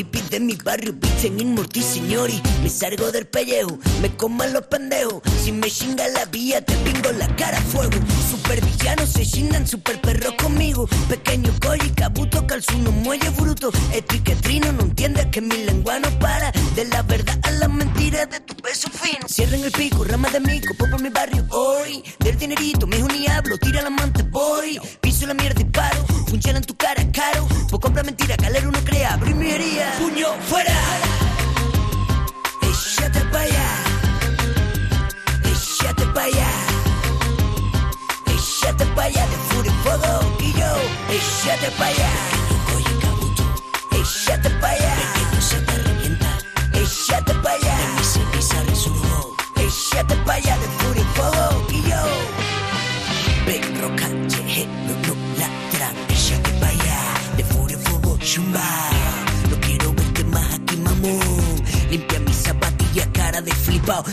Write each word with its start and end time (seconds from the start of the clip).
hippies 0.00 0.30
de 0.30 0.40
mi 0.40 0.54
barrio 0.54 0.94
visten 0.94 1.38
inmorti 1.40 1.82
signori. 1.82 2.40
Me 2.62 2.70
salgo 2.70 3.12
del 3.12 3.26
pellejo, 3.26 3.78
me 4.00 4.08
coman 4.16 4.52
los 4.52 4.66
pendejos. 4.66 5.22
Si 5.42 5.52
me 5.52 5.70
chinga 5.70 6.08
la 6.08 6.24
vía, 6.26 6.64
te 6.64 6.74
pingo 6.76 7.12
la 7.12 7.28
cara 7.36 7.58
a 7.58 7.62
fuego. 7.62 7.98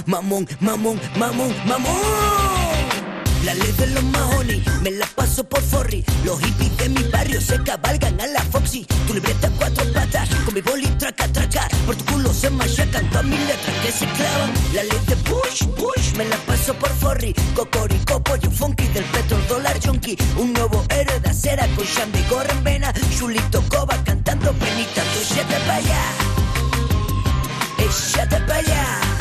Mamón, 0.08 0.48
mamón, 0.62 0.98
mamón, 1.20 1.54
mamón. 1.66 1.94
La 3.44 3.54
ley 3.54 3.74
de 3.74 3.88
los 3.88 4.04
mahones, 4.06 4.66
me 4.82 4.92
la 4.92 5.06
paso 5.06 5.44
por 5.44 5.62
forri. 5.62 6.06
Los 6.24 6.40
hippies 6.40 6.78
de 6.78 6.88
mi 6.88 7.04
barrio 7.12 7.42
se 7.42 7.62
cabalgan 7.62 8.20
a 8.22 8.28
la 8.28 8.40
Foxy. 8.44 8.86
Tu 9.06 9.16
libreta 9.16 9.52
cuatro 9.58 9.84
patas, 9.92 10.30
con 10.46 10.54
mi 10.54 10.62
boli 10.62 10.88
traca, 10.98 11.28
traca. 11.28 11.68
Por 11.86 11.98
tu 11.98 12.06
culo 12.06 12.34
se 12.34 12.50
machacan 12.50 13.10
todas 13.10 13.26
mis 13.26 13.40
letras 13.48 13.76
que 13.84 13.92
se 13.92 14.06
clavan. 14.06 14.54
La 14.74 14.84
ley 14.84 15.00
de 15.08 15.16
push, 15.18 15.66
push, 15.76 16.16
me 16.16 16.24
la 16.24 16.38
paso 16.38 16.74
por 16.76 16.90
forri. 17.02 17.34
Cocorico, 17.54 18.24
pollo 18.24 18.50
funky 18.50 18.88
del 18.88 19.04
petro 19.04 19.38
dólar 19.50 19.78
junkie. 19.86 20.16
Un 20.38 20.54
nuevo 20.54 20.86
héroe 20.90 21.20
de 21.20 21.30
acera 21.30 21.68
con 21.76 21.84
Shandy 21.84 22.24
gorra 22.30 22.54
en 22.54 22.64
vena. 22.64 22.94
Chulito 23.18 23.62
Coba 23.68 24.02
cantando 24.06 24.54
penita, 24.54 25.04
tú 25.04 25.20
échate 25.20 25.60
pa' 25.68 25.76
allá. 25.76 26.02
Échate 27.78 28.40
pa' 28.48 28.56
allá. 28.56 29.17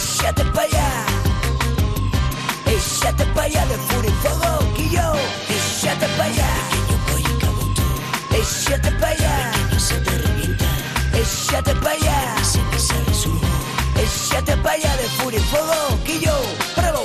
Échate 0.00 0.44
pa' 0.54 0.62
allá. 0.62 0.88
Échate 2.66 3.24
pa' 3.34 3.42
allá 3.42 3.66
de 3.66 3.76
furia 3.86 4.10
y 4.10 4.14
fuego, 4.22 4.52
yo. 4.96 5.12
Échate 5.54 6.06
pa' 6.16 6.24
allá. 6.24 6.48
Pequeño 7.06 7.38
cabuto. 7.38 7.82
Échate 8.32 8.90
pa' 8.92 9.08
allá. 9.08 9.50
Pequeño 9.52 9.80
se 9.80 9.96
te 10.00 10.10
revienta. 10.10 10.64
Échate 11.12 11.74
pa' 11.74 11.90
allá. 11.90 12.18
Se 12.42 12.62
me 12.62 12.78
sale 12.78 13.14
surgo. 13.14 13.46
Échate 13.96 14.56
pa' 14.56 14.72
allá 14.72 14.96
de 14.96 15.08
furia 15.18 15.38
y 15.38 15.42
fuego, 15.42 15.98
yo. 16.24 16.36
Bravo. 16.76 17.04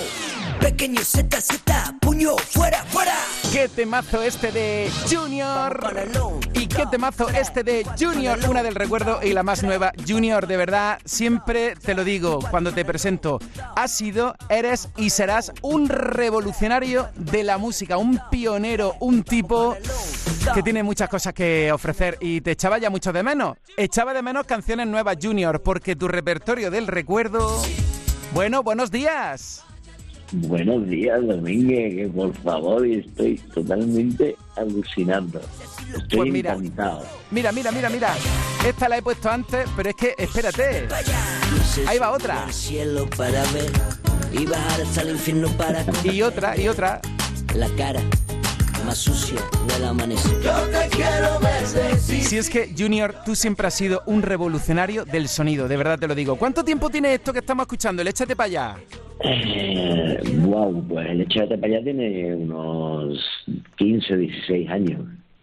Pequeño 0.61 1.01
Z, 1.03 1.41
Z, 1.41 1.95
puño, 2.00 2.38
fuera, 2.38 2.85
fuera. 2.91 3.34
¿Qué 3.55 3.69
temazo 3.69 4.21
este 4.21 4.51
de 4.51 4.91
Junior? 5.09 5.79
¿Y 6.55 6.67
qué 6.67 6.85
temazo 6.91 7.29
este 7.29 7.63
de 7.63 7.85
Junior? 7.97 8.38
Una 8.49 8.61
del 8.61 8.75
recuerdo 8.75 9.21
y 9.23 9.31
la 9.31 9.43
más 9.43 9.63
nueva. 9.63 9.93
Junior, 10.05 10.45
de 10.45 10.57
verdad, 10.57 10.99
siempre 11.05 11.73
te 11.77 11.93
lo 11.93 12.03
digo 12.03 12.39
cuando 12.51 12.73
te 12.73 12.83
presento. 12.83 13.39
Has 13.77 13.91
sido, 13.91 14.35
eres 14.49 14.89
y 14.97 15.09
serás 15.09 15.53
un 15.61 15.88
revolucionario 15.88 17.07
de 17.16 17.43
la 17.43 17.57
música, 17.57 17.95
un 17.95 18.19
pionero, 18.29 18.97
un 18.99 19.23
tipo 19.23 19.77
que 20.53 20.61
tiene 20.61 20.83
muchas 20.83 21.07
cosas 21.07 21.33
que 21.33 21.72
ofrecer 21.72 22.17
y 22.19 22.41
te 22.41 22.51
echaba 22.51 22.77
ya 22.77 22.89
mucho 22.89 23.13
de 23.13 23.23
menos. 23.23 23.55
Echaba 23.77 24.13
de 24.13 24.22
menos 24.22 24.45
canciones 24.45 24.85
nuevas, 24.85 25.16
Junior, 25.23 25.63
porque 25.63 25.95
tu 25.95 26.09
repertorio 26.09 26.72
del 26.72 26.87
recuerdo... 26.87 27.63
Bueno, 28.33 28.63
buenos 28.63 28.91
días. 28.91 29.63
Buenos 30.31 30.88
días, 30.88 31.22
Domínguez, 31.25 31.96
que 31.96 32.08
por 32.08 32.34
favor, 32.38 32.86
estoy 32.86 33.38
totalmente 33.53 34.36
alucinando. 34.56 35.40
Estoy 35.96 36.18
Pues 36.19 36.31
mira. 36.31 36.53
encantado. 36.53 37.03
Mira, 37.31 37.52
mira, 37.52 37.72
mira, 37.72 37.90
mira. 37.90 38.13
Esta 38.66 38.90
la 38.90 38.97
he 38.97 39.02
puesto 39.02 39.30
antes, 39.30 39.68
pero 39.75 39.90
es 39.90 39.96
que, 39.96 40.16
espérate. 40.18 40.88
Ahí 41.88 41.97
va 42.00 42.12
otra. 42.12 42.47
Y 46.03 46.22
otra, 46.22 46.58
y 46.59 46.68
otra. 46.68 47.02
la 47.56 47.69
cara 47.78 48.02
más 48.85 48.97
sucia 49.00 49.40
del 49.68 49.84
amanecer. 49.84 50.31
Si 52.00 52.38
es 52.38 52.50
que, 52.50 52.73
Junior, 52.78 53.16
tú 53.25 53.35
siempre 53.35 53.68
has 53.68 53.73
sido 53.73 54.03
un 54.06 54.22
revolucionario 54.22 55.06
del 55.06 55.28
sonido, 55.28 55.68
de 55.68 55.75
verdad 55.75 55.97
te 55.97 56.07
lo 56.07 56.13
digo. 56.13 56.35
¿Cuánto 56.35 56.63
tiempo 56.63 56.90
tiene 56.90 57.13
esto 57.13 57.34
que 57.34 57.40
estamos 57.40 57.63
escuchando? 57.63 58.01
El 58.01 58.09
échate 58.09 58.35
para 58.35 58.46
allá. 58.46 58.75
Eh, 59.23 60.19
wow, 60.41 60.85
pues 60.88 61.09
el 61.09 61.22
Échate 61.22 61.57
para 61.57 61.73
allá 61.73 61.84
tiene 61.84 62.35
unos 62.35 63.18
15, 63.78 64.18
16 64.18 64.69
años. 64.69 65.02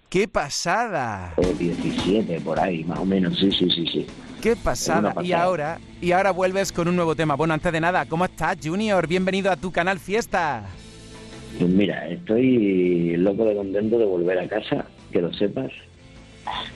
¡Qué 0.09 0.29
pasada! 0.29 1.33
O 1.37 1.43
17, 1.43 2.41
por 2.43 2.61
ahí, 2.61 2.85
más 2.85 2.99
o 2.99 3.05
menos. 3.05 3.39
Sí, 3.39 3.51
sí, 3.51 3.69
sí, 3.71 3.87
sí. 3.91 4.07
¡Qué 4.43 4.57
pasada! 4.57 5.15
pasada. 5.15 5.27
Y 5.27 5.33
ahora, 5.33 5.79
y 6.01 6.13
ahora 6.13 6.33
vuelves 6.33 6.71
con 6.71 6.87
un 6.87 6.97
nuevo 6.97 7.17
tema. 7.17 7.35
Bueno, 7.35 7.55
antes 7.55 7.73
de 7.73 7.81
nada, 7.81 8.05
¿cómo 8.05 8.27
estás, 8.27 8.59
Junior? 8.63 9.07
Bienvenido 9.07 9.51
a 9.51 9.57
tu 9.57 9.73
canal 9.73 9.99
Fiesta. 9.99 10.65
Pues 11.59 11.71
mira, 11.71 12.09
estoy 12.09 13.17
loco 13.17 13.45
de 13.45 13.55
contento 13.55 13.99
de 13.99 14.05
volver 14.05 14.39
a 14.39 14.49
casa, 14.49 14.87
que 15.13 15.21
lo 15.21 15.33
sepas. 15.33 15.71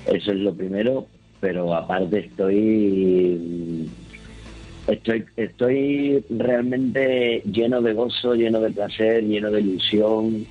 Eso 0.06 0.30
es 0.30 0.38
lo 0.38 0.54
primero, 0.54 1.06
pero 1.40 1.74
aparte 1.74 2.20
estoy 2.20 3.88
estoy 4.86 5.24
estoy 5.36 6.24
realmente 6.30 7.42
lleno 7.50 7.82
de 7.82 7.92
gozo, 7.92 8.34
lleno 8.34 8.60
de 8.60 8.70
placer, 8.70 9.24
lleno 9.24 9.50
de 9.50 9.60
ilusión 9.60 10.46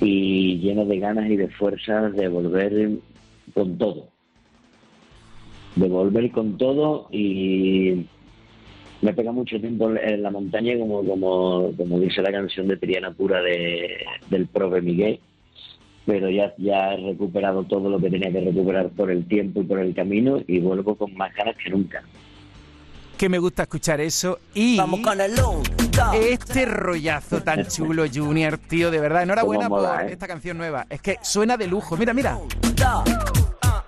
y 0.00 0.58
lleno 0.58 0.84
de 0.84 0.98
ganas 0.98 1.30
y 1.30 1.36
de 1.36 1.48
fuerzas 1.48 2.14
de 2.14 2.28
volver 2.28 2.90
con 3.54 3.78
todo. 3.78 4.08
De 5.76 5.88
volver 5.88 6.30
con 6.30 6.58
todo 6.58 7.08
y 7.10 8.06
me 9.04 9.12
pega 9.12 9.32
mucho 9.32 9.60
tiempo 9.60 9.90
en 9.90 10.22
la 10.22 10.30
montaña, 10.30 10.78
como, 10.78 11.04
como, 11.04 11.72
como 11.76 12.00
dice 12.00 12.22
la 12.22 12.32
canción 12.32 12.66
de 12.66 12.78
Triana 12.78 13.12
Pura 13.12 13.42
de, 13.42 13.98
del 14.30 14.46
profe 14.46 14.80
Miguel, 14.80 15.20
pero 16.06 16.30
ya, 16.30 16.54
ya 16.56 16.94
he 16.94 16.96
recuperado 16.96 17.64
todo 17.64 17.90
lo 17.90 17.98
que 18.00 18.08
tenía 18.08 18.32
que 18.32 18.40
recuperar 18.40 18.88
por 18.88 19.10
el 19.10 19.28
tiempo 19.28 19.60
y 19.60 19.64
por 19.64 19.78
el 19.78 19.94
camino 19.94 20.40
y 20.46 20.58
vuelvo 20.58 20.96
con 20.96 21.14
más 21.16 21.34
ganas 21.34 21.54
que 21.62 21.68
nunca. 21.68 22.02
Que 23.18 23.28
me 23.28 23.38
gusta 23.38 23.64
escuchar 23.64 24.00
eso. 24.00 24.38
Y 24.54 24.78
Vamos 24.78 25.00
con 25.00 25.20
el 25.20 25.36
long. 25.36 25.62
Este 26.14 26.64
rollazo 26.64 27.42
tan 27.42 27.66
chulo, 27.66 28.04
Junior, 28.12 28.56
tío, 28.56 28.90
de 28.90 29.00
verdad. 29.00 29.22
Enhorabuena 29.22 29.68
mola, 29.68 29.98
por 29.98 30.08
¿eh? 30.08 30.12
esta 30.12 30.26
canción 30.26 30.56
nueva. 30.56 30.86
Es 30.88 31.00
que 31.02 31.18
suena 31.22 31.58
de 31.58 31.68
lujo. 31.68 31.96
Mira, 31.96 32.14
mira. 32.14 32.38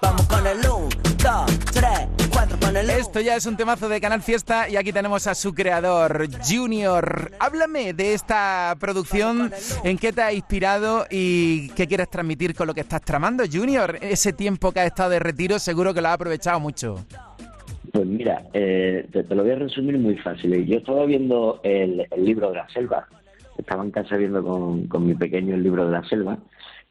Vamos 0.01 0.27
con 0.27 0.47
el 0.47 0.61
long. 0.63 0.89
Dos, 1.23 1.59
tres, 1.73 1.96
Esto 2.77 3.21
ya 3.23 3.37
es 3.37 3.47
un 3.47 3.57
temazo 3.57 3.89
de 3.89 4.03
Canal 4.03 4.21
Fiesta 4.21 4.69
y 4.69 4.77
aquí 4.77 4.93
tenemos 4.93 5.27
a 5.27 5.35
su 5.35 5.55
creador, 5.55 6.27
Junior. 6.47 7.31
Háblame 7.39 7.95
de 7.95 8.13
esta 8.13 8.77
producción, 8.79 9.51
en 9.83 9.97
qué 9.97 10.13
te 10.13 10.21
ha 10.21 10.31
inspirado 10.31 11.07
y 11.11 11.71
qué 11.71 11.87
quieres 11.87 12.11
transmitir 12.11 12.55
con 12.55 12.67
lo 12.67 12.75
que 12.75 12.83
estás 12.83 13.01
tramando, 13.01 13.45
Junior. 13.51 13.97
Ese 14.03 14.35
tiempo 14.35 14.73
que 14.73 14.81
has 14.81 14.87
estado 14.89 15.09
de 15.09 15.21
retiro 15.21 15.59
seguro 15.59 15.95
que 15.95 16.03
lo 16.03 16.09
has 16.09 16.15
aprovechado 16.15 16.61
mucho. 16.61 16.97
Pues 17.93 18.07
mira, 18.07 18.45
eh, 18.53 19.07
te, 19.11 19.25
te 19.25 19.35
lo 19.35 19.43
voy 19.43 19.53
a 19.53 19.57
resumir 19.57 19.99
muy 19.99 20.19
fácil. 20.19 20.67
Yo 20.67 20.77
estaba 20.77 21.07
viendo 21.07 21.61
el, 21.63 22.07
el 22.11 22.25
libro 22.27 22.51
de 22.51 22.57
la 22.57 22.69
selva, 22.69 23.09
estaba 23.57 23.85
en 23.85 23.91
casa 23.91 24.19
viendo 24.19 24.45
con, 24.45 24.87
con 24.87 25.07
mi 25.07 25.15
pequeño 25.15 25.55
el 25.55 25.63
libro 25.63 25.87
de 25.87 25.93
la 25.93 26.07
selva, 26.07 26.37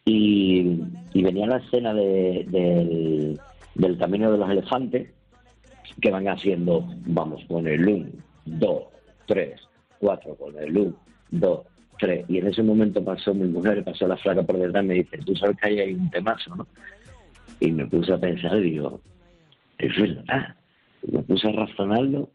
y, 0.03 0.81
venía 1.13 1.45
la 1.45 1.57
escena 1.57 1.93
del, 1.93 3.39
del 3.75 3.97
camino 3.99 4.31
de 4.31 4.37
los 4.39 4.49
elefantes 4.49 5.09
que 6.01 6.11
van 6.11 6.27
haciendo, 6.27 6.85
vamos, 7.05 7.43
con 7.47 7.67
el 7.67 7.87
1, 7.87 8.09
2, 8.45 8.83
3, 9.27 9.61
4, 9.99 10.35
con 10.35 10.57
el 10.57 10.77
1, 10.77 10.95
2, 11.31 11.59
3. 11.99 12.25
Y 12.29 12.37
en 12.39 12.47
ese 12.47 12.63
momento 12.63 13.03
pasó 13.03 13.33
mi 13.33 13.47
mujer, 13.47 13.83
pasó 13.83 14.07
la 14.07 14.17
flaca 14.17 14.43
por 14.43 14.57
detrás 14.57 14.83
me 14.83 14.95
dice, 14.95 15.17
tú 15.25 15.35
sabes 15.35 15.57
que 15.57 15.67
ahí 15.67 15.79
hay 15.79 15.93
un 15.93 16.09
temazo, 16.09 16.55
¿no? 16.55 16.67
Y 17.59 17.71
me 17.71 17.85
puse 17.87 18.13
a 18.13 18.17
pensar 18.17 18.57
y 18.57 18.71
digo, 18.71 18.99
es 19.77 19.97
verdad. 19.97 20.55
me 21.11 21.21
puse 21.23 21.47
a 21.47 21.51
razonarlo 21.53 22.29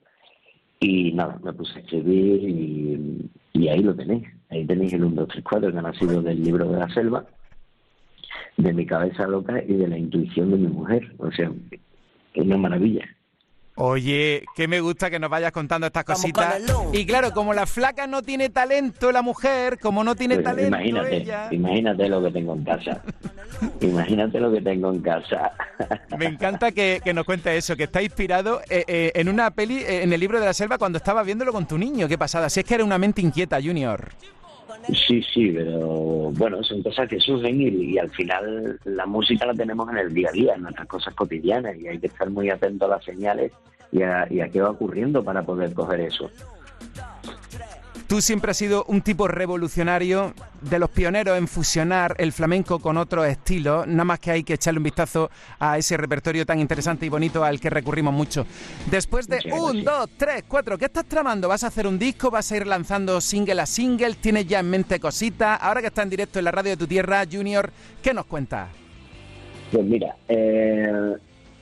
y 0.80 1.12
nada, 1.12 1.38
me 1.42 1.52
puse 1.52 1.78
a 1.78 1.82
escribir 1.82 2.48
y, 2.48 3.30
y 3.52 3.68
ahí 3.68 3.82
lo 3.82 3.94
tenéis. 3.94 4.26
Ahí 4.48 4.64
tenéis 4.64 4.94
el 4.94 5.04
1, 5.04 5.14
2, 5.14 5.28
3, 5.28 5.44
4 5.44 5.72
que 5.72 5.78
ha 5.78 5.82
nacido 5.82 6.22
del 6.22 6.42
libro 6.42 6.66
de 6.70 6.78
la 6.78 6.88
selva, 6.88 7.26
de 8.56 8.72
mi 8.72 8.86
cabeza 8.86 9.26
loca 9.26 9.62
y 9.62 9.74
de 9.74 9.88
la 9.88 9.98
intuición 9.98 10.50
de 10.50 10.56
mi 10.56 10.68
mujer. 10.68 11.12
O 11.18 11.30
sea, 11.30 11.52
es 12.34 12.42
una 12.42 12.56
maravilla. 12.56 13.04
Oye, 13.82 14.44
que 14.54 14.68
me 14.68 14.78
gusta 14.80 15.08
que 15.08 15.18
nos 15.18 15.30
vayas 15.30 15.52
contando 15.52 15.86
estas 15.86 16.04
cositas. 16.04 16.60
Y 16.92 17.06
claro, 17.06 17.32
como 17.32 17.54
la 17.54 17.64
flaca 17.64 18.06
no 18.06 18.20
tiene 18.20 18.50
talento, 18.50 19.10
la 19.10 19.22
mujer, 19.22 19.78
como 19.78 20.04
no 20.04 20.14
tiene 20.14 20.34
pues 20.34 20.44
talento. 20.44 20.76
Imagínate, 20.76 21.54
imagínate 21.54 22.08
lo 22.10 22.22
que 22.22 22.30
tengo 22.30 22.52
en 22.52 22.64
casa. 22.64 23.02
imagínate 23.80 24.38
lo 24.38 24.52
que 24.52 24.60
tengo 24.60 24.92
en 24.92 25.00
casa. 25.00 25.52
me 26.18 26.26
encanta 26.26 26.72
que, 26.72 27.00
nos 27.14 27.24
cuente 27.24 27.56
eso, 27.56 27.74
que 27.74 27.84
está 27.84 28.02
inspirado 28.02 28.60
eh, 28.68 28.84
eh, 28.86 29.12
en 29.14 29.30
una 29.30 29.50
peli, 29.50 29.78
eh, 29.78 30.02
en 30.02 30.12
el 30.12 30.20
libro 30.20 30.38
de 30.38 30.44
la 30.44 30.52
selva, 30.52 30.76
cuando 30.76 30.98
estabas 30.98 31.24
viéndolo 31.24 31.50
con 31.50 31.66
tu 31.66 31.78
niño. 31.78 32.06
Qué 32.06 32.18
pasada. 32.18 32.50
Si 32.50 32.60
es 32.60 32.66
que 32.66 32.74
era 32.74 32.84
una 32.84 32.98
mente 32.98 33.22
inquieta, 33.22 33.62
Junior. 33.62 34.10
Sí, 34.88 35.22
sí, 35.22 35.52
pero 35.54 36.32
bueno, 36.32 36.62
son 36.62 36.82
cosas 36.82 37.08
que 37.08 37.20
surgen 37.20 37.60
y, 37.60 37.98
al 37.98 38.10
final 38.10 38.78
la 38.84 39.06
música 39.06 39.46
la 39.46 39.54
tenemos 39.54 39.88
en 39.90 39.98
el 39.98 40.12
día 40.12 40.28
a 40.28 40.32
día, 40.32 40.54
en 40.54 40.62
nuestras 40.62 40.88
cosas 40.88 41.14
cotidianas 41.14 41.76
y 41.76 41.86
hay 41.86 41.98
que 41.98 42.06
estar 42.08 42.28
muy 42.30 42.50
atento 42.50 42.86
a 42.86 42.88
las 42.88 43.04
señales 43.04 43.52
y 43.92 44.02
a, 44.02 44.26
y 44.30 44.40
a 44.40 44.48
qué 44.48 44.60
va 44.60 44.70
ocurriendo 44.70 45.22
para 45.22 45.42
poder 45.42 45.72
coger 45.74 46.00
eso. 46.00 46.30
Tú 48.10 48.20
siempre 48.20 48.50
has 48.50 48.56
sido 48.56 48.84
un 48.88 49.02
tipo 49.02 49.28
revolucionario, 49.28 50.34
de 50.62 50.80
los 50.80 50.90
pioneros 50.90 51.38
en 51.38 51.46
fusionar 51.46 52.16
el 52.18 52.32
flamenco 52.32 52.80
con 52.80 52.96
otros 52.96 53.24
estilos. 53.28 53.86
Nada 53.86 54.02
más 54.02 54.18
que 54.18 54.32
hay 54.32 54.42
que 54.42 54.54
echarle 54.54 54.78
un 54.78 54.82
vistazo 54.82 55.30
a 55.60 55.78
ese 55.78 55.96
repertorio 55.96 56.44
tan 56.44 56.58
interesante 56.58 57.06
y 57.06 57.08
bonito 57.08 57.44
al 57.44 57.60
que 57.60 57.70
recurrimos 57.70 58.12
mucho. 58.12 58.44
Después 58.90 59.28
de 59.28 59.38
un, 59.52 59.84
dos, 59.84 60.10
tres, 60.16 60.42
cuatro, 60.48 60.76
¿qué 60.76 60.86
estás 60.86 61.04
tramando? 61.04 61.46
¿Vas 61.46 61.62
a 61.62 61.68
hacer 61.68 61.86
un 61.86 62.00
disco? 62.00 62.32
¿Vas 62.32 62.50
a 62.50 62.56
ir 62.56 62.66
lanzando 62.66 63.20
single 63.20 63.60
a 63.60 63.66
single? 63.66 64.14
¿Tienes 64.14 64.44
ya 64.48 64.58
en 64.58 64.70
mente 64.70 64.98
cositas? 64.98 65.60
Ahora 65.62 65.80
que 65.80 65.86
está 65.86 66.02
en 66.02 66.10
directo 66.10 66.40
en 66.40 66.46
la 66.46 66.50
radio 66.50 66.72
de 66.72 66.78
tu 66.78 66.88
tierra, 66.88 67.22
Junior, 67.30 67.70
¿qué 68.02 68.12
nos 68.12 68.26
cuentas? 68.26 68.70
Pues 69.70 69.86
mira, 69.86 70.16
eh, 70.26 71.14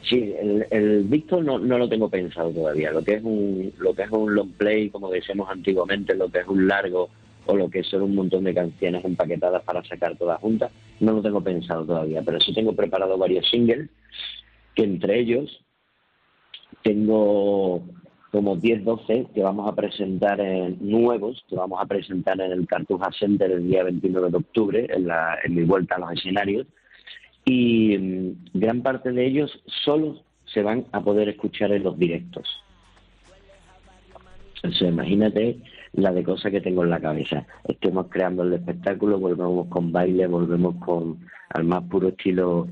Sí, 0.09 0.35
el, 0.39 0.67
el 0.71 1.11
disco 1.11 1.43
no, 1.43 1.59
no 1.59 1.77
lo 1.77 1.89
tengo 1.89 2.09
pensado 2.09 2.51
todavía. 2.51 2.91
Lo 2.93 3.03
que 3.05 3.15
es 3.15 3.23
un 3.23 3.73
lo 3.79 3.95
que 3.95 4.03
es 4.03 4.11
un 4.11 4.35
long 4.35 4.53
play, 4.53 4.89
como 4.89 5.11
decíamos 5.11 5.51
antiguamente, 5.51 6.15
lo 6.15 6.31
que 6.31 6.39
es 6.39 6.47
un 6.47 6.67
largo 6.67 7.11
o 7.47 7.57
lo 7.57 7.69
que 7.69 7.83
son 7.83 8.03
un 8.03 8.15
montón 8.15 8.45
de 8.45 8.55
canciones 8.55 9.05
empaquetadas 9.05 9.63
para 9.65 9.85
sacar 9.85 10.17
todas 10.17 10.41
juntas, 10.41 10.71
no 11.01 11.13
lo 11.13 11.23
tengo 11.23 11.43
pensado 11.43 11.85
todavía. 11.85 12.23
Pero 12.23 12.41
sí 12.41 12.55
tengo 12.55 12.75
preparado 12.75 13.19
varios 13.19 13.49
singles, 13.51 13.91
que 14.75 14.85
entre 14.85 15.21
ellos 15.21 15.63
tengo 16.83 17.83
como 18.31 18.57
10, 18.57 18.85
12 18.85 19.27
que 19.35 19.43
vamos 19.43 19.71
a 19.71 19.75
presentar 19.75 20.41
en, 20.41 20.79
nuevos, 20.81 21.45
que 21.49 21.57
vamos 21.57 21.81
a 21.83 21.87
presentar 21.87 22.41
en 22.41 22.53
el 22.53 22.67
Cartuja 22.67 23.11
Center 23.19 23.51
el 23.51 23.67
día 23.67 23.83
29 23.85 24.31
de 24.31 24.37
octubre, 24.37 24.87
en, 24.91 25.07
la, 25.07 25.39
en 25.43 25.55
mi 25.55 25.65
vuelta 25.65 25.97
a 25.97 25.99
los 25.99 26.13
escenarios 26.13 26.67
y 27.49 27.97
mm, 27.97 28.59
gran 28.59 28.83
parte 28.83 29.13
de 29.13 29.27
ellos 29.27 29.63
solo 29.85 30.23
se 30.45 30.63
van 30.63 30.87
a 30.93 31.01
poder 31.01 31.29
escuchar 31.29 31.73
en 31.73 31.83
los 31.83 31.99
directos. 31.99 32.47
Sea, 34.79 34.89
imagínate 34.89 35.59
la 35.93 36.13
de 36.13 36.25
cosas 36.25 36.51
que 36.51 36.61
tengo 36.61 36.85
en 36.85 36.91
la 36.91 37.01
cabeza. 37.01 37.47
Estemos 37.67 38.07
creando 38.11 38.43
el 38.43 38.53
espectáculo, 38.55 39.19
volvemos 39.19 39.69
con 39.69 39.93
baile, 39.93 40.27
volvemos 40.27 40.77
con 40.85 41.19
al 41.51 41.65
más 41.65 41.85
puro 41.85 42.09
estilo 42.09 42.69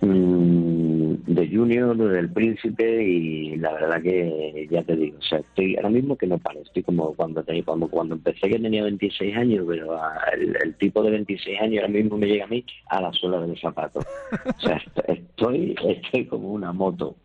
Mm, 0.00 0.97
de 1.26 1.48
Junior, 1.48 1.96
del 1.96 2.30
Príncipe 2.30 3.02
y 3.02 3.56
la 3.56 3.72
verdad 3.72 4.02
que 4.02 4.66
ya 4.70 4.82
te 4.82 4.96
digo, 4.96 5.18
o 5.18 5.22
sea, 5.22 5.38
estoy 5.38 5.76
ahora 5.76 5.90
mismo 5.90 6.16
que 6.16 6.26
no 6.26 6.38
paro, 6.38 6.60
estoy 6.60 6.82
como 6.82 7.14
cuando 7.14 7.42
tenía, 7.42 7.64
cuando, 7.64 7.88
cuando 7.88 8.14
empecé 8.14 8.48
que 8.48 8.58
tenía 8.58 8.82
26 8.82 9.36
años, 9.36 9.64
pero 9.68 9.98
el, 10.32 10.74
tipo 10.76 11.02
de 11.02 11.10
26 11.10 11.60
años 11.60 11.82
ahora 11.82 11.92
mismo 11.92 12.16
me 12.16 12.26
llega 12.26 12.44
a 12.44 12.48
mí 12.48 12.64
a 12.88 13.00
la 13.00 13.12
suela 13.12 13.40
del 13.40 13.58
zapato. 13.58 14.00
O 14.00 14.60
sea, 14.60 14.80
estoy, 15.06 15.74
estoy 15.86 16.26
como 16.26 16.52
una 16.52 16.72
moto. 16.72 17.16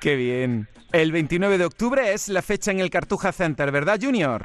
Qué 0.00 0.16
bien. 0.16 0.68
El 0.92 1.12
29 1.12 1.58
de 1.58 1.64
octubre 1.64 2.12
es 2.12 2.28
la 2.28 2.42
fecha 2.42 2.70
en 2.70 2.80
el 2.80 2.90
Cartuja 2.90 3.32
Center, 3.32 3.70
¿verdad, 3.70 3.98
Junior? 4.00 4.42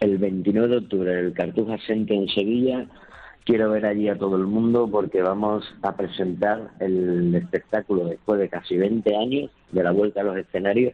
El 0.00 0.18
29 0.18 0.68
de 0.68 0.76
octubre, 0.76 1.18
el 1.18 1.32
Cartuja 1.32 1.76
Center 1.86 2.16
en 2.16 2.28
Sevilla 2.28 2.86
quiero 3.48 3.70
ver 3.70 3.86
allí 3.86 4.10
a 4.10 4.18
todo 4.18 4.36
el 4.36 4.46
mundo 4.46 4.90
porque 4.92 5.22
vamos 5.22 5.64
a 5.80 5.96
presentar 5.96 6.70
el 6.80 7.34
espectáculo 7.34 8.04
después 8.04 8.38
de 8.38 8.50
casi 8.50 8.76
20 8.76 9.16
años 9.16 9.50
de 9.72 9.82
la 9.82 9.90
vuelta 9.90 10.20
a 10.20 10.24
los 10.24 10.36
escenarios 10.36 10.92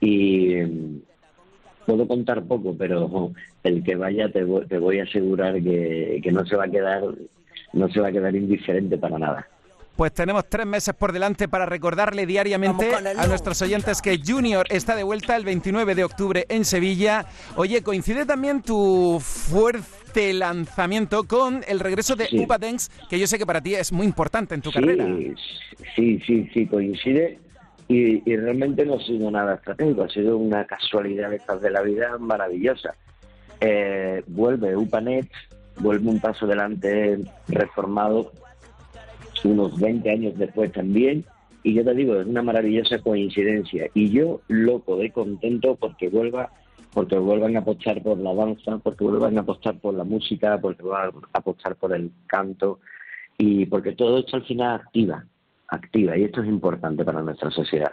y 0.00 0.54
mm, 0.54 1.00
puedo 1.84 2.08
contar 2.08 2.42
poco, 2.44 2.74
pero 2.76 3.32
el 3.64 3.84
que 3.84 3.96
vaya 3.96 4.32
te 4.32 4.44
voy, 4.44 4.98
a 4.98 5.02
asegurar 5.02 5.62
que, 5.62 6.20
que 6.22 6.32
no 6.32 6.46
se 6.46 6.56
va 6.56 6.64
a 6.64 6.70
quedar 6.70 7.02
no 7.74 7.88
se 7.90 8.00
va 8.00 8.08
a 8.08 8.12
quedar 8.12 8.34
indiferente 8.34 8.96
para 8.96 9.18
nada. 9.18 9.46
Pues 10.00 10.14
tenemos 10.14 10.48
tres 10.48 10.64
meses 10.64 10.94
por 10.94 11.12
delante 11.12 11.46
para 11.46 11.66
recordarle 11.66 12.24
diariamente 12.24 12.94
a 12.94 13.26
nuestros 13.26 13.60
oyentes 13.60 14.00
que 14.00 14.18
Junior 14.26 14.66
está 14.70 14.96
de 14.96 15.02
vuelta 15.02 15.36
el 15.36 15.44
29 15.44 15.94
de 15.94 16.04
octubre 16.04 16.46
en 16.48 16.64
Sevilla. 16.64 17.26
Oye, 17.56 17.82
coincide 17.82 18.24
también 18.24 18.62
tu 18.62 19.20
fuerte 20.10 20.32
lanzamiento 20.32 21.24
con 21.24 21.62
el 21.68 21.78
regreso 21.78 22.16
de 22.16 22.28
Upa 22.32 22.58
Dance, 22.58 22.90
que 23.08 23.18
yo 23.18 23.26
sé 23.26 23.38
que 23.38 23.46
para 23.46 23.60
ti 23.60 23.74
es 23.74 23.92
muy 23.92 24.06
importante 24.06 24.54
en 24.54 24.60
tu 24.60 24.72
carrera. 24.72 25.06
Sí, 25.94 26.18
sí, 26.26 26.48
sí, 26.52 26.66
coincide. 26.66 27.38
Y, 27.86 28.20
realmente 28.36 28.84
no 28.84 28.94
ha 28.94 29.04
sido 29.04 29.30
nada 29.30 29.54
estratégico, 29.54 30.04
ha 30.04 30.08
sido 30.08 30.36
una 30.36 30.64
casualidad 30.64 31.32
estas 31.32 31.60
de 31.60 31.70
la 31.70 31.82
vida 31.82 32.18
maravillosa. 32.18 32.94
Eh, 33.60 34.22
vuelve 34.28 34.76
UPANET, 34.76 35.28
vuelve 35.78 36.08
un 36.08 36.20
paso 36.20 36.46
adelante 36.46 37.18
reformado 37.48 38.32
unos 39.44 39.78
20 39.80 40.10
años 40.10 40.38
después 40.38 40.72
también. 40.72 41.24
Y 41.62 41.74
yo 41.74 41.84
te 41.84 41.94
digo, 41.94 42.20
es 42.20 42.26
una 42.26 42.42
maravillosa 42.42 42.98
coincidencia. 42.98 43.88
Y 43.94 44.10
yo 44.10 44.40
loco 44.48 44.96
de 44.96 45.10
contento 45.10 45.76
porque 45.76 46.08
vuelva 46.08 46.50
porque 46.92 47.18
vuelvan 47.18 47.56
a 47.56 47.60
apostar 47.60 48.02
por 48.02 48.18
la 48.18 48.34
danza, 48.34 48.78
porque 48.78 49.04
vuelvan 49.04 49.38
a 49.38 49.42
apostar 49.42 49.78
por 49.78 49.94
la 49.94 50.04
música, 50.04 50.58
porque 50.60 50.82
vuelvan 50.82 51.12
a 51.32 51.38
apostar 51.38 51.76
por 51.76 51.94
el 51.94 52.10
canto 52.26 52.80
y 53.38 53.66
porque 53.66 53.92
todo 53.92 54.18
esto 54.18 54.36
al 54.36 54.44
final 54.44 54.80
activa, 54.80 55.24
activa 55.68 56.16
y 56.16 56.24
esto 56.24 56.42
es 56.42 56.48
importante 56.48 57.04
para 57.04 57.22
nuestra 57.22 57.50
sociedad 57.50 57.92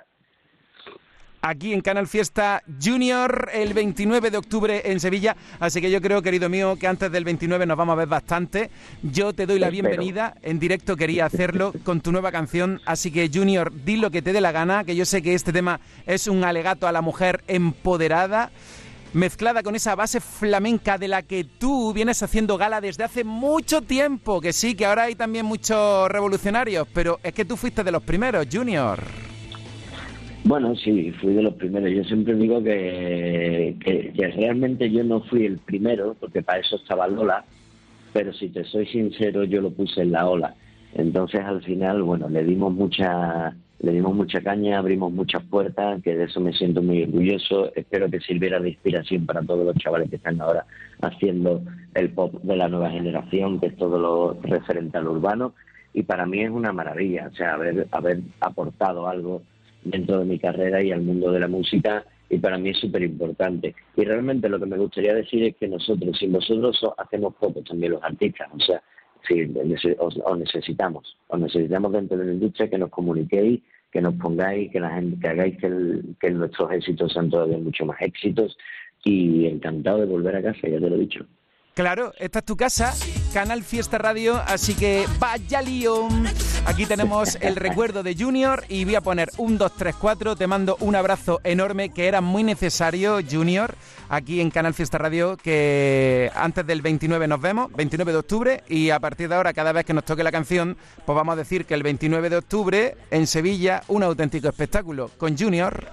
aquí 1.47 1.73
en 1.73 1.81
Canal 1.81 2.07
Fiesta 2.07 2.61
Junior 2.81 3.49
el 3.53 3.73
29 3.73 4.31
de 4.31 4.37
octubre 4.37 4.81
en 4.85 4.99
Sevilla. 4.99 5.35
Así 5.59 5.81
que 5.81 5.89
yo 5.89 6.01
creo, 6.01 6.21
querido 6.21 6.49
mío, 6.49 6.75
que 6.75 6.87
antes 6.87 7.11
del 7.11 7.23
29 7.23 7.65
nos 7.65 7.77
vamos 7.77 7.93
a 7.93 7.97
ver 7.97 8.07
bastante. 8.07 8.69
Yo 9.01 9.33
te 9.33 9.45
doy 9.45 9.59
la 9.59 9.69
bienvenida. 9.69 10.35
En 10.41 10.59
directo 10.59 10.95
quería 10.95 11.25
hacerlo 11.25 11.73
con 11.83 12.01
tu 12.01 12.11
nueva 12.11 12.31
canción. 12.31 12.81
Así 12.85 13.11
que, 13.11 13.29
Junior, 13.33 13.71
di 13.73 13.97
lo 13.97 14.11
que 14.11 14.21
te 14.21 14.33
dé 14.33 14.41
la 14.41 14.51
gana, 14.51 14.83
que 14.83 14.95
yo 14.95 15.05
sé 15.05 15.21
que 15.21 15.33
este 15.33 15.53
tema 15.53 15.79
es 16.05 16.27
un 16.27 16.43
alegato 16.43 16.87
a 16.87 16.91
la 16.91 17.01
mujer 17.01 17.43
empoderada 17.47 18.51
mezclada 19.13 19.63
con 19.63 19.75
esa 19.75 19.95
base 19.95 20.19
flamenca 20.19 20.97
de 20.97 21.07
la 21.07 21.21
que 21.21 21.43
tú 21.43 21.93
vienes 21.93 22.21
haciendo 22.23 22.57
gala 22.57 22.81
desde 22.81 23.03
hace 23.03 23.23
mucho 23.23 23.81
tiempo, 23.81 24.41
que 24.41 24.53
sí, 24.53 24.75
que 24.75 24.85
ahora 24.85 25.03
hay 25.03 25.15
también 25.15 25.45
muchos 25.45 26.09
revolucionarios, 26.09 26.87
pero 26.93 27.19
es 27.23 27.33
que 27.33 27.45
tú 27.45 27.57
fuiste 27.57 27.83
de 27.83 27.91
los 27.91 28.03
primeros, 28.03 28.47
Junior. 28.51 28.99
Bueno, 30.43 30.75
sí, 30.75 31.11
fui 31.19 31.33
de 31.33 31.41
los 31.41 31.55
primeros. 31.55 31.91
Yo 31.91 32.03
siempre 32.05 32.35
digo 32.35 32.63
que, 32.63 33.75
realmente 34.35 34.89
yo 34.89 35.03
no 35.03 35.21
fui 35.21 35.45
el 35.45 35.57
primero, 35.57 36.15
porque 36.19 36.41
para 36.41 36.59
eso 36.59 36.77
estaba 36.77 37.07
Lola, 37.07 37.43
pero 38.13 38.31
si 38.33 38.49
te 38.49 38.63
soy 38.63 38.85
sincero, 38.87 39.43
yo 39.43 39.61
lo 39.61 39.71
puse 39.71 40.01
en 40.01 40.13
la 40.13 40.27
ola. 40.27 40.55
Entonces, 40.93 41.41
al 41.41 41.61
final, 41.63 42.01
bueno, 42.01 42.29
le 42.29 42.43
dimos 42.43 42.73
mucha 42.73 43.55
le 43.79 43.91
dimos 43.91 44.15
mucha 44.15 44.41
caña, 44.41 44.79
abrimos 44.79 45.11
muchas 45.11 45.43
puertas, 45.43 46.01
que 46.01 46.15
de 46.15 46.23
eso 46.25 46.39
me 46.39 46.53
siento 46.53 46.81
muy 46.81 47.03
orgulloso. 47.03 47.71
Espero 47.75 48.09
que 48.09 48.19
sirviera 48.19 48.59
de 48.59 48.69
inspiración 48.69 49.25
para 49.25 49.41
todos 49.43 49.65
los 49.65 49.75
chavales 49.75 50.09
que 50.09 50.15
están 50.15 50.41
ahora 50.41 50.65
haciendo 51.01 51.61
el 51.93 52.09
pop 52.09 52.33
de 52.41 52.55
la 52.55 52.67
nueva 52.67 52.89
generación, 52.89 53.59
que 53.59 53.67
es 53.67 53.75
todo 53.75 53.99
lo 53.99 54.37
referente 54.41 54.97
al 54.97 55.07
urbano. 55.07 55.53
Y 55.93 56.03
para 56.03 56.25
mí 56.25 56.41
es 56.41 56.49
una 56.49 56.73
maravilla, 56.73 57.29
o 57.31 57.35
sea, 57.35 57.53
haber, 57.53 58.19
aportado 58.39 59.07
algo 59.07 59.43
dentro 59.83 60.19
de 60.19 60.25
mi 60.25 60.39
carrera 60.39 60.81
y 60.81 60.91
al 60.91 61.01
mundo 61.01 61.31
de 61.31 61.39
la 61.39 61.47
música 61.47 62.03
y 62.29 62.39
para 62.39 62.57
mí 62.57 62.71
es 62.71 62.79
súper 62.79 63.03
importante. 63.03 63.75
Y 63.95 64.03
realmente 64.03 64.49
lo 64.49 64.59
que 64.59 64.65
me 64.65 64.77
gustaría 64.77 65.13
decir 65.13 65.43
es 65.43 65.55
que 65.55 65.67
nosotros, 65.67 66.17
sin 66.17 66.33
vosotros, 66.33 66.81
hacemos 66.97 67.35
poco 67.35 67.61
también 67.61 67.93
los 67.93 68.03
artistas. 68.03 68.49
O 68.53 68.59
sea, 68.59 68.81
sí, 69.27 69.49
os, 69.99 70.37
necesitamos. 70.37 71.17
Os 71.27 71.39
necesitamos 71.39 71.91
dentro 71.91 72.17
de 72.17 72.25
la 72.25 72.33
industria 72.33 72.69
que 72.69 72.77
nos 72.77 72.89
comuniquéis, 72.89 73.61
que 73.91 74.01
nos 74.01 74.15
pongáis, 74.15 74.71
que, 74.71 74.79
la 74.79 74.91
gente, 74.91 75.17
que 75.19 75.27
hagáis 75.27 75.57
que, 75.57 76.01
que 76.19 76.31
nuestros 76.31 76.71
éxitos 76.71 77.13
sean 77.13 77.29
todavía 77.29 77.57
mucho 77.57 77.85
más 77.85 78.01
éxitos. 78.01 78.57
Y 79.03 79.45
encantado 79.45 79.99
de 79.99 80.05
volver 80.05 80.35
a 80.35 80.41
casa, 80.41 80.67
ya 80.67 80.79
te 80.79 80.89
lo 80.89 80.95
he 80.95 80.99
dicho. 80.99 81.25
Claro, 81.77 82.11
esta 82.17 82.39
es 82.39 82.45
tu 82.45 82.57
casa, 82.57 82.91
Canal 83.35 83.61
Fiesta 83.61 83.99
Radio, 83.99 84.41
así 84.47 84.73
que 84.73 85.05
vaya 85.19 85.61
lío. 85.61 86.07
Aquí 86.65 86.87
tenemos 86.87 87.37
el 87.39 87.55
recuerdo 87.67 88.01
de 88.01 88.15
Junior 88.15 88.63
y 88.67 88.83
voy 88.83 88.95
a 88.95 89.01
poner 89.01 89.29
un 89.37 89.59
2, 89.59 89.75
3, 89.77 89.95
4. 89.95 90.35
Te 90.35 90.47
mando 90.47 90.75
un 90.79 90.95
abrazo 90.95 91.39
enorme 91.43 91.89
que 91.89 92.07
era 92.07 92.19
muy 92.19 92.43
necesario, 92.43 93.19
Junior, 93.29 93.75
aquí 94.09 94.41
en 94.41 94.49
Canal 94.49 94.73
Fiesta 94.73 94.97
Radio, 94.97 95.37
que 95.37 96.31
antes 96.35 96.65
del 96.65 96.81
29 96.81 97.27
nos 97.27 97.41
vemos, 97.41 97.71
29 97.73 98.11
de 98.11 98.17
octubre, 98.17 98.63
y 98.67 98.89
a 98.89 98.99
partir 98.99 99.29
de 99.29 99.35
ahora, 99.35 99.53
cada 99.53 99.71
vez 99.71 99.85
que 99.85 99.93
nos 99.93 100.05
toque 100.05 100.23
la 100.23 100.31
canción, 100.31 100.77
pues 101.05 101.15
vamos 101.15 101.33
a 101.33 101.35
decir 101.37 101.65
que 101.65 101.73
el 101.73 101.83
29 101.83 102.29
de 102.29 102.37
octubre 102.37 102.95
en 103.11 103.27
Sevilla, 103.27 103.81
un 103.87 104.03
auténtico 104.03 104.47
espectáculo 104.47 105.11
con 105.17 105.37
Junior. 105.37 105.85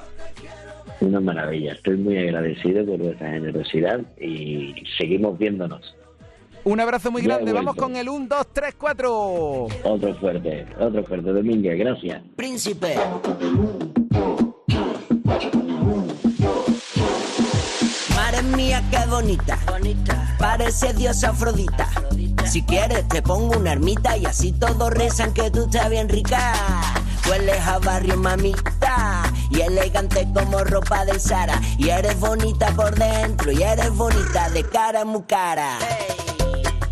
Una 1.00 1.20
maravilla. 1.20 1.72
Estoy 1.72 1.96
muy 1.96 2.16
agradecido 2.18 2.86
por 2.86 2.98
vuestra 2.98 3.30
generosidad 3.30 4.00
y 4.20 4.74
seguimos 4.96 5.38
viéndonos. 5.38 5.94
Un 6.64 6.80
abrazo 6.80 7.10
muy 7.10 7.22
grande. 7.22 7.52
Vamos 7.52 7.76
con 7.76 7.94
el 7.94 8.08
1, 8.08 8.26
2, 8.26 8.46
3, 8.52 8.74
4. 8.78 9.64
Otro 9.84 10.14
fuerte, 10.14 10.66
otro 10.78 11.04
fuerte. 11.04 11.30
Domínguez, 11.30 11.78
gracias. 11.78 12.22
Príncipe. 12.36 12.94
Qué 18.90 19.06
bonita. 19.06 19.58
bonita. 19.66 20.36
Parece 20.38 20.92
diosa 20.92 21.30
Afrodita. 21.30 21.88
Si 22.46 22.62
quieres, 22.62 23.08
te 23.08 23.22
pongo 23.22 23.58
una 23.58 23.72
ermita 23.72 24.16
y 24.16 24.26
así 24.26 24.52
todos 24.52 24.90
rezan 24.90 25.32
que 25.32 25.50
tú 25.50 25.64
estás 25.64 25.88
bien 25.90 26.08
rica. 26.08 26.52
Hueles 27.28 27.60
a 27.66 27.78
barrio, 27.78 28.16
mamita. 28.16 29.22
Y 29.50 29.60
elegante 29.60 30.28
como 30.34 30.62
ropa 30.64 31.04
del 31.04 31.20
Sara. 31.20 31.60
Y 31.78 31.88
eres 31.88 32.18
bonita 32.20 32.68
por 32.72 32.94
dentro. 32.94 33.50
Y 33.50 33.62
eres 33.62 33.90
bonita 33.90 34.50
de 34.50 34.62
cara 34.64 35.04
muy 35.04 35.22
cara. 35.22 35.78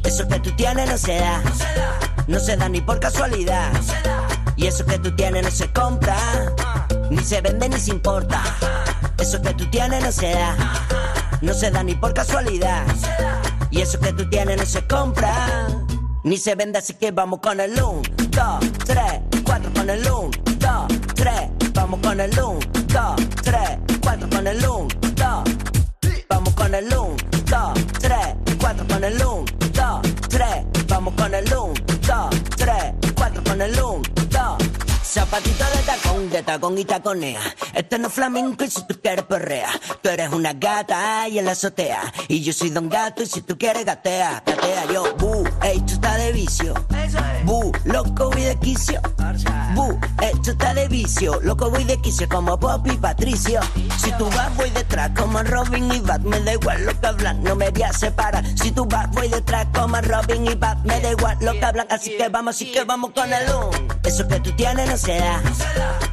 Eso 0.04 0.26
que 0.26 0.40
tú 0.40 0.50
tienes 0.52 0.88
no 0.88 0.96
se 0.96 1.16
da. 1.16 1.42
No 2.26 2.38
se 2.40 2.56
da 2.56 2.68
ni 2.68 2.80
por 2.80 2.98
casualidad. 2.98 3.72
Y 4.56 4.66
eso 4.66 4.84
que 4.86 4.98
tú 4.98 5.14
tienes 5.14 5.44
no 5.44 5.50
se 5.50 5.70
compra. 5.72 6.16
Ni 7.10 7.18
se 7.18 7.40
vende 7.40 7.68
ni 7.68 7.78
se 7.78 7.90
importa. 7.90 8.42
Eso 9.18 9.40
que 9.42 9.52
tú 9.54 9.66
tienes 9.70 10.02
no 10.02 10.12
se 10.12 10.32
da. 10.32 10.56
No 11.42 11.52
se 11.54 11.72
da 11.72 11.82
ni 11.82 11.96
por 11.96 12.14
casualidad. 12.14 12.86
Y 13.70 13.80
eso 13.80 13.98
que 13.98 14.12
tú 14.12 14.28
tienes 14.30 14.56
no 14.56 14.64
se 14.64 14.86
compra. 14.86 15.66
Ni 16.22 16.36
se 16.36 16.54
vende, 16.54 16.78
así 16.78 16.94
que 16.94 17.10
vamos 17.10 17.40
con 17.40 17.58
el 17.58 17.72
1, 17.72 18.02
2, 18.30 18.72
3, 18.86 19.02
4 19.44 19.72
con 19.74 19.90
el 19.90 20.00
1, 20.00 20.30
2, 20.58 20.86
3. 21.16 21.34
Vamos 21.74 21.98
con 22.00 22.20
el 22.20 22.30
1, 22.30 22.60
2, 22.86 23.28
3, 23.42 23.60
4 24.00 24.30
con 24.30 24.46
el 24.46 24.58
1, 24.58 24.88
2. 25.16 25.44
Vamos 26.28 26.54
con 26.54 26.74
el 26.74 26.84
1, 26.84 27.16
2, 27.50 27.72
3, 27.98 28.16
4 28.60 28.86
con 28.86 29.04
el 29.04 29.14
1, 29.14 29.44
2, 29.72 30.00
3. 30.28 30.46
Vamos 30.86 31.14
con 31.14 31.34
el 31.34 31.44
1, 31.44 31.74
2, 32.06 32.42
3, 32.56 32.76
4 33.16 33.42
con 33.42 33.62
el 33.62 33.72
1, 33.72 34.02
2. 34.30 34.62
Zapatito 35.02 35.64
de 35.64 35.81
de 36.30 36.42
tacón 36.42 36.78
y 36.78 36.84
taconea. 36.84 37.40
Este 37.74 37.98
no 37.98 38.08
es 38.08 38.14
flamenco 38.14 38.64
y 38.64 38.70
si 38.70 38.86
tú 38.86 38.98
quieres 39.00 39.24
perrea. 39.24 39.68
Tú 40.02 40.08
eres 40.08 40.30
una 40.32 40.52
gata 40.52 41.28
y 41.28 41.38
en 41.38 41.44
la 41.44 41.52
azotea. 41.52 42.12
Y 42.28 42.42
yo 42.42 42.52
soy 42.52 42.70
don 42.70 42.88
gato 42.88 43.22
y 43.22 43.26
si 43.26 43.42
tú 43.42 43.56
quieres 43.58 43.84
gatea, 43.84 44.42
gatea 44.44 44.84
yo. 44.92 45.14
Bu, 45.16 45.44
esto 45.62 45.94
está 45.94 46.16
de 46.16 46.32
vicio. 46.32 46.74
Bu, 47.44 47.72
loco 47.84 48.30
voy 48.30 48.42
de 48.42 48.58
quicio. 48.58 49.00
Bu, 49.74 49.98
esto 50.20 50.50
está 50.52 50.74
de 50.74 50.88
vicio. 50.88 51.40
Loco 51.42 51.70
voy 51.70 51.84
de 51.84 52.00
quicio 52.00 52.28
como 52.28 52.58
Pop 52.58 52.86
y 52.86 52.96
Patricio. 52.96 53.60
Si 53.98 54.12
tú 54.12 54.26
vas 54.30 54.54
voy 54.56 54.70
detrás 54.70 55.10
como 55.16 55.42
Robin 55.42 55.92
y 55.92 56.00
Bat. 56.00 56.20
Me 56.22 56.40
da 56.40 56.52
igual 56.52 56.84
lo 56.84 57.00
que 57.00 57.06
hablan, 57.06 57.42
no 57.42 57.56
me 57.56 57.70
voy 57.70 57.82
a 57.82 57.92
separar. 57.92 58.44
Si 58.56 58.70
tú 58.70 58.84
vas 58.86 59.10
voy 59.10 59.28
detrás 59.28 59.66
como 59.74 60.00
Robin 60.00 60.46
y 60.46 60.54
Bat. 60.54 60.78
Me 60.84 61.00
da 61.00 61.10
igual 61.10 61.38
lo 61.40 61.52
que 61.52 61.64
hablan, 61.64 61.86
así 61.90 62.16
que 62.16 62.28
vamos, 62.28 62.56
así 62.56 62.70
que 62.70 62.84
vamos 62.84 63.12
con 63.12 63.32
el 63.32 63.50
un. 63.50 63.88
Eso 64.04 64.26
que 64.28 64.40
tú 64.40 64.52
tienes 64.52 64.88
no 64.88 64.96
se 64.96 65.18
da. 65.18 65.40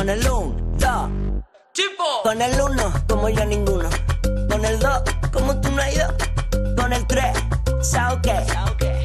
con 0.00 0.08
el 0.08 0.26
1, 0.26 0.56
2. 0.78 1.10
Con 2.22 2.40
el 2.40 2.58
1, 2.58 2.92
como 3.06 3.28
yo 3.28 3.44
ninguno. 3.44 3.90
Con 4.48 4.64
el 4.64 4.78
2, 4.78 5.02
como 5.30 5.60
tú 5.60 5.70
no 5.72 5.82
hay 5.82 5.94
dos. 5.94 6.14
Con 6.74 6.90
el 6.94 7.06
3, 7.06 7.36
sao 7.82 8.18
que. 8.22 8.34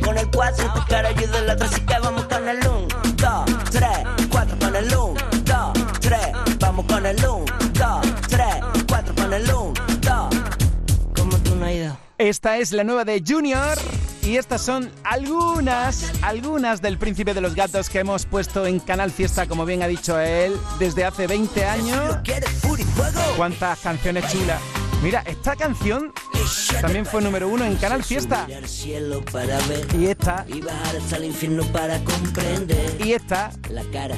Con 0.05 0.17
el 0.17 0.31
4, 0.31 0.73
tu 0.73 0.85
cara 0.87 1.09
ayuda 1.09 1.39
el 1.39 1.49
otro, 1.49 1.65
así 1.65 1.81
que 1.81 1.99
vamos 1.99 2.23
con 2.23 2.47
el 2.47 2.59
1, 2.59 2.87
2, 3.17 3.45
3, 3.71 3.89
4 4.31 4.57
con 4.57 4.75
el 4.77 4.85
1, 4.85 5.13
2, 5.43 5.99
3. 5.99 6.19
Vamos 6.59 6.85
con 6.85 7.05
el 7.05 7.17
1, 7.17 7.45
2, 7.73 8.07
3, 8.29 8.45
4 8.87 9.15
con 9.15 9.33
el 9.33 9.53
1, 9.53 9.73
2. 9.99 10.35
Como 11.13 11.37
tú 11.39 11.55
no 11.57 11.65
hay 11.65 11.79
dos. 11.79 11.97
Esta 12.17 12.57
es 12.57 12.71
la 12.71 12.85
nueva 12.85 13.03
de 13.03 13.21
Junior. 13.27 13.77
Y 14.25 14.37
estas 14.37 14.61
son 14.63 14.91
algunas, 15.03 16.11
algunas 16.23 16.81
del 16.81 16.97
Príncipe 16.97 17.35
de 17.35 17.41
los 17.41 17.53
Gatos 17.53 17.91
que 17.91 17.99
hemos 17.99 18.25
puesto 18.25 18.65
en 18.65 18.79
Canal 18.79 19.11
Fiesta, 19.11 19.45
como 19.45 19.65
bien 19.65 19.83
ha 19.83 19.87
dicho 19.87 20.19
él, 20.19 20.57
desde 20.79 21.05
hace 21.05 21.27
20 21.27 21.63
años. 21.63 22.17
¿Cuántas 23.37 23.79
canciones 23.81 24.27
chulas? 24.31 24.59
Mira, 25.03 25.21
esta 25.27 25.55
canción 25.55 26.11
también 26.81 27.05
fue 27.05 27.21
número 27.21 27.47
uno 27.47 27.65
en 27.65 27.75
Canal 27.75 28.03
Fiesta. 28.03 28.47
Y 28.49 30.07
esta. 30.07 30.45
Y 33.03 33.13
esta. 33.13 33.51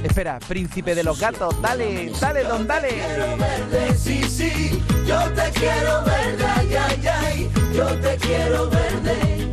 Espera, 0.04 0.40
Príncipe 0.48 0.96
de 0.96 1.04
los 1.04 1.20
Gatos. 1.20 1.62
Dale, 1.62 2.14
dale, 2.22 2.44
don, 2.46 2.66
dale. 2.66 2.92
Sí, 3.98 4.24
sí, 4.24 4.82
yo 5.06 5.20
te 5.32 5.52
quiero 5.52 6.06
verde, 6.06 6.46
ay, 6.46 6.76
ay, 6.76 7.08
ay, 7.08 7.52
yo 7.76 7.88
te 8.00 8.16
quiero 8.16 8.70
verde. 8.70 9.47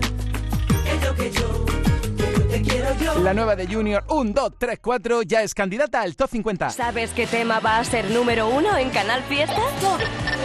La 3.23 3.33
nueva 3.33 3.57
de 3.57 3.67
Junior 3.67 4.05
1, 4.09 4.33
2, 4.35 4.53
3, 4.59 4.79
4 4.83 5.23
ya 5.23 5.43
es 5.43 5.55
candidata 5.55 6.03
al 6.03 6.15
top 6.15 6.29
50. 6.31 6.71
¿Sabes 6.71 7.11
qué 7.13 7.27
tema 7.27 7.59
va 7.59 7.79
a 7.79 7.85
ser 7.85 8.11
número 8.11 8.49
uno 8.49 8.77
en 8.77 8.91
Canal 8.91 9.23
Fiesta? 9.23 9.63
Top 9.81 9.99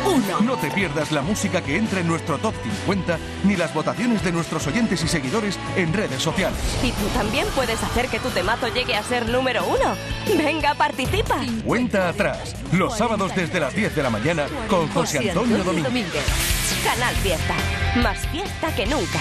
1. 0.06 0.42
No 0.42 0.56
te 0.56 0.72
pierdas 0.72 1.12
la 1.12 1.22
música 1.22 1.62
que 1.62 1.76
entra 1.76 2.00
en 2.00 2.08
nuestro 2.08 2.38
top 2.38 2.54
50 2.64 3.18
ni 3.44 3.58
las 3.58 3.74
votaciones 3.74 4.24
de 4.24 4.32
nuestros 4.32 4.66
oyentes 4.68 5.04
y 5.04 5.10
seguidores 5.10 5.60
en 5.76 5.92
redes 5.92 6.22
sociales. 6.22 6.58
Y 6.82 6.92
tú 6.92 7.06
también 7.14 7.46
puedes 7.54 7.84
hacer 7.84 8.08
que 8.08 8.20
tu 8.20 8.30
temazo 8.30 8.68
llegue 8.70 8.96
a 8.96 9.04
ser 9.04 9.28
número 9.28 9.66
uno. 9.68 9.96
Venga, 10.38 10.74
participa. 10.76 11.38
Cuenta 11.66 12.08
atrás, 12.08 12.56
los 12.72 12.98
sábados 12.98 13.36
desde 13.36 13.60
las 13.60 13.76
10 13.76 13.94
de 13.94 14.04
la 14.04 14.10
mañana 14.10 14.46
con 14.70 14.88
José 14.90 15.30
Antonio 15.30 15.64
Domínguez. 15.66 16.24
Canal 16.86 17.16
Fiesta. 17.16 17.56
Más 18.02 18.26
fiesta 18.28 18.74
que 18.74 18.86
nunca. 18.86 19.20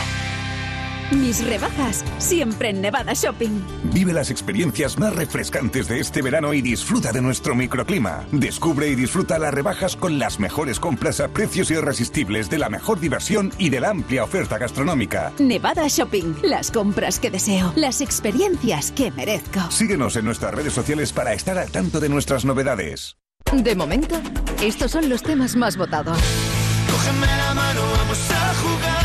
Mis 1.11 1.45
rebajas, 1.47 2.05
siempre 2.19 2.69
en 2.71 2.83
Nevada 2.83 3.15
Shopping. 3.15 3.61
Vive 3.95 4.13
las 4.13 4.31
experiencias 4.31 4.99
más 4.99 5.15
refrescantes 5.15 5.89
de 5.89 6.01
este 6.01 6.21
verano 6.21 6.53
y 6.53 6.61
disfruta 6.61 7.13
de 7.13 7.23
nuestro 7.23 7.55
microclima. 7.55 8.27
Descubre 8.31 8.89
y 8.89 8.95
disfruta 8.95 9.39
las 9.39 9.55
rebajas 9.55 9.97
con 9.97 10.19
las 10.19 10.39
mejores 10.39 10.79
compras 10.79 11.21
a 11.21 11.29
precios 11.29 11.71
irresistibles 11.71 12.51
de 12.51 12.59
la 12.59 12.69
mejor 12.69 13.01
diversión 13.01 13.53
y 13.59 13.71
de 13.71 13.81
la 13.81 13.91
amplia 13.91 14.25
oferta 14.25 14.59
gastronómica. 14.59 15.33
Nevada 15.39 15.89
Shopping, 15.89 16.35
las 16.43 16.71
compras 16.71 17.19
que 17.19 17.31
deseo, 17.31 17.73
las 17.75 18.03
experiencias 18.03 18.93
que 18.93 19.11
merezco. 19.11 19.71
Síguenos 19.71 20.17
en 20.17 20.27
nuestras 20.27 20.53
redes 20.53 20.75
sociales 20.75 21.13
para 21.13 21.33
estar 21.33 21.57
al 21.57 21.71
tanto 21.71 22.01
de 22.01 22.11
nuestras 22.11 22.45
novedades. 22.45 23.17
De 23.53 23.75
momento, 23.75 24.21
estos 24.63 24.91
son 24.91 25.09
los 25.09 25.23
temas 25.23 25.57
más 25.57 25.79
votados. 25.79 26.19
Cógeme 26.91 27.27
la 27.27 27.55
mano, 27.55 27.81
vamos 27.97 28.31
a 28.31 28.55
jugar, 28.55 28.98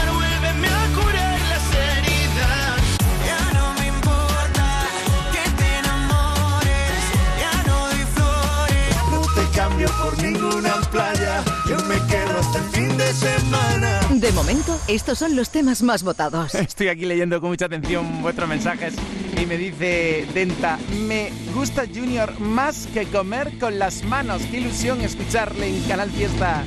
cambio 9.84 10.04
por 10.04 10.24
ninguna 10.24 10.82
playa, 10.92 11.44
yo 11.68 11.78
me 11.86 11.96
quedo 12.08 12.40
hasta 12.40 12.60
el 12.60 12.63
fin 12.66 12.98
de 12.98 13.13
semana. 13.13 14.00
De 14.12 14.32
momento, 14.32 14.80
estos 14.88 15.18
son 15.18 15.36
los 15.36 15.50
temas 15.50 15.82
más 15.82 16.04
votados. 16.04 16.56
Estoy 16.56 16.88
aquí 16.90 17.06
leyendo 17.06 17.40
con 17.42 17.50
mucha 17.50 17.66
atención 17.66 18.22
vuestros 18.22 18.48
mensajes 18.48 18.94
y 19.40 19.46
me 19.46 19.58
dice 19.58 20.28
Denta, 20.34 20.78
me 21.08 21.32
gusta 21.54 21.86
Junior 21.94 22.40
más 22.40 22.88
que 22.94 23.06
comer 23.06 23.58
con 23.60 23.80
las 23.80 24.04
manos. 24.04 24.42
Qué 24.50 24.58
ilusión 24.58 25.02
escucharle 25.02 25.68
en 25.68 25.82
Canal 25.84 26.10
Fiesta. 26.12 26.63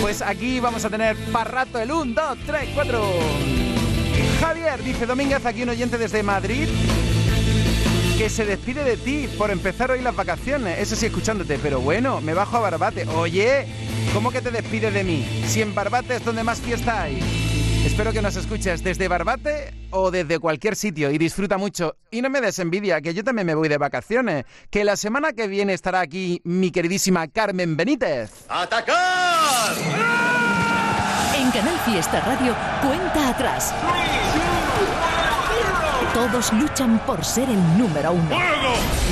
Pues 0.00 0.22
aquí 0.22 0.60
vamos 0.60 0.84
a 0.84 0.90
tener 0.90 1.16
para 1.32 1.50
rato 1.50 1.78
el 1.78 1.92
1, 1.92 2.14
2, 2.14 2.38
3, 2.46 2.70
4. 2.74 3.04
Javier, 4.40 4.82
dice 4.82 5.06
Domínguez, 5.06 5.44
aquí 5.44 5.62
un 5.62 5.68
oyente 5.68 5.98
desde 5.98 6.22
Madrid, 6.22 6.66
que 8.20 8.28
se 8.28 8.44
despide 8.44 8.84
de 8.84 8.98
ti 8.98 9.30
por 9.38 9.50
empezar 9.50 9.90
hoy 9.90 10.02
las 10.02 10.14
vacaciones. 10.14 10.78
Eso 10.78 10.94
sí, 10.94 11.06
escuchándote, 11.06 11.58
pero 11.58 11.80
bueno, 11.80 12.20
me 12.20 12.34
bajo 12.34 12.58
a 12.58 12.60
Barbate. 12.60 13.06
Oye, 13.06 13.64
¿cómo 14.12 14.30
que 14.30 14.42
te 14.42 14.50
despides 14.50 14.92
de 14.92 15.04
mí? 15.04 15.26
Si 15.46 15.62
en 15.62 15.74
Barbate 15.74 16.16
es 16.16 16.24
donde 16.26 16.44
más 16.44 16.60
fiesta 16.60 17.00
hay. 17.00 17.18
Espero 17.82 18.12
que 18.12 18.20
nos 18.20 18.36
escuches 18.36 18.84
desde 18.84 19.08
Barbate 19.08 19.72
o 19.88 20.10
desde 20.10 20.38
cualquier 20.38 20.76
sitio 20.76 21.10
y 21.10 21.16
disfruta 21.16 21.56
mucho. 21.56 21.96
Y 22.10 22.20
no 22.20 22.28
me 22.28 22.42
des 22.42 22.58
envidia, 22.58 23.00
que 23.00 23.14
yo 23.14 23.24
también 23.24 23.46
me 23.46 23.54
voy 23.54 23.70
de 23.70 23.78
vacaciones. 23.78 24.44
Que 24.68 24.84
la 24.84 24.96
semana 24.96 25.32
que 25.32 25.48
viene 25.48 25.72
estará 25.72 26.00
aquí 26.00 26.42
mi 26.44 26.70
queridísima 26.70 27.26
Carmen 27.26 27.74
Benítez. 27.74 28.44
¡Atacar! 28.50 29.76
En 31.38 31.50
Canal 31.52 31.78
Fiesta 31.86 32.20
Radio, 32.20 32.54
cuenta 32.82 33.30
atrás. 33.30 33.74
Todos 36.14 36.52
luchan 36.52 36.98
por 37.06 37.24
ser 37.24 37.48
el 37.48 37.78
número 37.78 38.12
uno. 38.12 38.36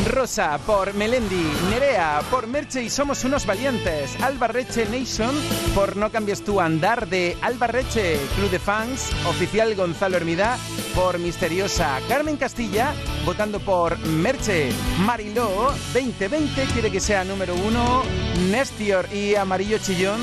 Rosa 0.07 0.59
por 0.67 0.95
Melendi, 0.95 1.49
Nerea 1.71 2.21
por 2.31 2.47
Merche 2.49 2.83
y 2.83 2.90
Somos 2.90 3.25
unos 3.25 3.47
valientes, 3.47 4.21
Albarreche 4.21 4.87
Nation 4.87 5.35
por 5.75 5.97
No 5.97 6.11
cambies 6.11 6.45
tu 6.45 6.61
andar 6.61 7.09
de 7.09 7.37
Albarreche, 7.40 8.19
Club 8.37 8.50
de 8.50 8.59
Fans, 8.59 9.11
oficial 9.28 9.75
Gonzalo 9.76 10.17
Hermida 10.17 10.57
por 10.95 11.19
Misteriosa, 11.19 12.00
Carmen 12.09 12.37
Castilla 12.37 12.93
votando 13.25 13.61
por 13.61 13.99
Merche, 13.99 14.71
Mariló 14.99 15.73
2020 15.95 16.64
quiere 16.73 16.90
que 16.90 17.00
sea 17.00 17.25
número 17.25 17.55
uno, 17.55 18.02
Nestior 18.50 19.07
y 19.12 19.37
Amarillo 19.37 19.78
Chillón. 19.78 20.21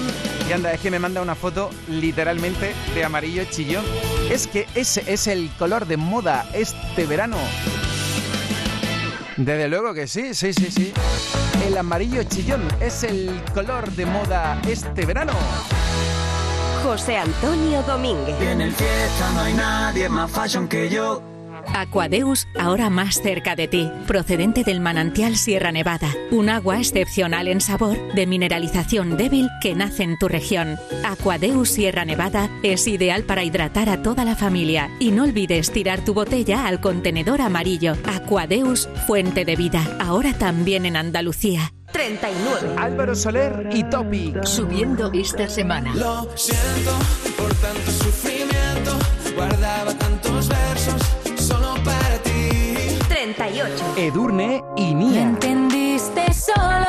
Y 0.47 0.53
anda, 0.53 0.71
es 0.73 0.79
que 0.79 0.91
me 0.91 0.99
manda 0.99 1.23
una 1.23 1.33
foto 1.33 1.71
literalmente 1.87 2.75
de 2.93 3.03
amarillo 3.03 3.45
chillón. 3.45 3.83
Es 4.29 4.45
que 4.45 4.67
ese 4.75 5.03
es 5.11 5.25
el 5.25 5.49
color 5.57 5.87
de 5.87 5.97
moda 5.97 6.47
este 6.65 7.05
verano. 7.05 7.37
Desde 9.37 9.67
luego 9.67 9.93
que 9.93 10.07
sí, 10.07 10.33
sí, 10.33 10.51
sí, 10.53 10.71
sí. 10.71 10.93
El 11.67 11.77
amarillo 11.77 12.23
chillón 12.23 12.67
es 12.79 13.03
el 13.03 13.41
color 13.53 13.91
de 13.91 14.05
moda 14.05 14.59
este 14.67 15.05
verano. 15.05 15.33
José 16.83 17.17
Antonio 17.17 17.83
Domínguez. 17.83 18.39
En 18.41 18.61
el 18.61 18.71
fiesta 18.71 19.31
no 19.33 19.41
hay 19.41 19.53
nadie 19.53 20.09
más 20.09 20.31
fashion 20.31 20.67
que 20.67 20.89
yo. 20.89 21.34
Aquadeus, 21.73 22.47
ahora 22.59 22.89
más 22.89 23.21
cerca 23.21 23.55
de 23.55 23.67
ti, 23.67 23.91
procedente 24.07 24.63
del 24.63 24.79
manantial 24.79 25.35
Sierra 25.35 25.71
Nevada, 25.71 26.09
un 26.31 26.49
agua 26.49 26.79
excepcional 26.79 27.47
en 27.47 27.61
sabor, 27.61 27.97
de 28.13 28.27
mineralización 28.27 29.17
débil 29.17 29.49
que 29.61 29.75
nace 29.75 30.03
en 30.03 30.17
tu 30.17 30.27
región. 30.27 30.77
Aquadeus 31.03 31.69
Sierra 31.69 32.05
Nevada 32.05 32.49
es 32.63 32.87
ideal 32.87 33.23
para 33.23 33.43
hidratar 33.43 33.89
a 33.89 34.01
toda 34.01 34.25
la 34.25 34.35
familia 34.35 34.89
y 34.99 35.11
no 35.11 35.23
olvides 35.23 35.71
tirar 35.71 36.03
tu 36.03 36.13
botella 36.13 36.67
al 36.67 36.81
contenedor 36.81 37.41
amarillo. 37.41 37.95
Aquadeus, 38.05 38.89
fuente 39.07 39.45
de 39.45 39.55
vida, 39.55 39.97
ahora 39.99 40.33
también 40.33 40.85
en 40.85 40.97
Andalucía. 40.97 41.71
39. 41.95 42.75
Álvaro 42.77 43.15
Soler 43.15 43.69
y 43.71 43.83
Topic. 43.85 44.43
Subiendo 44.43 45.09
esta 45.13 45.47
semana. 45.47 45.95
Lo 45.95 46.29
siento 46.35 46.91
por 47.37 47.53
tanto 47.55 47.89
sufrimiento. 47.89 48.34
38. 53.55 53.93
Edurne 53.95 54.63
y 54.75 54.93
Nia. 54.93 55.21
entendiste 55.21 56.33
solo. 56.33 56.85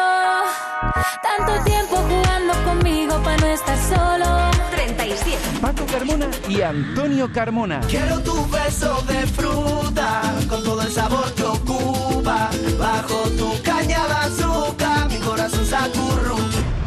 Tanto 1.23 1.65
tiempo 1.65 1.95
jugando 1.97 2.55
conmigo 2.65 3.23
para 3.23 3.37
no 3.37 3.47
estar 3.47 3.79
solo. 3.79 4.51
37. 4.73 5.39
Paco 5.61 5.87
Carmona 5.87 6.29
y 6.49 6.63
Antonio 6.63 7.33
Carmona. 7.33 7.81
Quiero 7.89 8.21
tu 8.21 8.35
beso 8.49 9.01
de 9.03 9.27
fruta 9.29 10.23
con 10.49 10.65
todo 10.65 10.83
el 10.83 10.91
sabor 10.91 11.33
que 11.35 11.45
ocupa. 11.45 12.51
Bajo 12.81 13.31
tu 13.31 13.63
caña 13.63 14.05
de 14.09 14.15
azúcar, 14.15 15.09
mi 15.09 15.19
corazón 15.19 15.65
se 15.65 15.77
acurruca. 15.77 16.43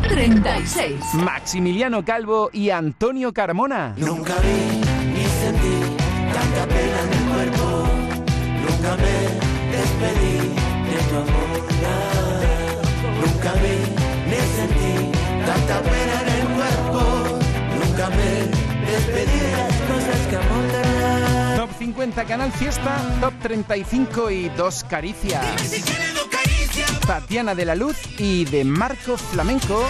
36. 0.09 0.95
Maximiliano 1.23 2.03
Calvo 2.03 2.49
y 2.51 2.69
Antonio 2.69 3.31
Carmona. 3.31 3.93
Nunca 3.95 4.33
vi 4.41 4.81
ni 5.13 5.23
sentí 5.23 5.95
tanta 6.33 6.65
pena 6.67 6.99
en 7.01 7.13
el 7.13 7.29
cuerpo. 7.33 7.87
Nunca 8.61 8.97
me 8.97 9.48
despedí 9.99 10.37
de 10.89 10.97
tu 11.09 11.15
amor. 11.15 11.49
Nunca 13.21 13.53
vi 13.53 13.75
ni 14.29 14.39
sentí 14.55 15.11
tanta 15.45 15.81
pena 15.81 16.21
en 16.21 16.27
el 16.39 16.47
cuerpo. 16.55 17.01
Nunca 17.79 18.09
me 18.09 18.91
despedí 18.91 19.39
de 19.39 19.51
las 19.51 19.75
cosas 19.89 20.27
que 20.29 20.35
amor 20.35 20.63
te 20.71 20.81
da. 20.81 21.55
Top 21.57 21.69
50 21.77 22.25
Canal 22.25 22.51
Fiesta, 22.53 22.97
Top 23.19 23.33
35 23.41 24.31
y 24.31 24.49
Dos 24.49 24.83
Caricias. 24.85 25.45
Si 25.61 25.83
Tatiana 27.05 27.55
de 27.55 27.65
la 27.65 27.75
Luz 27.75 27.97
y 28.17 28.45
de 28.45 28.63
Marco 28.63 29.17
Flamenco. 29.17 29.87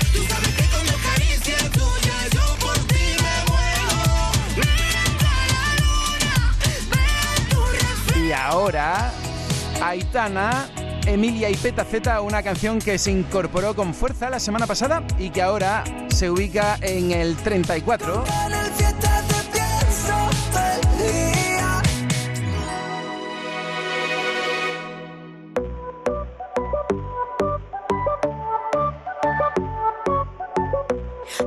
Y 8.15 8.31
ahora, 8.31 9.11
Aitana, 9.81 10.69
Emilia 11.05 11.49
y 11.49 11.55
Peta 11.55 11.85
Z, 11.85 12.21
una 12.21 12.43
canción 12.43 12.79
que 12.79 12.97
se 12.97 13.11
incorporó 13.11 13.75
con 13.75 13.93
fuerza 13.93 14.29
la 14.29 14.39
semana 14.39 14.67
pasada 14.67 15.03
y 15.17 15.29
que 15.29 15.41
ahora 15.41 15.83
se 16.09 16.29
ubica 16.29 16.77
en 16.81 17.11
el 17.11 17.35
34. 17.37 18.23
En 18.45 18.53
el 18.53 18.65
fiesta 18.71 19.23
te 19.27 19.35
pienso 19.51 20.13
todo 20.51 20.61
el 20.75 21.13
día. 21.13 21.81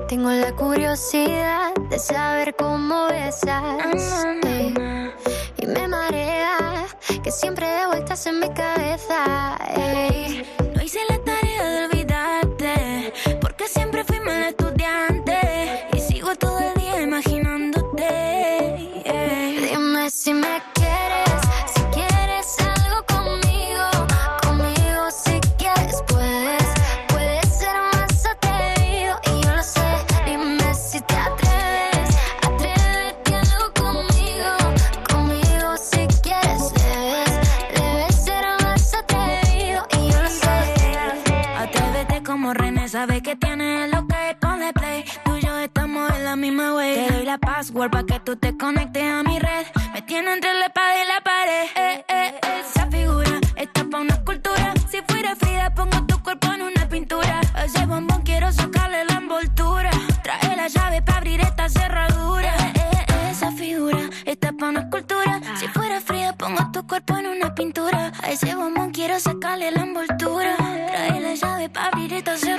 Tengo 0.09 0.31
la 0.31 0.53
curiosidad 0.53 1.75
de 1.91 1.99
saber 1.99 2.55
cómo 2.57 3.09
besas. 3.09 4.25
ey. 4.45 4.75
Y 5.59 5.67
me 5.67 5.87
marea 5.87 6.72
que 7.23 7.31
siempre 7.31 7.67
de 7.67 7.87
vueltas 7.87 8.27
en 8.27 8.41
mi 8.41 8.49
cabeza. 8.51 9.59
Password 47.73 47.91
para 47.91 48.05
que 48.05 48.21
tú 48.21 48.37
te 48.37 48.57
conectes 48.57 49.03
a 49.03 49.23
mi 49.23 49.39
red. 49.39 49.67
Me 49.95 50.03
tiene 50.03 50.33
entre 50.33 50.53
la 50.55 50.67
espada 50.67 50.95
y 50.95 51.09
la 51.09 51.21
pared. 51.21 51.65
Eh, 51.77 52.05
eh, 52.09 52.41
esa 52.61 52.87
figura 52.87 53.41
está 53.57 53.85
pa' 53.85 54.01
una 54.01 54.15
escultura. 54.15 54.75
Si 54.91 54.99
fuera 55.09 55.35
Frida, 55.37 55.73
pongo 55.75 56.07
tu 56.07 56.23
cuerpo 56.23 56.53
en 56.53 56.63
una 56.63 56.89
pintura. 56.89 57.41
A 57.55 57.65
ese 57.65 57.87
bombón 57.87 58.23
quiero 58.23 58.53
sacarle 58.53 59.05
la 59.05 59.15
envoltura. 59.15 59.91
Trae 60.23 60.57
la 60.57 60.69
llave 60.69 61.03
para 61.03 61.19
abrir 61.19 61.41
esta 61.41 61.69
cerradura. 61.69 62.55
Eh, 62.75 62.93
eh, 63.09 63.31
esa 63.31 63.51
figura 63.53 64.11
está 64.25 64.53
pa' 64.53 64.69
una 64.69 64.81
escultura. 64.81 65.41
Si 65.59 65.69
fuera 65.69 66.01
Frida, 66.01 66.35
pongo 66.35 66.71
tu 66.73 66.87
cuerpo 66.87 67.17
en 67.17 67.27
una 67.27 67.55
pintura. 67.55 68.13
A 68.23 68.31
ese 68.31 68.55
bombón 68.55 68.91
quiero 68.91 69.19
sacarle 69.19 69.71
la 69.71 69.83
envoltura. 69.83 70.57
Trae 70.57 71.21
la 71.21 71.35
llave 71.35 71.69
para 71.69 71.87
abrir 71.89 72.13
esta 72.13 72.37
cerradura. 72.37 72.52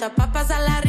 cuenta 0.00 0.14
pa' 0.14 0.32
pasar 0.32 0.62
la 0.62 0.80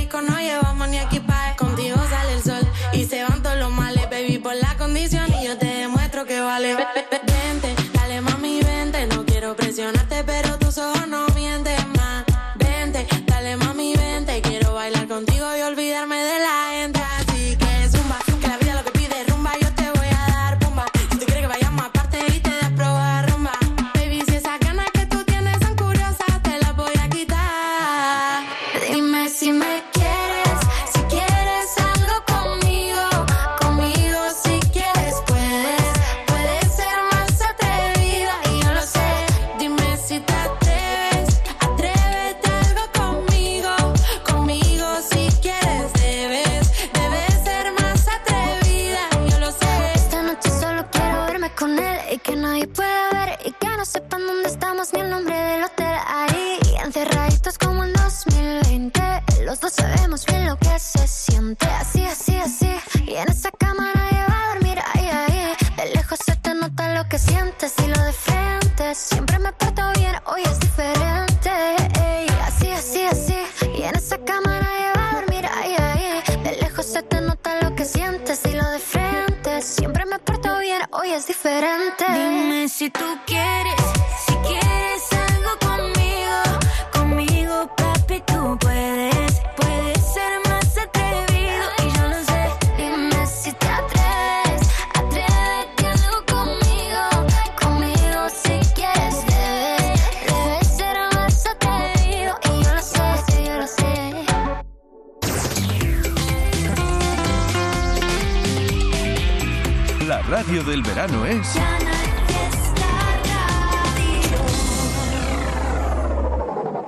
verano 111.01 111.25
es... 111.25 111.55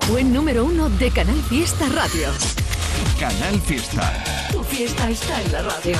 Buen 0.10 0.34
número 0.34 0.66
uno 0.66 0.90
de 0.90 1.10
Canal 1.10 1.42
Fiesta 1.44 1.88
Radio. 1.90 2.28
Canal 3.20 3.60
Fiesta. 3.62 4.24
Tu 4.52 4.64
fiesta 4.64 5.10
está 5.10 5.42
en 5.42 5.52
la 5.52 5.62
radio. 5.64 5.96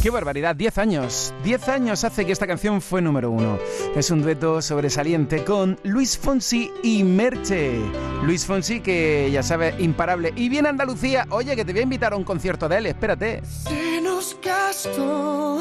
¡Qué 0.00 0.10
barbaridad! 0.10 0.54
10 0.54 0.78
años. 0.78 1.34
10 1.42 1.68
años 1.68 2.04
hace 2.04 2.24
que 2.24 2.30
esta 2.30 2.46
canción 2.46 2.80
fue 2.80 3.02
número 3.02 3.30
uno. 3.30 3.58
Es 3.96 4.10
un 4.10 4.22
dueto 4.22 4.62
sobresaliente 4.62 5.42
con 5.42 5.80
Luis 5.82 6.16
Fonsi 6.16 6.70
y 6.84 7.02
Merche. 7.02 7.80
Luis 8.22 8.46
Fonsi, 8.46 8.80
que 8.80 9.28
ya 9.32 9.42
sabes, 9.42 9.74
imparable. 9.80 10.32
Y 10.36 10.48
bien 10.48 10.66
Andalucía, 10.66 11.26
oye, 11.30 11.56
que 11.56 11.64
te 11.64 11.72
voy 11.72 11.80
a 11.80 11.84
invitar 11.84 12.12
a 12.12 12.16
un 12.16 12.24
concierto 12.24 12.68
de 12.68 12.78
él, 12.78 12.86
espérate. 12.86 13.42
Se 13.44 14.00
nos 14.00 14.36
gastó 14.40 15.60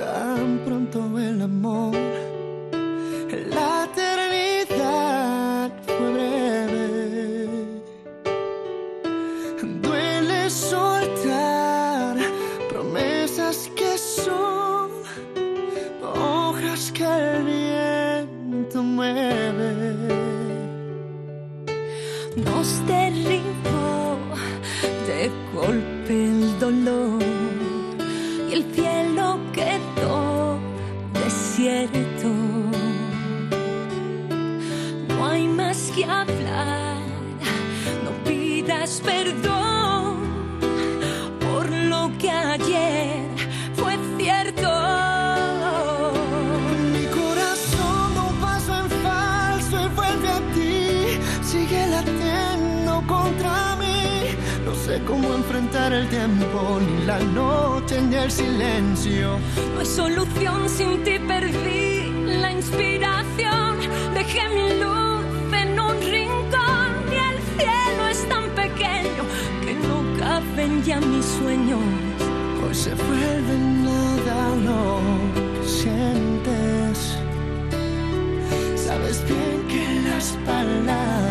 tan 0.00 0.58
pronto 0.64 1.09
amor. 1.60 1.99
tiempo, 56.10 56.80
ni 56.80 57.06
la 57.06 57.18
noche, 57.20 58.02
ni 58.02 58.16
el 58.16 58.30
silencio. 58.30 59.38
No 59.74 59.80
hay 59.80 59.86
solución 59.86 60.68
sin 60.68 61.02
ti, 61.04 61.18
perdí 61.26 62.12
la 62.42 62.50
inspiración. 62.52 63.78
Dejé 64.14 64.48
mi 64.56 64.68
luz 64.82 65.22
en 65.62 65.80
un 65.88 65.96
rincón 66.16 66.90
y 67.14 67.18
el 67.30 67.38
cielo 67.56 68.02
es 68.10 68.28
tan 68.28 68.44
pequeño 68.50 69.22
que 69.64 69.72
no 69.86 69.96
caben 70.18 70.82
ya 70.82 71.00
mis 71.00 71.24
sueños. 71.24 71.80
Hoy 72.62 72.74
se 72.74 72.94
vuelve 72.94 73.56
nada 73.88 74.56
lo 74.66 75.00
sientes. 75.66 77.16
Sabes 78.76 79.24
bien 79.28 79.58
que 79.68 79.84
las 80.08 80.36
palabras 80.44 81.29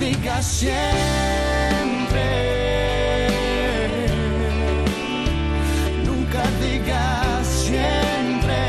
digas 0.00 0.46
siempre. 0.46 0.70
Nunca 6.06 6.42
digas 6.62 7.46
siempre. 7.46 8.60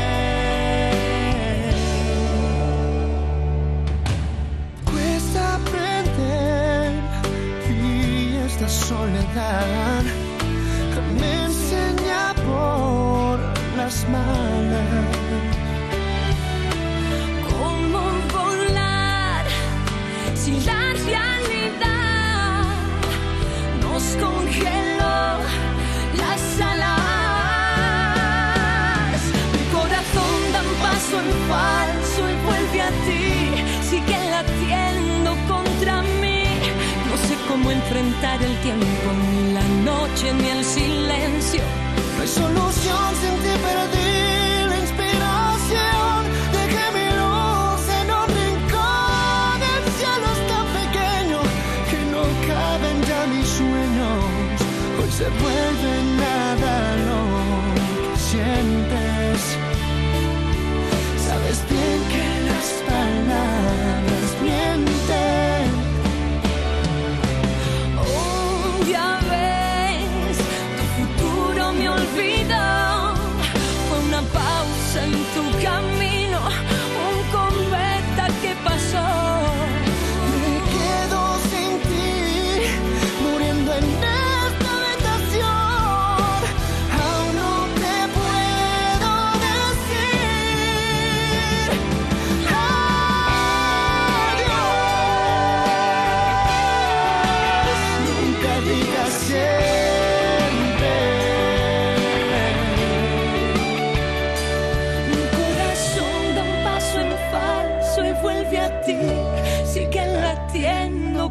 Cuesta 4.84 5.54
aprender 5.54 6.92
y 7.70 8.36
esta 8.46 8.68
soledad 8.68 10.04
me 11.18 11.44
enseña 11.44 12.34
por 12.46 13.40
las 13.76 14.06
malas. 14.10 15.21
enfrentar 37.92 38.42
el 38.42 38.56
tiempo, 38.62 39.12
ni 39.30 39.52
la 39.52 39.62
noche, 39.84 40.32
ni 40.32 40.48
el 40.48 40.64
silencio. 40.64 41.62
No 42.16 42.22
hay 42.22 42.28
solución 42.28 43.14
sin 43.20 43.36
ti, 43.42 43.60
pero 43.62 43.91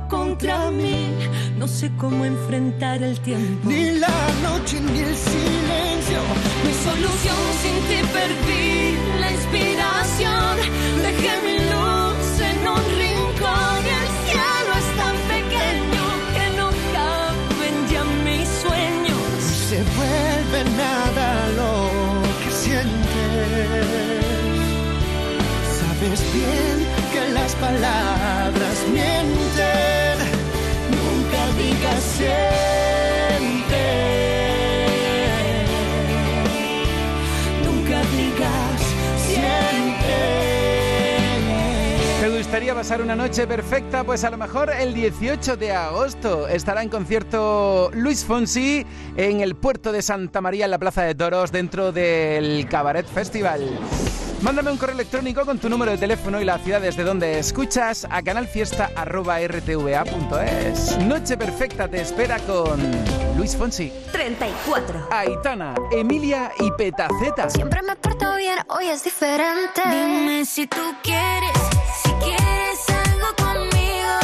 contra 0.10 0.72
mí. 0.72 1.08
No 1.58 1.68
sé 1.68 1.92
cómo 1.98 2.26
enfrentar 2.26 3.04
el 3.04 3.20
tiempo. 3.20 3.70
Ni 3.70 3.92
la 3.92 4.20
noche 4.44 4.80
ni 4.80 5.00
el 5.00 5.16
silencio. 5.16 6.20
Mi 6.66 6.74
solución 6.88 7.42
sin 7.62 7.78
ti 7.88 8.00
perdí 8.18 8.98
la 9.20 9.32
inspiración. 9.32 10.54
Dejé 11.06 11.34
mi 11.48 11.58
luz 11.72 12.28
en 12.50 12.60
un 12.76 12.84
rincón. 13.02 13.82
El 14.00 14.10
cielo 14.26 14.72
es 14.82 14.90
tan 15.02 15.16
pequeño 15.34 16.04
que 16.36 16.46
no 16.58 16.68
caben 16.96 17.76
ya 17.92 18.04
mis 18.26 18.48
sueños. 18.64 19.42
Se 19.70 19.78
vuelve 19.98 20.60
nada 20.84 21.28
lo 21.60 21.72
que 22.42 22.50
sientes. 22.64 22.92
Sabes 25.80 26.20
bien 26.34 26.76
que 27.14 27.34
las 27.34 27.52
palabras 27.56 28.78
mienten. 28.92 29.41
Nunca. 37.64 38.02
¿Te 42.22 42.30
gustaría 42.30 42.76
pasar 42.76 43.02
una 43.02 43.16
noche 43.16 43.48
perfecta? 43.48 44.04
Pues 44.04 44.24
a 44.24 44.30
lo 44.30 44.38
mejor 44.38 44.72
el 44.72 44.94
18 44.94 45.58
de 45.58 45.72
agosto 45.72 46.48
estará 46.48 46.84
en 46.84 46.90
concierto 46.90 47.90
Luis 47.94 48.24
Fonsi 48.24 48.86
en 49.18 49.42
el 49.42 49.56
puerto 49.56 49.92
de 49.92 50.02
Santa 50.02 50.42
María 50.42 50.66
en 50.66 50.72
la 50.72 50.80
Plaza 50.80 51.04
de 51.04 51.16
Toros 51.16 51.52
dentro 51.52 51.92
del 51.92 52.68
Cabaret 52.70 53.08
Festival. 53.08 53.80
Mándame 54.42 54.72
un 54.72 54.78
correo 54.78 54.96
electrónico 54.96 55.46
con 55.46 55.60
tu 55.60 55.70
número 55.70 55.92
de 55.92 56.00
teléfono 56.00 56.42
y 56.42 56.46
la 56.46 56.58
ciudad 56.58 56.82
desde 56.82 57.04
donde 57.04 57.38
escuchas 57.38 58.08
a 58.10 58.24
canalfiesta.rtva.es. 58.24 60.98
Noche 60.98 61.38
perfecta 61.38 61.88
te 61.88 62.02
espera 62.02 62.40
con 62.40 62.82
Luis 63.38 63.56
Fonsi, 63.56 63.94
34. 64.12 65.10
Aitana, 65.12 65.76
Emilia 65.92 66.52
y 66.60 66.72
Petaceta. 66.72 67.52
Siempre 67.52 67.84
me 67.84 67.96
porto 67.96 68.36
bien, 68.38 68.58
hoy 68.70 68.88
es 68.88 69.04
diferente. 69.04 69.80
Dime 69.86 70.44
si 70.46 70.66
tú 70.66 70.82
quieres, 71.04 71.54
si 72.04 72.10
quieres 72.14 72.80
algo 72.90 73.28
conmigo, 73.38 74.18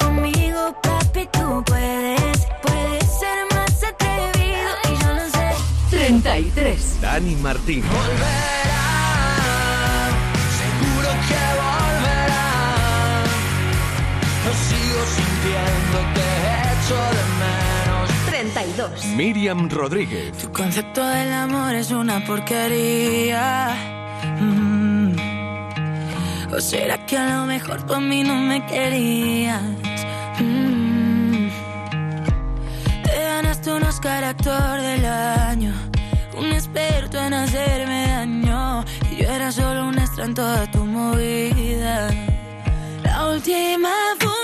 conmigo 0.00 0.74
papi 0.82 1.28
tú 1.32 1.62
puedes, 1.64 2.48
puedes 2.60 3.04
ser 3.20 3.46
más 3.54 3.84
atrevido 3.84 4.70
y 4.82 4.88
yo 5.00 5.12
lo 5.12 5.30
sé. 5.30 5.54
33. 5.90 7.00
Dani 7.00 7.36
Martín. 7.36 7.84
Seguro 7.84 8.89
32. 18.76 19.04
Miriam 19.16 19.68
Rodríguez. 19.68 20.32
Tu 20.38 20.52
concepto 20.52 21.04
del 21.04 21.32
amor 21.32 21.74
es 21.74 21.90
una 21.90 22.24
porquería. 22.24 23.74
Mm. 24.40 25.14
¿O 26.52 26.60
será 26.60 27.04
que 27.06 27.16
a 27.16 27.36
lo 27.36 27.46
mejor 27.46 27.82
tú 27.86 27.94
a 27.94 28.00
mí 28.00 28.22
no 28.22 28.34
me 28.36 28.64
querías? 28.66 29.62
Mm. 30.38 31.48
Te 33.04 33.22
ganaste 33.22 33.72
un 33.72 33.82
Oscar 33.82 34.24
actor 34.24 34.80
del 34.80 35.04
año, 35.04 35.72
un 36.36 36.46
experto 36.46 37.18
en 37.18 37.34
hacerme 37.34 38.06
daño. 38.08 38.84
Y 39.10 39.22
yo 39.22 39.28
era 39.28 39.50
solo 39.50 39.88
un 39.88 39.98
extra 39.98 40.24
en 40.24 40.34
toda 40.34 40.70
tu 40.70 40.84
movida. 40.84 42.08
La 43.02 43.28
última 43.28 43.90
función 44.18 44.39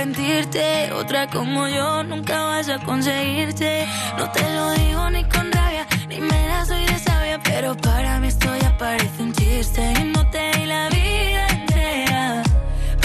arrepentirte. 0.00 0.92
Otra 0.92 1.26
como 1.28 1.68
yo 1.68 2.02
nunca 2.04 2.44
vas 2.44 2.68
a 2.68 2.78
conseguirte. 2.78 3.86
No 4.16 4.30
te 4.30 4.42
lo 4.54 4.72
digo 4.72 5.10
ni 5.10 5.24
con 5.24 5.52
rabia, 5.52 5.86
ni 6.08 6.20
me 6.20 6.48
la 6.48 6.64
soy 6.64 6.84
de 6.86 6.98
sabia. 6.98 7.38
Pero 7.42 7.76
para 7.76 8.18
mí 8.20 8.28
esto 8.28 8.48
ya 8.60 8.76
parece 8.78 9.22
un 9.22 9.32
chiste. 9.32 9.92
Y 10.00 10.04
no 10.04 10.28
te 10.30 10.50
di 10.56 10.66
la 10.66 10.88
vida 10.88 11.46
entera. 11.48 12.42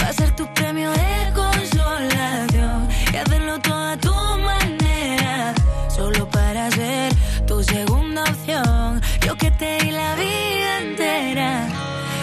Va 0.00 0.08
a 0.08 0.12
ser 0.12 0.34
tu 0.36 0.46
premio 0.54 0.90
de 0.90 1.32
consolación. 1.34 2.88
Y 3.12 3.16
hacerlo 3.16 3.58
todo 3.60 3.88
a 3.92 3.96
tu 3.96 4.14
manera. 4.50 5.54
Solo 5.94 6.28
para 6.30 6.70
ser 6.70 7.12
tu 7.46 7.62
segunda 7.62 8.22
opción. 8.22 9.02
Yo 9.26 9.36
que 9.36 9.50
te 9.50 9.78
di 9.82 9.90
la 9.90 10.14
vida 10.14 10.78
entera. 10.80 11.68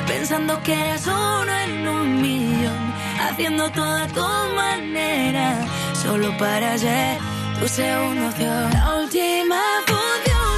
Pensando 0.08 0.62
que 0.64 0.74
eras 0.74 1.06
uno 1.08 1.54
en 1.66 1.88
un 1.88 2.22
millón. 2.22 2.93
Haciendo 3.34 3.68
todo 3.72 3.98
a 3.98 4.08
tu 4.10 4.22
manera. 4.56 5.66
Solo 6.04 6.38
para 6.38 6.78
ser 6.78 7.18
tu 7.60 7.68
segunda 7.68 8.30
opción. 8.30 8.72
La 8.72 8.96
última 9.00 9.60
función 9.88 10.53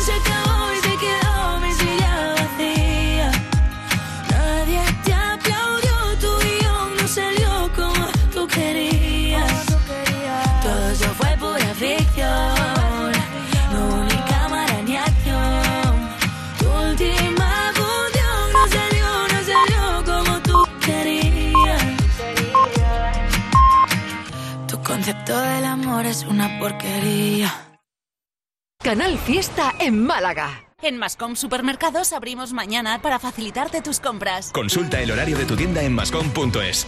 Concepto 25.25 25.53
del 25.55 25.65
amor 25.65 26.05
es 26.05 26.23
una 26.23 26.59
porquería. 26.59 27.79
Canal 28.83 29.17
Fiesta 29.17 29.73
en 29.79 30.05
Málaga. 30.05 30.71
En 30.83 30.97
Mascom 30.97 31.35
Supermercados 31.35 32.13
abrimos 32.13 32.53
mañana 32.53 33.01
para 33.01 33.17
facilitarte 33.17 33.81
tus 33.81 33.99
compras. 33.99 34.51
Consulta 34.51 35.01
el 35.01 35.09
horario 35.09 35.35
de 35.35 35.45
tu 35.45 35.55
tienda 35.55 35.81
en 35.81 35.93
mascom.es. 35.93 36.85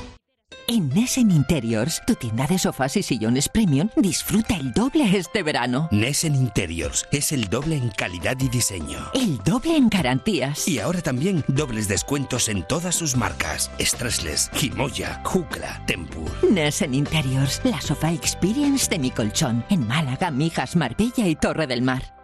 En 0.69 0.89
Nessen 0.89 1.31
Interiors, 1.31 2.01
tu 2.05 2.15
tienda 2.15 2.45
de 2.45 2.59
sofás 2.59 2.97
y 2.97 3.03
sillones 3.03 3.47
premium, 3.47 3.89
disfruta 3.95 4.57
el 4.57 4.73
doble 4.73 5.17
este 5.17 5.41
verano. 5.41 5.87
Nessen 5.91 6.35
Interiors 6.35 7.07
es 7.13 7.31
el 7.31 7.47
doble 7.47 7.77
en 7.77 7.87
calidad 7.87 8.35
y 8.41 8.49
diseño. 8.49 8.99
El 9.13 9.37
doble 9.45 9.77
en 9.77 9.87
garantías. 9.87 10.67
Y 10.67 10.79
ahora 10.79 11.01
también 11.01 11.45
dobles 11.47 11.87
descuentos 11.87 12.49
en 12.49 12.63
todas 12.63 12.95
sus 12.95 13.15
marcas. 13.15 13.71
Stressless, 13.79 14.51
Himoya, 14.61 15.21
Jukla, 15.23 15.81
Tempur. 15.87 16.29
Nessen 16.51 16.93
Interiors, 16.93 17.61
la 17.63 17.79
sofá 17.79 18.11
experience 18.11 18.89
de 18.89 18.99
mi 18.99 19.09
colchón. 19.09 19.63
En 19.69 19.87
Málaga, 19.87 20.31
Mijas, 20.31 20.75
Marbella 20.75 21.29
y 21.29 21.37
Torre 21.37 21.67
del 21.67 21.81
Mar. 21.81 22.16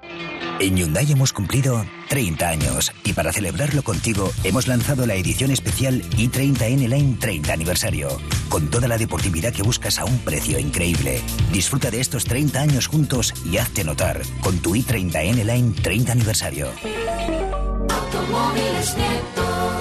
En 0.60 0.78
Hyundai 0.78 1.12
hemos 1.12 1.34
cumplido 1.34 1.86
30 2.10 2.48
años 2.48 2.92
y 3.04 3.14
para 3.14 3.34
celebrarlo 3.34 3.84
contigo 3.84 4.32
hemos 4.44 4.68
lanzado 4.68 5.06
la 5.06 5.16
edición 5.16 5.52
especial 5.52 6.02
i30N 6.12 6.88
Line 6.88 7.18
30 7.20 7.52
aniversario, 7.52 8.10
con 8.50 8.70
toda 8.70 8.88
la 8.88 8.98
deportividad 8.98 9.52
que 9.52 9.64
buscas 9.64 10.00
a 10.00 10.06
un 10.06 10.18
precio 10.20 10.60
increíble. 10.60 11.22
Disfruta 11.52 11.92
de 11.92 12.00
estos 12.00 12.26
30 12.26 12.62
años 12.62 12.88
juntos 12.88 13.34
y 13.46 13.58
hazte 13.58 13.84
notar 13.84 14.22
con 14.42 14.60
tu 14.60 14.76
i30N 14.76 15.44
Line 15.44 15.74
30 15.82 16.12
aniversario. 16.12 16.68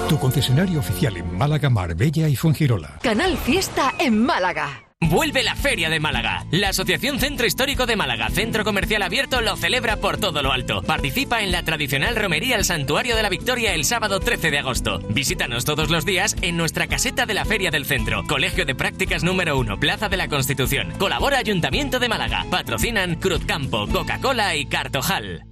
Tu 0.09 0.19
concesionario 0.19 0.79
oficial 0.79 1.15
en 1.17 1.37
Málaga, 1.37 1.69
Marbella 1.69 2.27
y 2.27 2.35
Fuengirola. 2.35 2.99
Canal 3.01 3.37
Fiesta 3.37 3.93
en 3.99 4.23
Málaga. 4.23 4.92
Vuelve 5.09 5.43
la 5.43 5.55
Feria 5.55 5.89
de 5.89 5.99
Málaga. 5.99 6.45
La 6.51 6.69
Asociación 6.69 7.19
Centro 7.19 7.45
Histórico 7.45 7.85
de 7.85 7.95
Málaga, 7.95 8.29
centro 8.29 8.63
comercial 8.63 9.01
abierto, 9.01 9.41
lo 9.41 9.57
celebra 9.57 9.97
por 9.97 10.17
todo 10.17 10.41
lo 10.41 10.51
alto. 10.51 10.81
Participa 10.81 11.41
en 11.41 11.51
la 11.51 11.63
tradicional 11.63 12.15
romería 12.15 12.55
al 12.55 12.63
Santuario 12.65 13.15
de 13.15 13.23
la 13.23 13.29
Victoria 13.29 13.73
el 13.73 13.85
sábado 13.85 14.19
13 14.19 14.51
de 14.51 14.59
agosto. 14.59 14.99
Visítanos 15.09 15.65
todos 15.65 15.89
los 15.89 16.05
días 16.05 16.35
en 16.41 16.57
nuestra 16.57 16.87
caseta 16.87 17.25
de 17.25 17.33
la 17.33 17.45
Feria 17.45 17.69
del 17.69 17.85
Centro. 17.85 18.23
Colegio 18.27 18.65
de 18.65 18.75
Prácticas 18.75 19.23
número 19.23 19.57
1, 19.57 19.79
Plaza 19.79 20.09
de 20.09 20.17
la 20.17 20.29
Constitución. 20.29 20.93
Colabora 20.97 21.37
Ayuntamiento 21.37 21.99
de 21.99 22.09
Málaga. 22.09 22.45
Patrocinan 22.49 23.15
Cruzcampo, 23.15 23.87
Coca-Cola 23.87 24.55
y 24.55 24.65
Cartojal. 24.65 25.43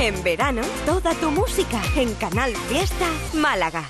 En 0.00 0.22
verano, 0.24 0.62
toda 0.86 1.14
tu 1.14 1.30
música 1.30 1.82
en 1.96 2.14
Canal 2.14 2.52
Fiesta 2.68 3.06
Málaga. 3.34 3.84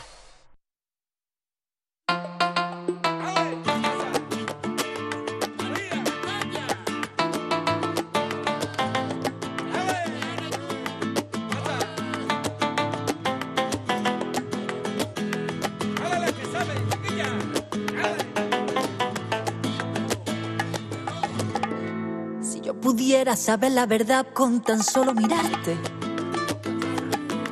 Pudiera 23.26 23.42
saber 23.42 23.72
la 23.72 23.86
verdad 23.86 24.26
con 24.32 24.62
tan 24.62 24.84
solo 24.84 25.12
mirarte. 25.12 25.76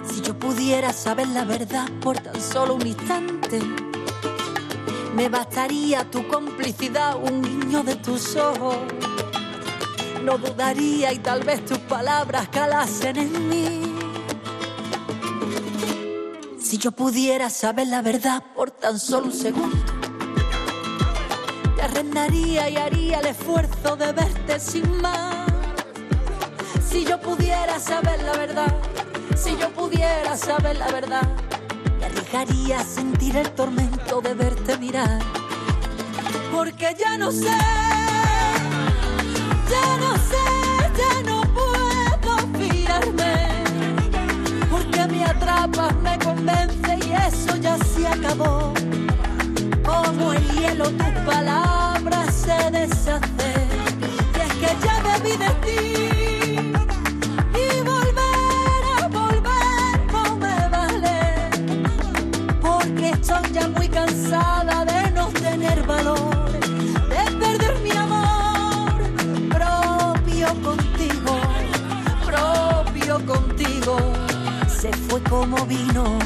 Si 0.08 0.20
yo 0.20 0.38
pudiera 0.38 0.92
saber 0.92 1.26
la 1.26 1.44
verdad 1.44 1.88
por 2.00 2.16
tan 2.16 2.40
solo 2.40 2.74
un 2.74 2.86
instante. 2.86 3.58
Me 5.16 5.28
bastaría 5.28 6.08
tu 6.08 6.28
complicidad, 6.28 7.16
un 7.20 7.42
guiño 7.42 7.82
de 7.82 7.96
tus 7.96 8.36
ojos. 8.36 8.76
No 10.22 10.38
dudaría 10.38 11.12
y 11.12 11.18
tal 11.18 11.42
vez 11.42 11.64
tus 11.64 11.78
palabras 11.78 12.46
calasen 12.50 13.16
en 13.16 13.48
mí. 13.48 13.82
Si 16.60 16.78
yo 16.78 16.92
pudiera 16.92 17.50
saber 17.50 17.88
la 17.88 18.00
verdad 18.00 18.44
por 18.54 18.70
tan 18.70 19.00
solo 19.00 19.26
un 19.26 19.32
segundo, 19.32 19.76
te 21.74 21.82
arrendaría 21.82 22.70
y 22.70 22.76
haría 22.76 23.18
el 23.18 23.26
esfuerzo 23.26 23.96
de 23.96 24.12
verte 24.12 24.60
sin 24.60 25.00
más. 25.00 25.43
Si 26.94 27.04
yo 27.04 27.18
pudiera 27.20 27.80
saber 27.80 28.22
la 28.22 28.34
verdad, 28.34 28.72
si 29.36 29.56
yo 29.58 29.68
pudiera 29.70 30.36
saber 30.36 30.76
la 30.76 30.86
verdad, 30.92 31.28
me 31.98 32.06
arriesgaría 32.06 32.84
sentir 32.84 33.36
el 33.36 33.50
tormento 33.50 34.20
de 34.20 34.32
verte 34.34 34.78
mirar. 34.78 35.18
Porque 36.52 36.94
ya 36.96 37.18
no 37.18 37.32
sé, 37.32 37.58
ya 39.72 39.96
no 39.98 40.16
sé, 40.18 40.44
ya 40.96 41.22
no 41.28 41.42
puedo 41.52 42.36
fiarme. 42.56 43.64
Porque 44.70 45.06
me 45.08 45.24
atrapas, 45.24 45.96
me 45.96 46.16
convence 46.20 46.96
y 47.08 47.12
eso 47.12 47.56
ya 47.56 47.76
se 47.76 48.06
acabó. 48.06 48.72
Como 49.84 50.32
el 50.32 50.48
hielo 50.52 50.84
tus 50.90 51.12
palabras 51.26 52.32
se 52.32 52.70
deshacen. 52.70 53.68
Y 54.36 54.40
es 54.40 54.52
que 54.60 54.76
ya 54.86 55.00
me 55.00 55.18
vi 55.28 55.36
de 55.36 55.50
ti. 55.66 56.13
Se 73.84 74.90
fue 74.94 75.22
como 75.24 75.66
vino. 75.66 76.18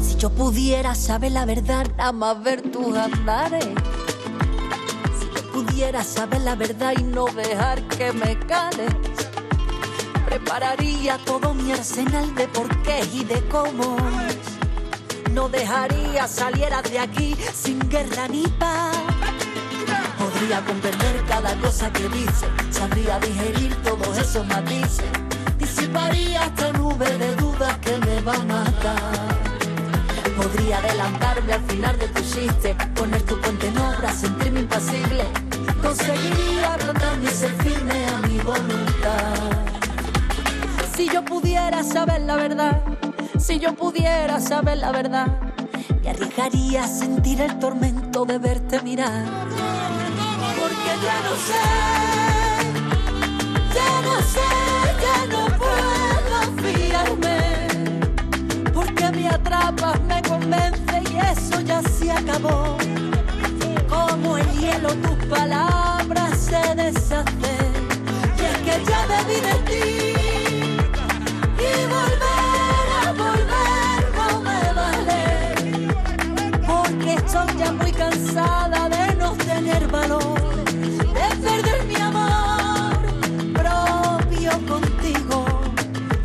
Si 0.00 0.16
yo 0.16 0.30
pudiera 0.30 0.96
saber 0.96 1.30
la 1.30 1.44
verdad, 1.44 1.86
nada 1.96 2.10
más 2.10 2.42
ver 2.42 2.60
tus 2.60 2.96
andares. 2.96 3.81
Pudiera 5.82 6.04
saber 6.04 6.42
la 6.42 6.54
verdad 6.54 6.94
y 6.96 7.02
no 7.02 7.24
dejar 7.24 7.82
que 7.88 8.12
me 8.12 8.38
cales. 8.38 8.94
Prepararía 10.26 11.18
todo 11.24 11.54
mi 11.54 11.72
arsenal 11.72 12.32
de 12.36 12.46
porqués 12.46 13.12
y 13.12 13.24
de 13.24 13.42
cómo. 13.48 13.96
No 15.32 15.48
dejaría 15.48 16.28
saliera 16.28 16.82
de 16.82 17.00
aquí 17.00 17.34
sin 17.52 17.80
guerra 17.88 18.28
ni 18.28 18.44
paz. 18.60 18.96
Podría 20.20 20.64
comprender 20.64 21.24
cada 21.26 21.52
cosa 21.56 21.92
que 21.92 22.08
dice, 22.10 22.46
sabría 22.70 23.18
digerir 23.18 23.74
todos 23.82 24.16
esos 24.18 24.46
matices. 24.46 25.10
Disiparía 25.58 26.44
esta 26.44 26.72
nube 26.74 27.10
de 27.18 27.34
dudas 27.34 27.76
que 27.78 27.98
me 27.98 28.20
va 28.20 28.34
a 28.34 28.44
matar. 28.44 29.36
Podría 30.36 30.78
adelantarme 30.78 31.52
al 31.54 31.64
final 31.64 31.98
de 31.98 32.06
tu 32.06 32.20
chiste, 32.20 32.76
poner 32.94 33.22
tu 33.22 33.36
puente 33.40 33.66
en 33.66 33.78
obra, 33.78 34.12
sentirme 34.12 34.60
impasible. 34.60 35.51
Conseguiría 35.82 36.76
plantarme 36.78 37.24
y 37.24 37.34
ser 37.34 37.50
firme 37.62 38.06
a 38.06 38.26
mi 38.26 38.38
voluntad. 38.38 39.34
Si 40.96 41.08
yo 41.08 41.24
pudiera 41.24 41.82
saber 41.82 42.22
la 42.22 42.36
verdad, 42.36 42.82
si 43.38 43.58
yo 43.58 43.74
pudiera 43.74 44.40
saber 44.40 44.78
la 44.78 44.92
verdad, 44.92 45.26
me 46.02 46.10
arriesgaría 46.10 46.84
a 46.84 46.88
sentir 46.88 47.40
el 47.40 47.58
tormento 47.58 48.24
de 48.24 48.38
verte 48.38 48.80
mirar. 48.82 49.24
Porque 50.58 50.92
ya 51.02 51.16
no 51.26 51.34
sé, 51.48 51.64
ya 53.74 53.92
no 54.06 54.16
sé, 54.34 54.50
ya 55.04 55.18
no 55.32 55.42
puedo 55.58 56.36
fiarme 56.62 57.52
porque 58.72 59.10
me 59.10 59.28
atrapas, 59.28 60.00
me 60.02 60.22
convence 60.22 61.02
y 61.10 61.16
eso 61.18 61.60
ya 61.60 61.82
se 61.82 62.12
acabó. 62.12 62.76
Como 63.88 64.38
el 64.38 64.50
hielo 64.58 64.88
tus 64.96 65.26
palabras 65.26 65.71
y 66.92 68.44
es 68.44 68.56
que 68.64 68.84
ya 68.84 69.00
vi 69.26 69.38
de 69.40 69.54
ti. 69.68 69.84
Y 71.58 71.72
volver 71.94 72.86
a 73.00 73.12
volver 73.12 74.00
no 74.18 74.28
me 74.40 74.60
vale. 74.80 75.22
Porque 76.66 77.14
estoy 77.14 77.48
ya 77.58 77.72
muy 77.72 77.92
cansada 77.92 78.88
de 78.88 79.16
no 79.16 79.32
tener 79.32 79.88
valor, 79.88 80.64
de 80.64 81.26
perder 81.42 81.84
mi 81.86 81.96
amor 81.96 83.00
propio 83.54 84.52
contigo, 84.66 85.44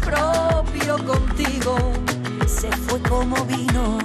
propio 0.02 0.98
contigo. 1.06 1.78
Se 2.46 2.70
fue 2.72 3.00
como 3.04 3.36
vino. 3.46 3.98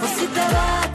Pues 0.00 0.12
si 0.18 0.26
te 0.26 0.40
vas, 0.54 0.93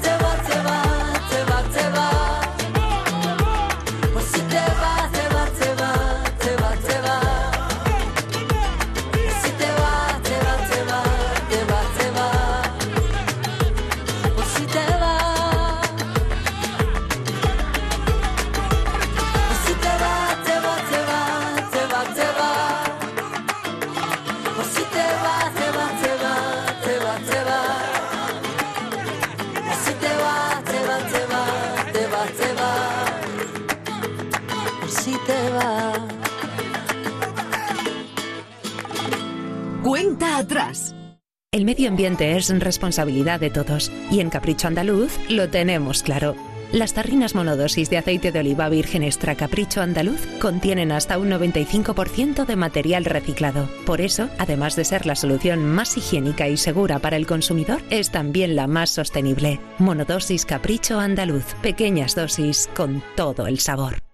medio 41.70 41.88
ambiente 41.88 42.36
es 42.36 42.50
responsabilidad 42.50 43.40
de 43.40 43.52
todos 43.52 43.92
y 44.10 44.22
en 44.22 44.32
Capricho 44.32 44.68
Andaluz 44.68 45.20
lo 45.30 45.50
tenemos 45.50 46.02
claro. 46.02 46.36
Las 46.72 46.96
tarrinas 46.96 47.36
monodosis 47.36 47.92
de 47.92 48.00
aceite 48.00 48.32
de 48.32 48.40
oliva 48.40 48.70
virgen 48.70 49.04
extra 49.04 49.36
Capricho 49.36 49.80
Andaluz 49.80 50.20
contienen 50.42 50.92
hasta 50.92 51.20
un 51.20 51.30
95% 51.30 52.48
de 52.48 52.56
material 52.56 53.06
reciclado. 53.06 53.70
Por 53.86 54.02
eso, 54.02 54.30
además 54.40 54.76
de 54.76 54.84
ser 54.84 55.06
la 55.06 55.14
solución 55.14 55.64
más 55.64 55.96
higiénica 55.96 56.48
y 56.48 56.58
segura 56.58 56.98
para 56.98 57.18
el 57.18 57.28
consumidor, 57.28 57.84
es 57.92 58.10
también 58.10 58.56
la 58.56 58.66
más 58.66 58.90
sostenible. 58.90 59.60
Monodosis 59.78 60.48
Capricho 60.48 61.00
Andaluz. 61.00 61.54
Pequeñas 61.62 62.16
dosis 62.16 62.68
con 62.76 63.04
todo 63.16 63.46
el 63.46 63.60
sabor. 63.60 64.09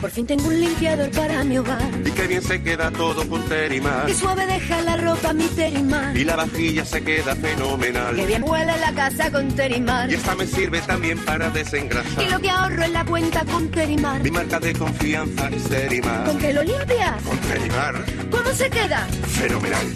Por 0.00 0.10
fin 0.10 0.26
tengo 0.26 0.46
un 0.46 0.60
limpiador 0.60 1.10
para 1.10 1.42
mi 1.42 1.58
hogar. 1.58 1.82
Y 2.04 2.10
qué 2.12 2.26
bien 2.28 2.40
se 2.42 2.62
queda 2.62 2.90
todo 2.92 3.28
con 3.28 3.42
Terimar. 3.48 4.06
Qué 4.06 4.14
suave 4.14 4.46
deja 4.46 4.80
la 4.82 4.96
ropa 4.96 5.32
mi 5.32 5.46
Terimar. 5.48 6.16
Y 6.16 6.24
la 6.24 6.36
vajilla 6.36 6.84
se 6.84 7.02
queda 7.02 7.34
fenomenal. 7.34 8.14
Qué 8.14 8.26
bien 8.26 8.44
huele 8.44 8.78
la 8.78 8.92
casa 8.92 9.30
con 9.32 9.48
Terimar. 9.48 10.08
Y 10.10 10.14
esta 10.14 10.36
me 10.36 10.46
sirve 10.46 10.80
también 10.82 11.18
para 11.24 11.48
Y 11.48 11.52
desengrasar. 11.52 12.30
lo 12.30 12.38
que 12.38 12.48
ahorro 12.48 12.84
en 12.84 12.92
la 12.92 13.04
cuenta 13.04 13.44
con 13.44 13.68
Terimar. 13.70 14.22
Mi 14.22 14.30
marca 14.30 14.60
de 14.60 14.72
confianza 14.72 15.48
es 15.48 15.64
Terimar. 15.64 16.24
¿Con 16.26 16.38
qué 16.38 16.52
lo 16.52 16.62
limpias? 16.62 17.20
Con 17.22 17.38
Terimar. 17.38 17.94
¿Cómo 18.30 18.50
se 18.52 18.70
queda? 18.70 19.04
Fenomenal. 19.26 19.86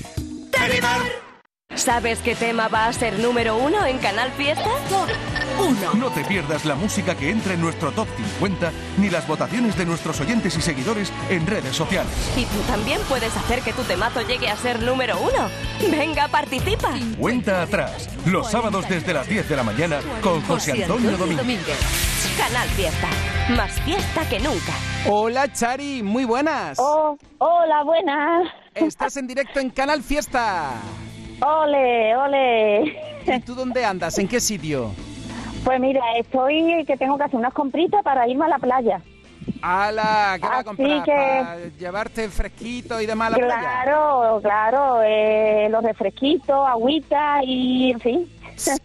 Terimar. 0.50 1.00
¿Sabes 1.76 2.18
qué 2.18 2.34
tema 2.34 2.68
va 2.68 2.86
a 2.86 2.92
ser 2.92 3.18
número 3.20 3.57
uno 3.57 3.86
en 3.86 3.98
Canal 3.98 4.30
Fiesta? 4.32 4.68
No 4.90 5.07
te 6.14 6.24
pierdas 6.24 6.64
la 6.64 6.74
música 6.74 7.14
que 7.14 7.30
entra 7.30 7.55
en 7.55 7.61
nuestro 7.61 7.90
top 7.92 8.09
50 8.16 8.70
ni 8.98 9.09
las 9.09 9.26
votaciones 9.26 9.76
de 9.76 9.86
nuestros 9.86 10.20
oyentes 10.20 10.57
y 10.57 10.61
seguidores 10.61 11.12
en 11.30 11.46
redes 11.46 11.74
sociales. 11.74 12.12
Y 12.36 12.44
tú 12.44 12.61
también 12.66 13.00
puedes 13.09 13.34
hacer 13.36 13.62
que 13.62 13.72
tu 13.72 13.82
temazo 13.82 14.20
llegue 14.22 14.48
a 14.48 14.57
ser 14.57 14.82
número 14.82 15.18
uno. 15.18 15.48
Venga, 15.90 16.28
participa. 16.28 16.90
Cuenta 17.18 17.62
atrás, 17.62 18.09
los 18.26 18.50
sábados 18.50 18.88
desde 18.88 19.14
las 19.14 19.28
10 19.28 19.48
de 19.48 19.57
la 19.57 19.62
mañana 19.62 20.00
con 20.22 20.42
José 20.42 20.82
Antonio 20.82 21.16
Domínguez. 21.16 21.78
Canal 22.36 22.68
Fiesta. 22.70 23.09
Más 23.57 23.80
fiesta 23.82 24.28
que 24.28 24.38
nunca. 24.38 24.72
Hola, 25.07 25.53
Chari, 25.53 26.03
muy 26.03 26.24
buenas. 26.24 26.78
Oh, 26.78 27.16
hola, 27.38 27.82
buenas. 27.84 28.48
Estás 28.74 29.16
en 29.16 29.26
directo 29.26 29.61
en 29.61 29.70
Canal 29.70 30.03
Fiesta. 30.03 30.72
Ole, 31.40 32.16
ole. 32.16 32.96
¿Y 33.26 33.40
tú 33.40 33.55
dónde 33.55 33.84
andas? 33.84 34.18
¿En 34.18 34.28
qué 34.28 34.40
sitio? 34.40 34.92
Pues 35.64 35.80
mira, 35.80 36.00
estoy 36.18 36.84
que 36.86 36.96
tengo 36.96 37.16
que 37.16 37.24
hacer 37.24 37.36
unas 37.38 37.52
compritas 37.54 38.02
para 38.02 38.26
irme 38.28 38.46
a 38.46 38.48
la 38.48 38.58
playa. 38.58 39.00
¡Hala! 39.60 40.36
¿Qué 40.40 40.46
vas 40.48 40.60
a 40.60 40.64
comprar? 40.64 41.04
que- 41.04 41.12
¿Para 41.12 41.56
llevarte 41.78 42.28
fresquito 42.28 43.00
y 43.00 43.06
demás 43.06 43.28
a 43.28 43.30
la 43.30 43.36
playa? 43.36 43.60
Claro, 43.60 44.40
claro, 44.42 45.02
eh, 45.04 45.68
los 45.70 45.82
refresquitos, 45.84 46.68
agüita 46.68 47.40
y 47.44 47.92
en 47.92 48.00
fin. 48.00 48.32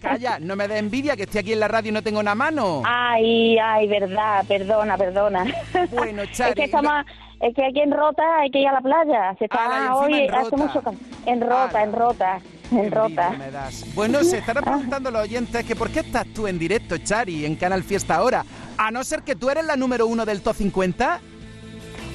Calla, 0.01 0.39
no 0.39 0.55
me 0.55 0.68
da 0.68 0.78
envidia 0.78 1.15
que 1.15 1.24
estoy 1.24 1.39
aquí 1.39 1.53
en 1.53 1.59
la 1.59 1.68
radio 1.68 1.89
y 1.89 1.93
no 1.93 2.01
tengo 2.01 2.20
una 2.20 2.36
mano. 2.36 2.82
Ay, 2.86 3.57
ay, 3.57 3.88
verdad, 3.88 4.45
perdona, 4.47 4.97
perdona. 4.97 5.45
Bueno, 5.91 6.22
es 6.24 6.32
Chari, 6.32 6.53
que 6.53 6.63
estamos, 6.65 7.05
es 7.41 7.53
que 7.53 7.65
aquí 7.65 7.82
en 7.82 7.91
Rota 7.91 8.24
hay 8.39 8.49
que 8.49 8.59
ir 8.59 8.68
a 8.68 8.74
la 8.74 8.82
playa. 8.82 9.36
Se 9.38 9.45
está 9.45 9.95
hoy 9.95 10.13
en 10.13 10.34
hace 10.34 10.55
mucho. 10.57 10.82
En 11.26 11.41
Rota, 11.41 11.84
en 11.84 11.93
Rota, 11.93 12.39
en 12.72 12.91
Rota. 12.91 13.30
me 13.32 13.51
das. 13.51 13.86
Bueno, 13.93 14.24
se 14.24 14.39
estarán 14.39 14.63
preguntando 14.65 15.11
los 15.11 15.22
oyentes 15.24 15.65
que 15.65 15.76
por 15.76 15.89
qué 15.89 15.99
estás 15.99 16.26
tú 16.34 16.47
en 16.47 16.57
directo, 16.57 16.97
Chari, 16.97 17.45
en 17.45 17.55
Canal 17.55 17.84
Fiesta 17.84 18.15
ahora. 18.15 18.43
A 18.78 18.91
no 18.91 19.03
ser 19.03 19.24
que 19.24 19.36
tú 19.36 19.49
eres 19.49 19.65
la 19.65 19.76
número 19.76 20.07
uno 20.07 20.26
del 20.26 20.41
Top 20.41 20.55
50. 20.55 21.20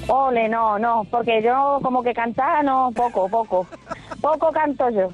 Ole, 0.08 0.48
no, 0.48 0.78
no, 0.78 1.04
porque 1.10 1.40
yo 1.42 1.78
como 1.82 2.02
que 2.02 2.12
cantar, 2.12 2.64
no, 2.64 2.90
poco, 2.94 3.28
poco. 3.28 3.66
Poco 4.20 4.52
canto 4.52 4.88
yo. 4.90 5.08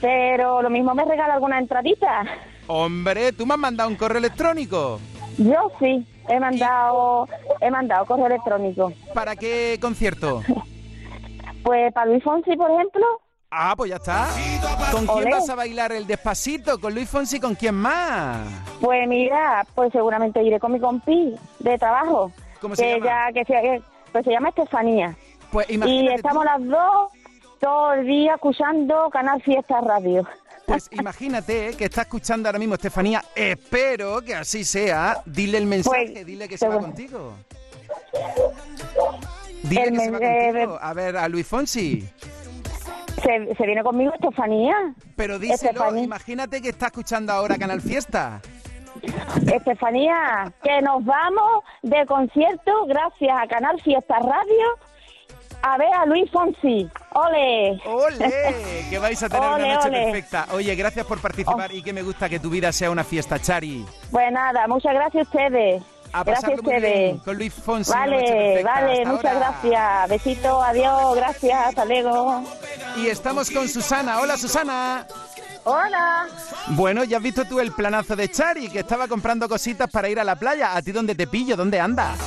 Pero 0.00 0.62
lo 0.62 0.70
mismo 0.70 0.94
me 0.94 1.04
regala 1.04 1.34
alguna 1.34 1.58
entradita. 1.58 2.24
Hombre, 2.66 3.32
tú 3.32 3.46
me 3.46 3.54
has 3.54 3.60
mandado 3.60 3.88
un 3.88 3.96
correo 3.96 4.18
electrónico. 4.18 5.00
Yo 5.38 5.70
sí, 5.78 6.06
he 6.28 6.40
mandado, 6.40 7.28
he 7.60 7.70
mandado 7.70 8.06
correo 8.06 8.26
electrónico. 8.26 8.92
¿Para 9.12 9.36
qué 9.36 9.78
concierto? 9.80 10.42
Pues 11.64 11.94
para 11.94 12.04
Luis 12.10 12.22
Fonsi, 12.22 12.54
por 12.58 12.70
ejemplo. 12.70 13.02
Ah, 13.50 13.72
pues 13.74 13.88
ya 13.88 13.96
está. 13.96 14.26
¿Con 14.92 15.06
quién 15.06 15.18
Olé. 15.18 15.30
vas 15.30 15.48
a 15.48 15.54
bailar 15.54 15.92
el 15.92 16.06
despacito? 16.06 16.78
¿Con 16.78 16.94
Luis 16.94 17.08
Fonsi? 17.08 17.40
¿Con 17.40 17.54
quién 17.54 17.74
más? 17.74 18.46
Pues 18.82 19.08
mira, 19.08 19.64
pues 19.74 19.90
seguramente 19.90 20.42
iré 20.42 20.60
con 20.60 20.72
mi 20.72 20.78
compi 20.80 21.34
de 21.60 21.78
trabajo. 21.78 22.30
¿Cómo 22.60 22.76
se 22.76 22.82
que 22.82 23.00
llama? 23.00 23.06
Ya, 23.06 23.32
que 23.32 23.44
se, 23.46 23.82
pues 24.12 24.24
se 24.26 24.30
llama 24.30 24.50
Estefanía. 24.50 25.16
Pues 25.50 25.66
Y 25.70 26.08
estamos 26.08 26.44
las 26.44 26.62
dos 26.66 27.12
todo 27.64 27.94
el 27.94 28.06
día 28.06 28.34
escuchando 28.34 29.08
Canal 29.08 29.40
Fiesta 29.40 29.80
Radio. 29.80 30.28
Pues 30.66 30.90
imagínate 30.92 31.70
eh, 31.70 31.74
que 31.74 31.86
está 31.86 32.02
escuchando 32.02 32.46
ahora 32.46 32.58
mismo 32.58 32.74
Estefanía. 32.74 33.24
Espero 33.34 34.20
que 34.20 34.34
así 34.34 34.64
sea. 34.64 35.22
Dile 35.24 35.56
el 35.56 35.64
mensaje, 35.66 36.10
Pues, 36.12 36.26
dile 36.26 36.46
que 36.46 36.58
se 36.58 36.68
va 36.68 36.78
contigo. 36.78 37.32
Dile 39.62 39.84
El 39.84 39.92
que 39.92 39.98
se 39.98 40.10
va 40.10 40.18
contigo. 40.18 40.78
A 40.78 40.92
ver, 40.92 41.16
a 41.16 41.26
Luis 41.28 41.46
Fonsi. 41.46 42.06
Se, 43.22 43.54
se 43.54 43.66
viene 43.66 43.82
conmigo 43.82 44.12
Estefanía. 44.12 44.76
Pero 45.16 45.38
díselo, 45.38 45.70
Estefanía. 45.70 46.04
imagínate 46.04 46.60
que 46.60 46.68
está 46.68 46.86
escuchando 46.86 47.32
ahora 47.32 47.56
Canal 47.56 47.80
Fiesta. 47.80 48.42
Estefanía, 49.52 50.52
que 50.62 50.82
nos 50.82 51.02
vamos 51.02 51.64
de 51.82 52.04
concierto 52.06 52.84
gracias 52.86 53.34
a 53.42 53.46
Canal 53.46 53.80
Fiesta 53.80 54.18
Radio 54.18 54.78
a 55.66 55.78
ver 55.78 55.92
a 55.94 56.04
Luis 56.06 56.30
Fonsi. 56.30 56.88
¡Ole! 57.14 57.80
¡Ole! 57.86 58.54
Que 58.90 58.98
vais 58.98 59.22
a 59.22 59.28
tener 59.28 59.48
Ole, 59.48 59.64
una 59.64 59.74
noche 59.76 59.88
ole. 59.88 60.04
perfecta. 60.04 60.46
Oye, 60.52 60.74
gracias 60.74 61.06
por 61.06 61.20
participar 61.20 61.72
y 61.72 61.82
que 61.82 61.92
me 61.92 62.02
gusta 62.02 62.28
que 62.28 62.38
tu 62.38 62.50
vida 62.50 62.70
sea 62.72 62.90
una 62.90 63.02
fiesta, 63.04 63.40
Chari. 63.40 63.84
Pues 64.10 64.30
nada, 64.30 64.66
muchas 64.68 64.92
gracias 64.94 65.26
a 65.26 65.30
ustedes. 65.30 65.82
A 66.12 66.22
gracias 66.22 66.52
a 66.52 66.54
ustedes. 66.54 67.20
con 67.22 67.36
Luis 67.36 67.52
Fonsi. 67.52 67.90
Vale, 67.90 68.62
vale, 68.62 68.92
Hasta 68.98 69.10
muchas 69.10 69.32
ahora. 69.34 69.54
gracias. 69.62 70.08
Besito, 70.10 70.62
adiós, 70.62 71.16
gracias, 71.16 71.66
hasta 71.68 71.84
luego. 71.86 72.42
Y 72.96 73.08
estamos 73.08 73.50
con 73.50 73.66
Susana. 73.68 74.20
Hola, 74.20 74.36
Susana. 74.36 75.06
Hola. 75.64 76.26
Bueno, 76.68 77.04
ya 77.04 77.16
has 77.16 77.22
visto 77.22 77.44
tú 77.46 77.58
el 77.60 77.72
planazo 77.72 78.14
de 78.16 78.30
Chari, 78.30 78.68
que 78.68 78.80
estaba 78.80 79.08
comprando 79.08 79.48
cositas 79.48 79.90
para 79.90 80.08
ir 80.08 80.20
a 80.20 80.24
la 80.24 80.36
playa. 80.36 80.76
¿A 80.76 80.82
ti 80.82 80.92
dónde 80.92 81.14
te 81.14 81.26
pillo? 81.26 81.56
¿Dónde 81.56 81.80
andas? 81.80 82.18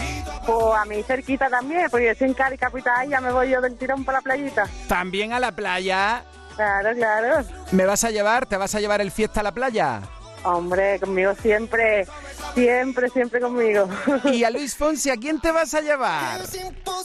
Pues 0.45 0.75
a 0.75 0.85
mí 0.85 1.03
cerquita 1.03 1.49
también, 1.49 1.87
porque 1.91 2.05
yo 2.07 2.11
estoy 2.13 2.27
en 2.29 2.33
Cádiz 2.33 2.59
capital 2.59 3.07
y 3.07 3.11
ya 3.11 3.21
me 3.21 3.31
voy 3.31 3.49
yo 3.49 3.61
del 3.61 3.77
tirón 3.77 4.03
para 4.03 4.19
la 4.19 4.21
playita. 4.23 4.67
¿También 4.87 5.33
a 5.33 5.39
la 5.39 5.51
playa? 5.51 6.23
Claro, 6.55 6.89
claro. 6.95 7.45
¿Me 7.71 7.85
vas 7.85 8.03
a 8.03 8.09
llevar? 8.09 8.47
¿Te 8.47 8.57
vas 8.57 8.73
a 8.73 8.79
llevar 8.79 9.01
el 9.01 9.11
fiesta 9.11 9.41
a 9.41 9.43
la 9.43 9.51
playa? 9.51 10.01
Hombre, 10.43 10.99
conmigo 10.99 11.33
siempre, 11.35 12.07
siempre, 12.55 13.09
siempre 13.09 13.39
conmigo. 13.39 13.87
¿Y 14.31 14.43
a 14.43 14.49
Luis 14.49 14.75
Fonsi 14.75 15.09
a 15.09 15.17
quién 15.17 15.39
te 15.39 15.51
vas 15.51 15.73
a 15.73 15.81
llevar? 15.81 16.39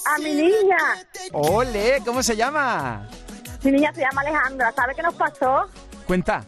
A 0.07 0.19
mi 0.19 0.33
niña. 0.33 0.79
¡Ole! 1.33 2.01
¿Cómo 2.07 2.23
se 2.23 2.37
llama? 2.37 3.09
Mi 3.63 3.73
niña 3.73 3.93
se 3.93 4.01
llama 4.01 4.23
Alejandra. 4.23 4.73
¿Sabe 4.73 4.95
qué 4.95 5.03
nos 5.03 5.15
pasó? 5.15 5.67
Cuenta. 6.07 6.45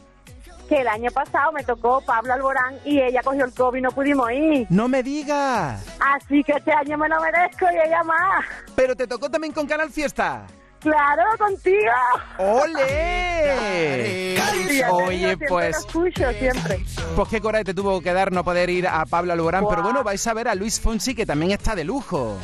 Que 0.68 0.80
el 0.80 0.88
año 0.88 1.10
pasado 1.10 1.52
me 1.52 1.62
tocó 1.62 2.00
Pablo 2.00 2.32
Alborán 2.32 2.78
y 2.84 3.00
ella 3.00 3.22
cogió 3.22 3.44
el 3.44 3.52
COVID 3.52 3.78
y 3.78 3.82
no 3.82 3.90
pudimos 3.90 4.32
ir. 4.32 4.66
¡No 4.70 4.88
me 4.88 5.02
digas! 5.02 5.84
Así 6.00 6.42
que 6.42 6.52
este 6.52 6.72
año 6.72 6.96
me 6.96 7.08
lo 7.08 7.20
merezco 7.20 7.66
y 7.70 7.86
ella 7.86 8.02
más. 8.02 8.44
¿Pero 8.74 8.96
te 8.96 9.06
tocó 9.06 9.30
también 9.30 9.52
con 9.52 9.66
Canal 9.66 9.90
Fiesta? 9.90 10.46
Claro, 10.80 11.22
contigo. 11.38 11.92
¡Ole! 12.38 14.36
Digo, 14.68 14.96
Oye, 14.96 15.36
pues... 15.48 15.74
lo 15.74 15.80
escucho, 15.80 16.32
siempre. 16.32 16.78
Pues 17.16 17.28
qué 17.28 17.40
coraje 17.40 17.64
te 17.64 17.74
tuvo 17.74 18.02
que 18.02 18.12
dar 18.12 18.32
no 18.32 18.44
poder 18.44 18.68
ir 18.68 18.86
a 18.86 19.06
Pablo 19.06 19.32
Alborán, 19.32 19.64
pero 19.68 19.82
bueno, 19.82 20.04
vais 20.04 20.26
a 20.26 20.34
ver 20.34 20.46
a 20.46 20.54
Luis 20.54 20.78
Fonsi 20.78 21.14
que 21.14 21.24
también 21.24 21.52
está 21.52 21.74
de 21.74 21.84
lujo. 21.84 22.36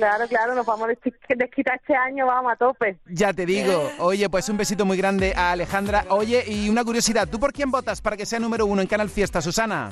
Claro, 0.00 0.26
claro, 0.28 0.54
nos 0.54 0.64
vamos 0.64 0.88
a 0.88 0.92
desqui- 0.92 1.14
desquitar 1.36 1.76
este 1.76 1.94
año, 1.94 2.24
vamos 2.26 2.50
a 2.52 2.56
tope. 2.56 2.96
Ya 3.06 3.34
te 3.34 3.44
digo. 3.44 3.90
Oye, 3.98 4.30
pues 4.30 4.48
un 4.48 4.56
besito 4.56 4.86
muy 4.86 4.96
grande 4.96 5.34
a 5.36 5.52
Alejandra. 5.52 6.06
Oye, 6.08 6.42
y 6.46 6.70
una 6.70 6.82
curiosidad, 6.84 7.28
¿tú 7.28 7.38
por 7.38 7.52
quién 7.52 7.70
votas 7.70 8.00
para 8.00 8.16
que 8.16 8.24
sea 8.24 8.38
número 8.40 8.64
uno 8.64 8.80
en 8.80 8.88
Canal 8.88 9.10
Fiesta, 9.10 9.42
Susana? 9.42 9.90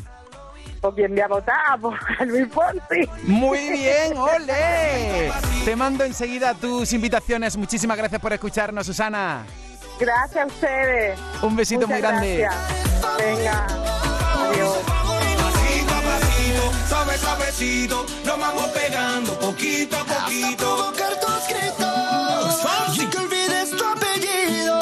¿Por 0.81 0.95
quién 0.95 1.11
voy 1.13 1.21
a 1.21 1.29
votar? 1.29 1.79
Por 1.81 1.95
Luis 2.27 2.49
Fonsi. 2.51 3.09
Muy 3.25 3.69
bien, 3.71 4.17
ole. 4.17 5.31
Te 5.65 5.77
mando 5.77 6.05
enseguida 6.05 6.55
tus 6.55 6.93
invitaciones. 6.95 7.57
Muchísimas 7.57 7.97
gracias 7.99 8.21
por 8.21 8.33
escucharnos, 8.33 8.87
Susana. 8.87 9.45
Gracias 10.01 10.45
a 10.45 10.47
ustedes. 10.47 11.19
Un 11.43 11.55
besito 11.57 11.83
Muchas 11.87 11.91
muy 11.91 12.01
grande. 12.01 12.37
gracias. 12.39 13.17
Venga, 13.19 13.67
adiós. 14.39 15.08
Suave 16.99 17.19
suavecito, 17.19 18.05
nos 18.25 18.41
vamos 18.41 18.67
pegando 18.71 19.39
poquito 19.39 19.97
a 19.97 20.05
poquito. 20.05 20.57
provocar 20.57 21.13
tus 21.21 21.47
gritos 21.49 22.57
y 22.99 23.07
que 23.07 23.19
olvides 23.19 23.71
tu 23.71 23.85
apellido. 23.85 24.81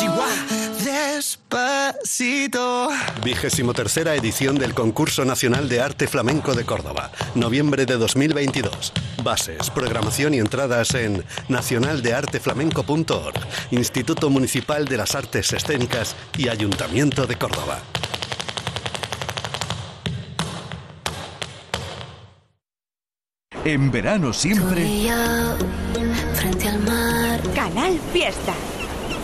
Despacito. 0.83 2.89
Vigésimo 3.23 3.75
tercera 3.75 4.15
edición 4.15 4.57
del 4.57 4.73
Concurso 4.73 5.27
Nacional 5.27 5.69
de 5.69 5.83
Arte 5.83 6.09
Flamenco 6.09 6.55
de 6.55 6.65
Córdoba, 6.65 7.11
noviembre 7.35 7.85
de 7.85 7.99
2022. 7.99 8.95
Bases, 9.23 9.69
programación 9.69 10.33
y 10.33 10.39
entradas 10.39 10.95
en 10.95 11.23
nacionaldearteflamenco.org, 11.51 13.41
Instituto 13.73 14.31
Municipal 14.31 14.87
de 14.87 14.97
las 14.97 15.15
Artes 15.15 15.53
Escénicas 15.53 16.17
y 16.39 16.49
Ayuntamiento 16.49 17.27
de 17.27 17.37
Córdoba. 17.37 17.83
En 23.67 23.91
verano 23.91 24.33
siempre... 24.33 24.87
frente 26.35 26.69
al 26.69 26.79
mar. 26.85 27.41
Canal 27.53 27.99
Fiesta. 28.13 28.55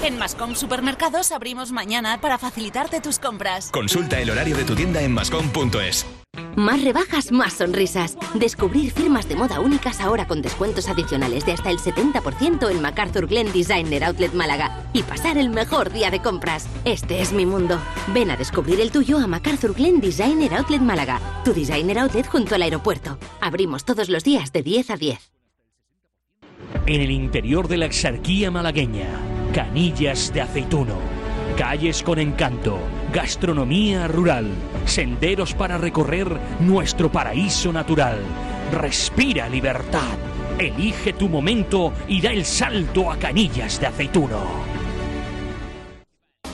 En 0.03 0.19
Mascom 0.19 0.57
Supermercados 0.57 1.31
abrimos 1.31 1.71
mañana 1.71 2.21
para 2.21 2.39
facilitarte 2.39 3.01
tus 3.01 3.21
compras. 3.21 3.71
Consulta 3.71 4.19
el 4.19 4.31
horario 4.31 4.57
de 4.57 4.65
tu 4.65 4.75
tienda 4.75 5.01
en 5.01 5.13
mascom.es. 5.13 6.22
Más 6.57 6.83
rebajas, 6.83 7.31
más 7.31 7.55
sonrisas. 7.55 8.17
Descubrir 8.35 8.91
firmas 8.91 9.29
de 9.29 9.37
moda 9.37 9.61
únicas 9.61 10.01
ahora 10.01 10.27
con 10.27 10.41
descuentos 10.41 10.89
adicionales 10.89 11.45
de 11.45 11.53
hasta 11.53 11.71
el 11.71 11.79
70% 11.79 12.71
en 12.71 12.81
MacArthur 12.81 13.27
Glen 13.27 13.53
Designer 13.53 14.05
Outlet 14.05 14.33
Málaga. 14.33 14.87
Y 14.95 15.03
pasar 15.03 15.37
el 15.37 15.51
mejor 15.51 15.93
día 15.93 16.11
de 16.11 16.21
compras. 16.21 16.67
Este 16.85 17.21
es 17.21 17.33
mi 17.33 17.45
mundo. 17.45 17.79
Ven 18.15 18.31
a 18.31 18.37
descubrir 18.37 18.81
el 18.81 18.91
tuyo 18.91 19.19
a 19.19 19.27
MacArthur 19.27 19.75
Glen 19.75 20.01
Designer 20.01 20.55
Outlet 20.55 20.81
Málaga. 20.81 21.21
Tu 21.45 21.53
designer 21.53 21.99
outlet 21.99 22.27
junto 22.27 22.55
al 22.55 22.63
aeropuerto. 22.63 23.19
Abrimos 23.41 23.85
todos 23.85 24.09
los 24.09 24.25
días 24.25 24.53
de 24.53 24.63
10 24.63 24.91
a 24.91 24.97
10. 24.97 25.33
En 26.87 27.01
el 27.01 27.11
interior 27.11 27.69
de 27.69 27.77
la 27.77 27.87
exarquía 27.87 28.51
malagueña, 28.51 29.09
canillas 29.55 30.33
de 30.33 30.41
aceituno, 30.41 30.97
calles 31.57 32.03
con 32.03 32.19
encanto, 32.19 32.79
gastronomía 33.13 34.09
rural, 34.09 34.51
senderos 34.85 35.55
para 35.55 35.79
recorrer 35.79 36.29
nuestro 36.61 37.11
paraíso 37.11 37.73
natural. 37.73 38.19
Respira 38.73 39.49
libertad. 39.49 40.17
Elige 40.59 41.13
tu 41.13 41.29
momento 41.29 41.93
y 42.09 42.21
da 42.21 42.31
el 42.31 42.45
salto 42.45 43.11
a 43.11 43.17
canillas 43.17 43.81
de 43.81 43.87
aceituno. 43.87 44.72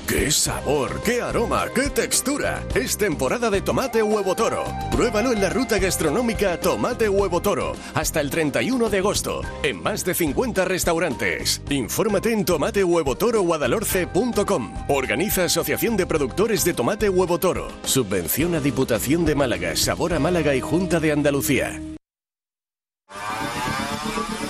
¡Qué 0.09 0.31
sabor, 0.31 1.03
qué 1.05 1.21
aroma, 1.21 1.67
qué 1.75 1.91
textura! 1.91 2.65
Es 2.75 2.97
temporada 2.97 3.51
de 3.51 3.61
tomate 3.61 4.03
huevo 4.03 4.35
toro. 4.35 4.65
Pruébalo 4.91 5.33
en 5.33 5.43
la 5.43 5.51
ruta 5.51 5.77
gastronómica 5.79 6.59
Tomate 6.59 7.11
Huevo 7.11 7.43
Toro 7.43 7.75
hasta 7.93 8.23
el 8.23 8.31
31 8.31 8.89
de 8.89 8.99
agosto 8.99 9.43
en 9.63 9.83
más 9.83 10.07
de 10.07 10.15
50 10.15 10.65
restaurantes. 10.65 11.61
Infórmate 11.69 12.33
en 12.33 12.47
tomatehuevotoroguadalhorce.com. 12.47 14.87
Organiza 14.89 15.45
Asociación 15.45 15.99
de 15.99 16.07
Productores 16.07 16.65
de 16.65 16.73
Tomate 16.73 17.11
Huevo 17.11 17.39
Toro. 17.39 17.69
Subvenciona 17.83 18.61
Diputación 18.61 19.27
de 19.27 19.35
Málaga, 19.35 19.77
Sabor 19.77 20.15
a 20.15 20.19
Málaga 20.19 20.55
y 20.55 20.63
Junta 20.63 21.01
de 21.01 21.13
Andalucía. 21.13 21.83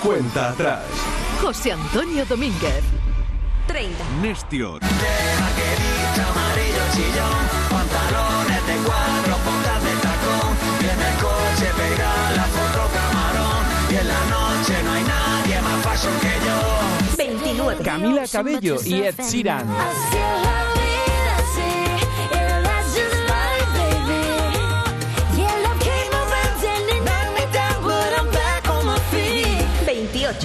Cuenta 0.01 0.51
atrás. 0.51 0.85
José 1.41 1.73
Antonio 1.73 2.23
Domínguez. 2.25 2.81
30. 3.67 3.97
Nestior. 4.21 4.79
Chillón, 6.99 7.41
pantalones 7.69 8.67
de 8.67 8.75
cuadro, 8.85 9.35
botas 9.45 9.83
de 9.83 9.93
tacón, 10.05 10.51
y 10.81 10.85
en 10.93 11.01
el 11.07 11.15
coche 11.23 11.67
pega 11.79 12.11
la 12.35 12.45
foto 12.55 12.81
camarón, 12.95 13.63
y 13.89 13.95
en 13.95 14.07
la 14.07 14.21
noche 14.35 14.73
no 14.83 14.91
hay 14.91 15.03
nadie 15.03 15.61
más 15.61 15.77
fashion 15.83 16.13
que 16.19 16.33
yo. 16.45 16.57
29. 17.17 17.83
Camila 17.83 18.23
Cabello 18.31 18.77
y 18.83 18.93
Ed 19.01 19.15
Sheeran. 19.19 19.67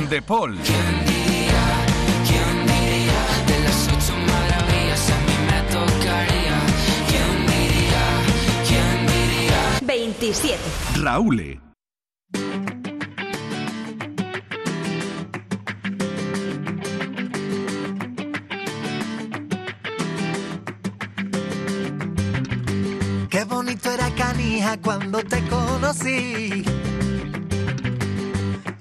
De 0.09 0.21
Paul. 0.21 0.59
27. 10.21 10.59
Raúl. 11.03 11.61
Qué 23.29 23.45
bonito 23.45 23.91
era 23.91 24.09
Canija 24.15 24.81
cuando 24.81 25.19
te 25.25 25.43
conocí. 25.49 26.65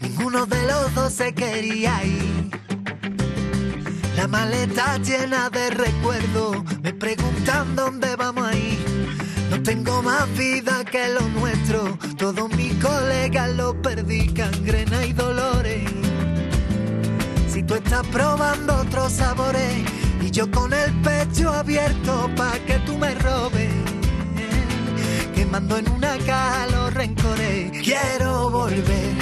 Ninguno 0.02 0.46
de 0.46 0.68
los 0.68 0.94
dos 0.94 1.14
se 1.14 1.34
quería 1.34 2.04
ir. 2.04 2.52
La 4.16 4.28
maleta 4.28 5.00
llena 5.00 5.50
de 5.50 5.72
recuerdos, 5.72 6.58
me 6.84 6.94
preguntan 6.94 7.76
dónde 7.76 8.16
vamos 8.16 8.46
a 8.46 8.56
ir. 8.56 8.93
Tengo 9.64 10.02
más 10.02 10.28
vida 10.38 10.84
que 10.84 11.08
lo 11.10 11.22
nuestro, 11.40 11.98
todos 12.18 12.50
mis 12.56 12.74
colegas 12.84 13.50
lo 13.56 13.82
perdí, 13.82 14.28
cangrena 14.34 15.06
y 15.06 15.14
dolores. 15.14 15.90
Si 17.50 17.64
tú 17.64 17.76
estás 17.76 18.06
probando 18.08 18.76
otros 18.76 19.14
sabores 19.14 19.84
y 20.22 20.32
yo 20.32 20.50
con 20.52 20.74
el 20.74 20.92
pecho 21.02 21.52
abierto 21.52 22.30
pa' 22.36 22.60
que 22.66 22.80
tú 22.80 22.98
me 22.98 23.14
robes 23.16 23.72
quemando 25.54 25.78
en 25.78 25.90
una 25.92 26.18
caja 26.26 26.68
los 26.68 26.94
rencores. 26.94 27.72
Quiero 27.84 28.50
volver 28.50 29.14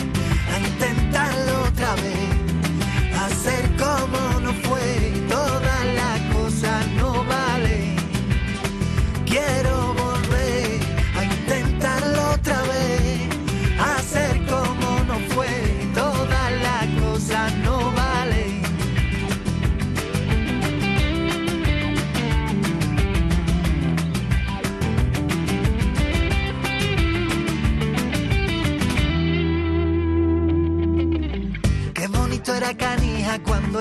a 0.54 0.60
intentarlo 0.60 1.64
otra 1.68 1.96
vez, 1.96 3.16
a 3.20 3.30
ser 3.30 3.70
como 3.76 4.40
no 4.40 4.54
fue, 4.64 5.14
todas 5.28 5.81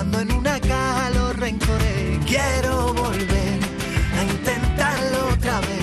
quemando 0.00 0.20
en 0.20 0.32
una 0.32 0.58
caja 0.60 1.10
los 1.10 1.36
rencores. 1.36 2.18
Quiero 2.26 2.94
volver 2.94 3.60
a 4.18 4.24
intentarlo 4.24 5.28
otra 5.34 5.60
vez, 5.60 5.79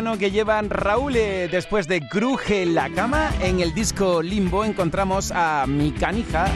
verano 0.00 0.18
que 0.18 0.30
llevan 0.30 0.70
Raúl. 0.70 1.14
eh, 1.16 1.48
Después 1.50 1.86
de 1.86 2.00
Cruje 2.08 2.64
la 2.64 2.88
cama, 2.90 3.30
en 3.42 3.60
el 3.60 3.74
disco 3.74 4.22
Limbo 4.22 4.64
encontramos 4.64 5.30
a 5.34 5.66
mi 5.68 5.92
canija. 5.92 6.46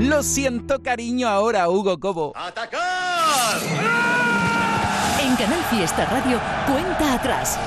Lo 0.00 0.22
siento, 0.22 0.80
cariño, 0.82 1.26
ahora, 1.28 1.68
Hugo 1.68 1.98
Cobo. 1.98 2.32
En 5.20 5.36
Canal 5.36 5.64
Fiesta 5.70 6.04
Radio, 6.06 6.38
cuenta 6.70 7.14
atrás. 7.14 7.58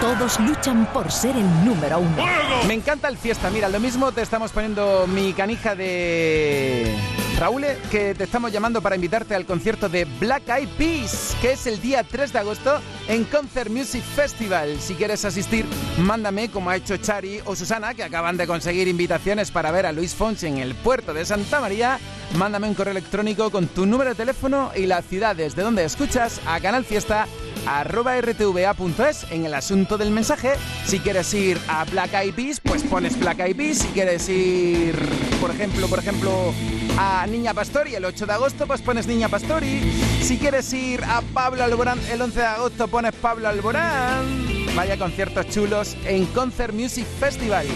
Todos 0.00 0.40
luchan 0.40 0.86
por 0.86 1.10
ser 1.12 1.36
el 1.36 1.64
número 1.64 1.98
uno. 1.98 2.24
Me 2.66 2.72
encanta 2.74 3.08
el 3.08 3.18
fiesta. 3.18 3.50
Mira, 3.50 3.68
lo 3.68 3.80
mismo 3.80 4.12
te 4.12 4.22
estamos 4.22 4.52
poniendo 4.52 5.06
mi 5.08 5.32
canija 5.34 5.74
de 5.74 6.96
Raúl, 7.38 7.64
que 7.92 8.16
te 8.16 8.24
estamos 8.24 8.50
llamando 8.50 8.82
para 8.82 8.96
invitarte 8.96 9.32
al 9.32 9.46
concierto 9.46 9.88
de 9.88 10.06
Black 10.18 10.48
Eyed 10.48 10.68
Peas, 10.76 11.36
que 11.40 11.52
es 11.52 11.68
el 11.68 11.80
día 11.80 12.02
3 12.02 12.32
de 12.32 12.38
agosto 12.40 12.80
en 13.06 13.22
Concert 13.22 13.70
Music 13.70 14.02
Festival. 14.02 14.80
Si 14.80 14.94
quieres 14.94 15.24
asistir, 15.24 15.64
mándame, 15.98 16.50
como 16.50 16.70
ha 16.70 16.76
hecho 16.76 16.96
Chari 16.96 17.40
o 17.44 17.54
Susana, 17.54 17.94
que 17.94 18.02
acaban 18.02 18.36
de 18.36 18.48
conseguir 18.48 18.88
invitaciones 18.88 19.52
para 19.52 19.70
ver 19.70 19.86
a 19.86 19.92
Luis 19.92 20.16
Fonsi 20.16 20.48
en 20.48 20.58
el 20.58 20.74
puerto 20.74 21.14
de 21.14 21.24
Santa 21.24 21.60
María. 21.60 22.00
Mándame 22.36 22.66
un 22.68 22.74
correo 22.74 22.90
electrónico 22.90 23.50
con 23.50 23.68
tu 23.68 23.86
número 23.86 24.10
de 24.10 24.16
teléfono 24.16 24.72
y 24.74 24.86
la 24.86 25.00
ciudad 25.02 25.36
desde 25.36 25.62
donde 25.62 25.84
escuchas 25.84 26.40
a 26.44 26.58
Canal 26.58 26.84
Fiesta 26.84 27.28
arroba 27.66 28.20
rtva.es 28.20 29.26
en 29.30 29.46
el 29.46 29.54
asunto 29.54 29.96
del 29.96 30.10
mensaje. 30.10 30.54
Si 30.86 30.98
quieres 30.98 31.32
ir 31.34 31.58
a 31.68 31.84
Black 31.84 32.14
Eyed 32.14 32.34
Peas, 32.34 32.60
pues 32.60 32.82
pones 32.82 33.18
Black 33.18 33.38
Eyed 33.38 33.56
Peas. 33.56 33.78
Si 33.78 33.88
quieres 33.88 34.28
ir, 34.28 34.98
por 35.40 35.50
ejemplo, 35.50 35.86
por 35.86 36.00
ejemplo, 36.00 36.52
a 37.00 37.24
Niña 37.28 37.54
Pastori 37.54 37.94
el 37.94 38.04
8 38.04 38.26
de 38.26 38.32
agosto, 38.32 38.66
pues 38.66 38.82
pones 38.82 39.06
Niña 39.06 39.28
Pastori. 39.28 39.80
Si 40.20 40.36
quieres 40.36 40.72
ir 40.72 41.04
a 41.04 41.22
Pablo 41.32 41.62
Alborán 41.62 42.00
el 42.10 42.20
11 42.20 42.40
de 42.40 42.46
agosto, 42.46 42.88
pones 42.88 43.14
Pablo 43.14 43.48
Alborán. 43.48 44.26
Vaya 44.74 44.98
conciertos 44.98 45.48
chulos 45.48 45.96
en 46.04 46.26
Concert 46.26 46.74
Music 46.74 47.06
Festival. 47.20 47.66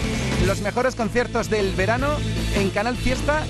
Los 0.45 0.59
mejores 0.59 0.95
conciertos 0.95 1.49
del 1.49 1.73
verano 1.73 2.17
en 2.55 2.69
Canal 2.71 2.97
Fiesta 2.97 3.45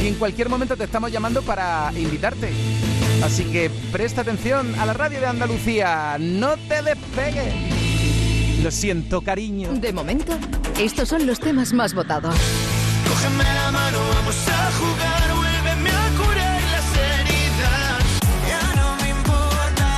y 0.00 0.06
en 0.06 0.14
cualquier 0.14 0.48
momento 0.48 0.76
te 0.76 0.84
estamos 0.84 1.10
llamando 1.10 1.42
para 1.42 1.92
invitarte. 1.96 2.52
Así 3.24 3.44
que 3.46 3.70
presta 3.90 4.20
atención 4.20 4.72
a 4.78 4.86
la 4.86 4.92
radio 4.92 5.18
de 5.18 5.26
Andalucía. 5.26 6.16
No 6.20 6.56
te 6.68 6.80
despegues. 6.80 8.62
Lo 8.62 8.70
siento, 8.70 9.20
cariño. 9.20 9.72
De 9.72 9.92
momento, 9.92 10.38
estos 10.78 11.08
son 11.08 11.26
los 11.26 11.40
temas 11.40 11.72
más 11.72 11.92
votados. 11.92 12.36
Cógeme 13.12 13.44
la 13.44 13.70
mano, 13.70 13.98
vamos 14.14 14.36
a 14.48 14.72
jugar, 14.78 15.34
vuélveme 15.36 15.90
a 15.90 16.08
curar 16.16 16.62
las 16.74 16.88
heridas. 16.96 18.02
Ya 18.48 18.62
no 18.80 18.96
me 19.02 19.08
importa 19.10 19.88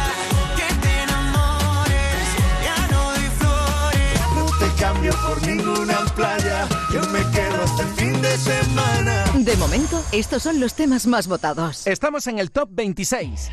que 0.56 0.74
te 0.82 1.02
enamores, 1.04 2.26
ya 2.66 2.78
no 2.90 3.00
doy 3.12 3.28
flores. 3.38 4.20
No 4.34 4.44
te 4.58 4.82
cambio 4.82 5.12
por 5.24 5.46
ninguna 5.46 5.98
playa, 6.16 6.68
yo 6.92 7.00
me 7.10 7.20
quedo 7.30 7.62
hasta 7.62 7.82
el 7.82 7.88
fin 7.94 8.20
de 8.20 8.36
semana. 8.36 9.24
De 9.36 9.56
momento, 9.58 10.02
estos 10.10 10.42
son 10.42 10.58
los 10.58 10.74
temas 10.74 11.06
más 11.06 11.28
votados. 11.28 11.86
Estamos 11.86 12.26
en 12.26 12.40
el 12.40 12.50
top 12.50 12.68
26. 12.72 13.48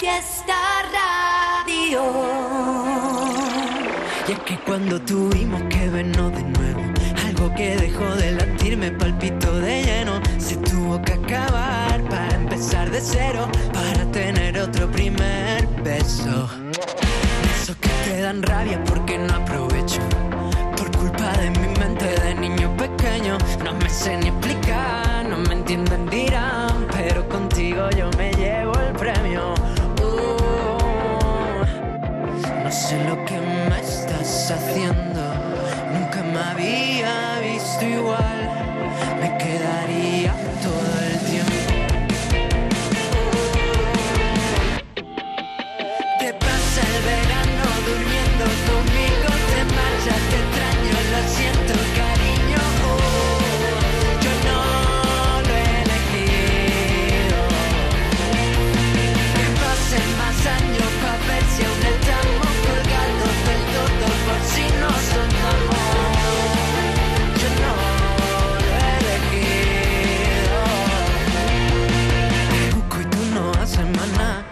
Fiesta 0.00 0.56
Radio. 0.96 2.02
Y 4.26 4.32
es 4.32 4.38
que 4.40 4.58
cuando 4.60 4.98
tuvimos 5.02 5.62
que 5.68 5.90
vernos 5.90 6.32
de 6.32 6.42
nuevo, 6.42 6.91
algo 7.42 7.54
que 7.56 7.76
dejó 7.76 8.14
de 8.16 8.32
latir 8.32 8.76
me 8.76 8.90
palpitó 8.92 9.58
de 9.60 9.82
lleno. 9.82 10.20
Se 10.38 10.56
tuvo 10.56 11.00
que 11.02 11.14
acabar 11.14 12.00
para 12.08 12.34
empezar 12.34 12.90
de 12.90 13.00
cero, 13.00 13.48
para 13.72 14.04
tener 14.12 14.58
otro 14.58 14.88
primer 14.90 15.66
beso. 15.82 16.48
Esos 17.62 17.76
que 17.76 17.88
te 18.04 18.20
dan 18.20 18.42
rabia 18.42 18.82
porque 18.84 19.18
no 19.18 19.34
aprovecho. 19.34 20.00
Por 20.76 20.96
culpa 20.96 21.32
de 21.38 21.50
mi 21.50 21.68
mente 21.80 22.06
de 22.20 22.34
niño 22.34 22.76
pequeño, 22.76 23.38
no 23.64 23.74
me 23.74 23.88
sé 23.88 24.16
ni 24.18 24.28
explicar, 24.28 25.24
no 25.28 25.38
me 25.38 25.54
entienden, 25.54 26.08
dirán, 26.10 26.86
pero 26.92 27.28
contigo 27.28 27.90
yo 27.96 28.08
me 28.18 28.32
llevo 28.34 28.72
el 28.78 28.92
premio. 28.94 29.54
Uh, 30.00 31.64
no 32.64 32.70
sé 32.70 33.02
lo 33.04 33.24
que 33.24 33.38
me 33.68 33.80
estás 33.80 34.50
haciendo, 34.50 34.91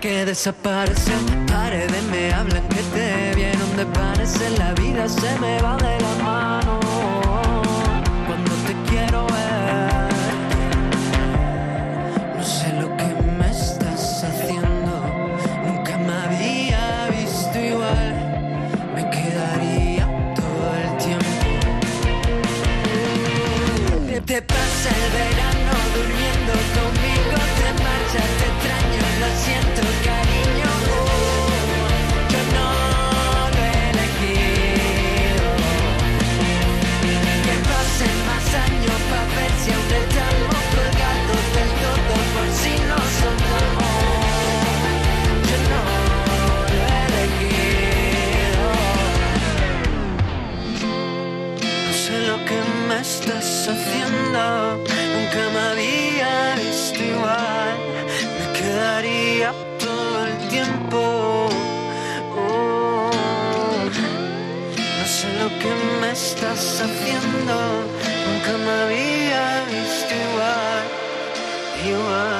que 0.00 0.24
desaparecer. 0.24 1.18
Paredes 1.46 2.02
me 2.04 2.32
hablan 2.32 2.66
que 2.68 2.82
te 2.94 3.34
vieron 3.34 3.76
de 3.76 3.84
parecer. 3.86 4.58
La 4.58 4.72
vida 4.72 5.06
se 5.08 5.38
me 5.38 5.60
va 5.60 5.76
de 5.76 6.00
la 6.00 6.14
mano 6.24 6.80
cuando 8.26 8.52
te 8.66 8.74
quiero 8.88 9.26
ver. 9.26 10.08
No 12.36 12.42
sé 12.42 12.72
lo 12.80 12.96
que 12.96 13.04
me 13.38 13.50
estás 13.50 14.24
haciendo. 14.24 15.02
Nunca 15.66 15.98
me 15.98 16.12
había 16.24 17.08
visto 17.10 17.58
igual. 17.58 18.14
Me 18.94 19.02
quedaría 19.10 20.06
todo 20.34 20.66
el 20.82 20.96
tiempo. 20.96 21.26
Te 24.24 24.40
pasa 24.42 24.88
el 25.02 25.10
verano 25.18 25.72
durmiendo 25.94 26.52
conmigo. 26.76 27.36
Te 27.58 27.68
marchas, 27.82 28.49
haciendo, 53.68 54.78
nunca 55.14 55.40
me 55.52 55.60
había 55.70 56.54
visto 56.56 57.02
igual. 57.02 57.76
Me 58.38 58.46
quedaría 58.58 59.52
todo 59.78 60.26
el 60.26 60.48
tiempo. 60.48 61.48
Oh, 62.36 63.10
no 64.98 65.04
sé 65.06 65.26
lo 65.42 65.48
que 65.60 65.72
me 66.00 66.10
estás 66.12 66.82
haciendo, 66.84 67.56
nunca 68.26 68.52
me 68.64 68.72
había 68.82 69.44
visto 69.74 70.12
igual. 70.28 70.84
Igual, 71.86 72.39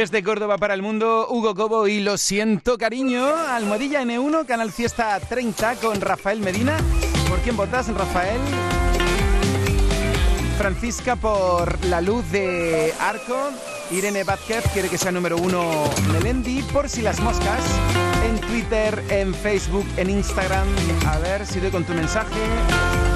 Desde 0.00 0.22
Córdoba 0.22 0.56
para 0.56 0.72
el 0.72 0.80
mundo, 0.80 1.26
Hugo 1.28 1.54
Cobo 1.54 1.86
y 1.86 2.00
Lo 2.00 2.16
siento, 2.16 2.78
cariño. 2.78 3.36
Almohadilla 3.36 4.02
N1, 4.02 4.46
Canal 4.46 4.72
Fiesta 4.72 5.20
30 5.20 5.74
con 5.74 6.00
Rafael 6.00 6.40
Medina. 6.40 6.78
¿Por 7.28 7.38
quién 7.40 7.54
votas, 7.54 7.86
Rafael? 7.92 8.40
Francisca 10.56 11.16
por 11.16 11.84
La 11.84 12.00
Luz 12.00 12.24
de 12.32 12.94
Arco. 12.98 13.50
Irene 13.90 14.22
Vázquez 14.22 14.64
quiere 14.72 14.88
que 14.88 14.96
sea 14.96 15.10
número 15.10 15.36
uno 15.36 15.90
Melendi 16.12 16.62
por 16.62 16.88
si 16.88 17.02
las 17.02 17.20
moscas. 17.20 17.60
En 18.24 18.38
Twitter, 18.40 19.02
en 19.08 19.34
Facebook, 19.34 19.86
en 19.96 20.10
Instagram. 20.10 20.68
A 21.06 21.18
ver 21.18 21.44
si 21.44 21.58
doy 21.58 21.70
con 21.70 21.84
tu 21.84 21.92
mensaje. 21.92 22.40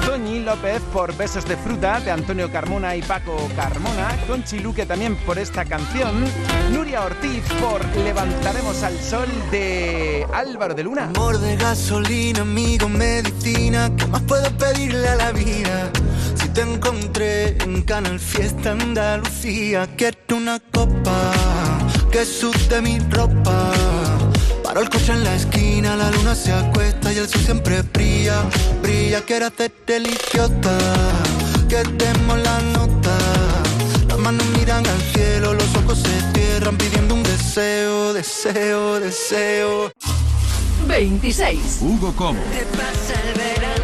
Toñi 0.05 0.39
López 0.41 0.81
por 0.91 1.15
Besos 1.15 1.45
de 1.45 1.55
Fruta 1.55 1.99
de 1.99 2.11
Antonio 2.11 2.51
Carmona 2.51 2.95
y 2.95 3.01
Paco 3.01 3.35
Carmona. 3.55 4.09
Conchi 4.27 4.59
Luque 4.59 4.85
también 4.85 5.15
por 5.15 5.39
esta 5.39 5.63
canción. 5.63 6.25
Nuria 6.71 7.03
Ortiz 7.03 7.43
por 7.61 7.83
Levantaremos 7.97 8.83
al 8.83 8.99
Sol 8.99 9.29
de 9.51 10.27
Álvaro 10.33 10.73
de 10.73 10.83
Luna. 10.83 11.05
Amor 11.05 11.39
de 11.39 11.55
gasolina, 11.55 12.41
amigo, 12.41 12.89
medicina. 12.89 13.89
¿Qué 13.95 14.07
más 14.07 14.21
puedo 14.23 14.49
pedirle 14.57 15.07
a 15.07 15.15
la 15.15 15.31
vida? 15.31 15.91
Si 16.35 16.49
te 16.49 16.61
encontré 16.61 17.57
en 17.63 17.81
Canal 17.83 18.19
Fiesta 18.19 18.71
Andalucía, 18.71 19.87
una 20.33 20.59
copa 20.59 21.31
que 22.11 22.25
sude 22.25 22.81
mi 22.81 22.99
ropa. 23.11 23.71
Paro 24.63 24.81
el 24.81 24.89
coche 24.89 25.11
en 25.11 25.23
la 25.23 25.35
esquina, 25.35 25.95
la 25.95 26.09
luna 26.11 26.33
se 26.33 26.51
acuesta 26.51 27.13
y 27.13 27.17
el 27.17 27.27
sol 27.27 27.41
siempre 27.41 27.81
brilla, 27.81 28.43
brilla. 28.81 29.21
Quiero 29.21 29.47
hacerte 29.47 29.97
el 29.97 30.07
idiota, 30.07 30.77
que 31.69 31.83
demos 31.83 32.39
la 32.39 32.59
nota. 32.61 33.17
Las 34.07 34.17
manos 34.19 34.45
miran 34.57 34.85
al 34.85 35.01
cielo, 35.13 35.53
los 35.53 35.75
ojos 35.75 35.99
se 35.99 36.39
cierran 36.39 36.77
pidiendo 36.77 37.13
un 37.13 37.23
deseo, 37.23 38.13
deseo, 38.13 38.99
deseo. 38.99 39.91
26. 40.87 41.79
Hugo 41.81 42.13
Como. 42.15 42.39
Te 42.39 42.65
pasa 42.77 43.21
el 43.27 43.33
verano 43.37 43.74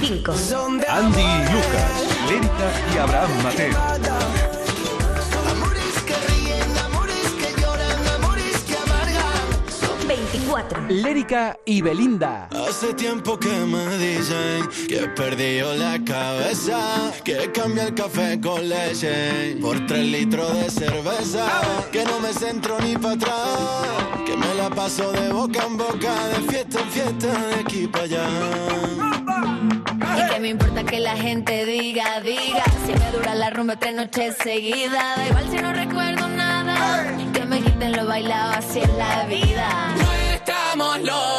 5. 0.00 0.32
Andy 0.88 1.20
y 1.20 1.42
Lucas, 1.52 2.06
Lérica 2.28 2.70
y 2.94 2.98
Abraham 2.98 3.30
Mateo. 3.42 4.37
4. 10.48 10.86
Lérica 10.88 11.58
y 11.66 11.82
Belinda. 11.82 12.48
Hace 12.50 12.94
tiempo 12.94 13.38
que 13.38 13.50
me 13.50 13.98
dicen 13.98 14.68
que 14.88 15.04
he 15.04 15.08
perdido 15.08 15.74
la 15.74 16.02
cabeza, 16.02 17.12
que 17.22 17.52
cambia 17.52 17.84
el 17.84 17.94
café 17.94 18.40
con 18.40 18.68
leche 18.68 19.56
por 19.60 19.86
tres 19.86 20.06
litros 20.06 20.54
de 20.54 20.70
cerveza, 20.70 21.46
que 21.92 22.04
no 22.04 22.18
me 22.20 22.32
centro 22.32 22.78
ni 22.80 22.96
para 22.96 23.14
atrás, 23.14 23.58
que 24.24 24.36
me 24.36 24.54
la 24.54 24.70
paso 24.70 25.12
de 25.12 25.30
boca 25.30 25.64
en 25.66 25.76
boca, 25.76 26.28
de 26.28 26.50
fiesta 26.50 26.80
en 26.80 26.90
fiesta, 26.90 27.26
de 27.26 27.54
aquí 27.60 27.86
para 27.86 28.04
allá. 28.04 28.28
Y 30.16 30.32
que 30.32 30.40
me 30.40 30.48
importa 30.48 30.84
que 30.84 31.00
la 31.00 31.16
gente 31.16 31.64
diga, 31.66 32.20
diga 32.20 32.64
Si 32.86 32.92
me 32.92 33.10
dura 33.12 33.34
la 33.34 33.50
rumba 33.50 33.76
tres 33.76 33.94
noches 33.94 34.36
seguidas 34.42 35.16
Da 35.16 35.26
igual 35.26 35.48
si 35.50 35.56
no 35.58 35.72
recuerdo 35.72 36.28
nada 36.28 37.16
Que 37.32 37.44
me 37.44 37.60
quiten 37.60 37.92
lo 37.92 38.06
bailado, 38.06 38.54
así 38.54 38.80
es 38.80 38.88
la 38.94 39.24
vida 39.26 40.07
No 41.00 41.37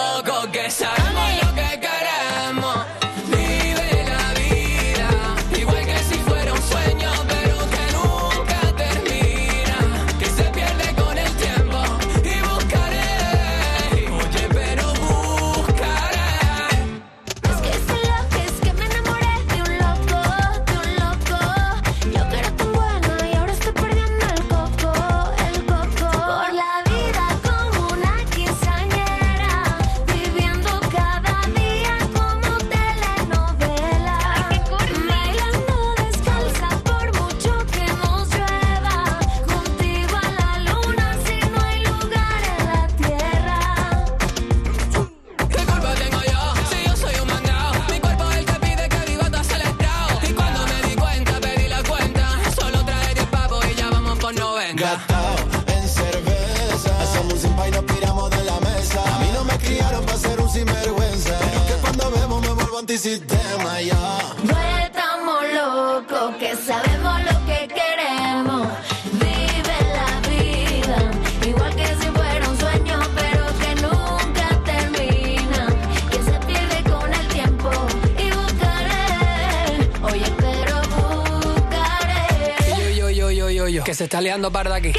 está 84.61 84.98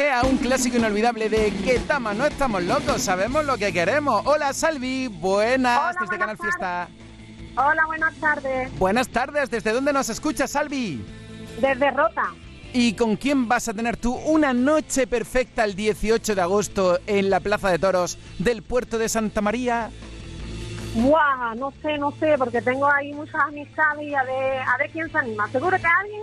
homenaje 0.00 0.10
a 0.10 0.22
un 0.22 0.36
clásico 0.38 0.76
inolvidable 0.76 1.28
de 1.28 1.50
Ketama. 1.64 2.14
No 2.14 2.26
estamos 2.26 2.62
locos, 2.62 3.02
sabemos 3.02 3.44
lo 3.44 3.56
que 3.58 3.72
queremos. 3.72 4.22
Hola, 4.24 4.52
Salvi. 4.52 5.08
Buenas, 5.08 5.96
desde 6.00 6.18
Canal 6.18 6.38
Fiesta. 6.38 6.88
Hola, 7.56 7.84
buenas 7.86 8.14
tardes. 8.16 8.78
Buenas 8.78 9.08
tardes, 9.08 9.50
¿desde 9.50 9.72
dónde 9.72 9.92
nos 9.92 10.08
escuchas, 10.08 10.50
Salvi? 10.52 11.04
Desde 11.60 11.90
Rota. 11.90 12.32
¿Y 12.72 12.94
con 12.94 13.16
quién 13.16 13.48
vas 13.48 13.68
a 13.68 13.74
tener 13.74 13.96
tú 13.96 14.14
una 14.14 14.52
noche 14.52 15.06
perfecta 15.06 15.64
el 15.64 15.74
18 15.74 16.34
de 16.34 16.40
agosto 16.40 16.98
en 17.06 17.28
la 17.28 17.40
Plaza 17.40 17.70
de 17.70 17.78
Toros 17.78 18.16
del 18.38 18.62
puerto 18.62 18.96
de 18.98 19.08
Santa 19.08 19.40
María? 19.40 19.90
Buah, 20.94 21.54
no 21.56 21.72
sé, 21.82 21.98
no 21.98 22.12
sé, 22.12 22.36
porque 22.38 22.62
tengo 22.62 22.90
ahí 22.90 23.12
muchas 23.12 23.40
amistades 23.42 24.02
y 24.02 24.14
a 24.14 24.22
ver, 24.22 24.62
a 24.62 24.76
ver 24.78 24.90
quién 24.90 25.10
se 25.10 25.18
anima. 25.18 25.48
Seguro 25.50 25.76
que 25.76 25.86
alguien 25.86 26.22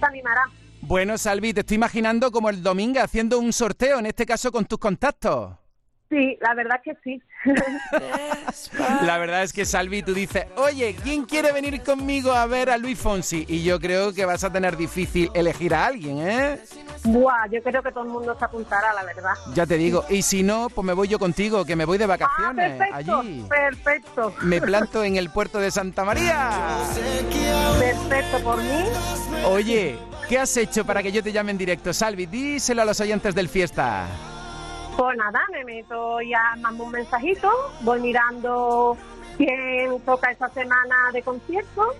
se 0.00 0.06
animará. 0.06 0.44
Bueno, 0.86 1.18
Salvi, 1.18 1.52
te 1.52 1.60
estoy 1.60 1.74
imaginando 1.76 2.30
como 2.30 2.48
el 2.48 2.62
domingo 2.62 3.00
haciendo 3.00 3.38
un 3.40 3.52
sorteo, 3.52 3.98
en 3.98 4.06
este 4.06 4.24
caso 4.24 4.52
con 4.52 4.64
tus 4.66 4.78
contactos. 4.78 5.56
Sí, 6.08 6.38
la 6.40 6.54
verdad 6.54 6.80
que 6.84 6.96
sí. 7.02 7.20
La 9.02 9.18
verdad 9.18 9.42
es 9.42 9.52
que 9.52 9.64
Salvi, 9.64 10.02
tú 10.04 10.14
dices, 10.14 10.46
oye, 10.56 10.94
¿quién 11.02 11.24
quiere 11.24 11.50
venir 11.50 11.82
conmigo 11.82 12.30
a 12.30 12.46
ver 12.46 12.70
a 12.70 12.78
Luis 12.78 12.96
Fonsi? 12.96 13.44
Y 13.48 13.64
yo 13.64 13.80
creo 13.80 14.12
que 14.12 14.24
vas 14.24 14.44
a 14.44 14.52
tener 14.52 14.76
difícil 14.76 15.28
elegir 15.34 15.74
a 15.74 15.86
alguien, 15.86 16.18
¿eh? 16.20 16.60
Buah, 17.02 17.48
yo 17.50 17.60
creo 17.64 17.82
que 17.82 17.90
todo 17.90 18.04
el 18.04 18.10
mundo 18.10 18.36
se 18.38 18.44
apuntará, 18.44 18.92
la 18.92 19.02
verdad. 19.02 19.32
Ya 19.54 19.66
te 19.66 19.76
digo, 19.76 20.04
y 20.08 20.22
si 20.22 20.44
no, 20.44 20.68
pues 20.72 20.84
me 20.86 20.92
voy 20.92 21.08
yo 21.08 21.18
contigo, 21.18 21.64
que 21.64 21.74
me 21.74 21.84
voy 21.84 21.98
de 21.98 22.04
Ah, 22.04 22.06
vacaciones 22.06 22.78
perfecto, 22.78 23.16
allí. 23.18 23.44
perfecto. 23.48 24.34
Me 24.42 24.60
planto 24.60 25.02
en 25.02 25.16
el 25.16 25.30
puerto 25.30 25.58
de 25.58 25.72
Santa 25.72 26.04
María. 26.04 26.50
Perfecto 27.80 28.38
por 28.44 28.58
mí. 28.58 28.84
Oye, 29.44 29.98
¿qué 30.28 30.38
has 30.38 30.56
hecho 30.56 30.84
para 30.84 31.02
que 31.02 31.12
yo 31.12 31.22
te 31.22 31.32
llame 31.32 31.52
en 31.52 31.58
directo? 31.58 31.92
Salvi, 31.92 32.26
díselo 32.26 32.82
a 32.82 32.84
los 32.84 33.00
oyentes 33.00 33.34
del 33.34 33.48
Fiesta. 33.48 34.06
Pues 34.96 35.16
nada, 35.16 35.40
me 35.52 35.64
meto 35.64 36.20
ya, 36.22 36.56
mando 36.60 36.84
un 36.84 36.92
mensajito, 36.92 37.50
voy 37.82 38.00
mirando 38.00 38.96
quién 39.36 40.00
toca 40.06 40.30
esa 40.30 40.48
semana 40.50 40.96
de 41.12 41.22
concierto 41.22 41.94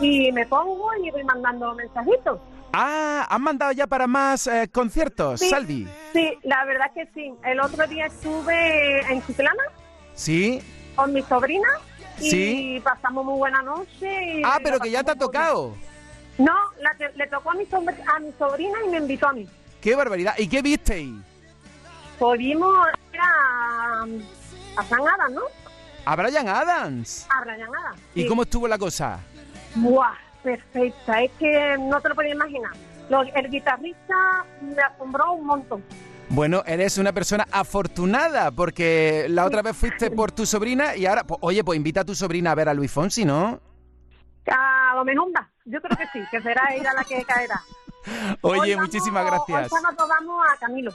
y 0.00 0.30
me 0.32 0.46
pongo 0.46 0.88
y 1.02 1.10
voy 1.10 1.24
mandando 1.24 1.74
mensajitos. 1.74 2.38
Ah, 2.72 3.26
¿han 3.28 3.42
mandado 3.42 3.72
ya 3.72 3.86
para 3.86 4.06
más 4.06 4.46
eh, 4.46 4.68
conciertos, 4.72 5.40
Sí, 5.40 5.50
Salvi? 5.50 5.86
Sí, 6.12 6.32
la 6.44 6.64
verdad 6.64 6.90
que 6.94 7.06
sí. 7.12 7.34
El 7.44 7.60
otro 7.60 7.86
día 7.86 8.06
estuve 8.06 9.00
en 9.12 9.22
Chiclana 9.26 9.62
¿Sí? 10.14 10.62
con 10.94 11.12
mi 11.12 11.20
sobrina 11.22 11.68
y 12.18 12.30
Sí. 12.30 12.80
pasamos 12.82 13.24
muy 13.26 13.36
buena 13.36 13.60
noche. 13.62 14.38
y 14.38 14.42
Ah, 14.44 14.58
pero 14.62 14.78
que 14.78 14.90
ya 14.90 15.02
te 15.02 15.10
ha 15.10 15.14
muy 15.14 15.28
bien. 15.28 15.91
No, 16.42 16.54
la 16.80 16.90
que- 16.98 17.16
le 17.16 17.26
tocó 17.28 17.50
a 17.52 17.54
mi, 17.54 17.64
a 17.72 18.18
mi 18.18 18.32
sobrina 18.38 18.78
y 18.84 18.88
me 18.88 18.98
invitó 18.98 19.28
a 19.28 19.32
mí. 19.32 19.48
¡Qué 19.80 19.94
barbaridad! 19.94 20.34
¿Y 20.38 20.48
qué 20.48 20.62
visteis? 20.62 21.14
Pudimos 22.18 22.74
ir 23.12 23.20
a, 23.20 24.04
a 24.76 24.84
San 24.84 25.00
Adam, 25.00 25.34
¿no? 25.34 25.42
A 26.04 26.16
Brian 26.16 26.48
Adams. 26.48 27.26
A 27.30 27.40
Brian 27.42 27.62
Adams. 27.62 28.00
¿Y 28.14 28.22
sí. 28.22 28.28
cómo 28.28 28.42
estuvo 28.42 28.66
la 28.66 28.78
cosa? 28.78 29.20
¡Buah! 29.76 30.14
Perfecta. 30.42 31.22
Es 31.22 31.30
que 31.38 31.76
no 31.78 32.00
te 32.00 32.08
lo 32.08 32.14
podía 32.16 32.32
imaginar. 32.32 32.72
El 33.34 33.50
guitarrista 33.50 34.44
me 34.60 34.82
asombró 34.82 35.32
un 35.32 35.46
montón. 35.46 35.84
Bueno, 36.28 36.62
eres 36.66 36.98
una 36.98 37.12
persona 37.12 37.46
afortunada 37.52 38.50
porque 38.50 39.26
la 39.28 39.44
otra 39.44 39.62
vez 39.62 39.76
fuiste 39.76 40.10
por 40.10 40.32
tu 40.32 40.46
sobrina 40.46 40.96
y 40.96 41.06
ahora, 41.06 41.24
pues, 41.24 41.38
oye, 41.42 41.62
pues 41.62 41.76
invita 41.76 42.00
a 42.00 42.04
tu 42.04 42.14
sobrina 42.14 42.50
a 42.52 42.54
ver 42.54 42.68
a 42.68 42.74
Luis 42.74 42.90
Fonsi, 42.90 43.24
¿no? 43.24 43.60
A 44.46 44.94
lo 44.96 45.04
mejor. 45.04 45.51
Yo 45.64 45.80
creo 45.80 45.96
que 45.96 46.06
sí, 46.12 46.24
que 46.30 46.40
será 46.42 46.74
ella 46.74 46.92
la 46.92 47.04
que 47.04 47.22
caerá. 47.24 47.60
Oye, 48.42 48.60
Hoy 48.60 48.74
vamos- 48.74 48.86
muchísimas 48.88 49.24
gracias. 49.26 49.72
Hoy 49.72 49.78
sábado 49.80 50.08
vamos 50.08 50.44
a 50.52 50.56
Camilo. 50.58 50.92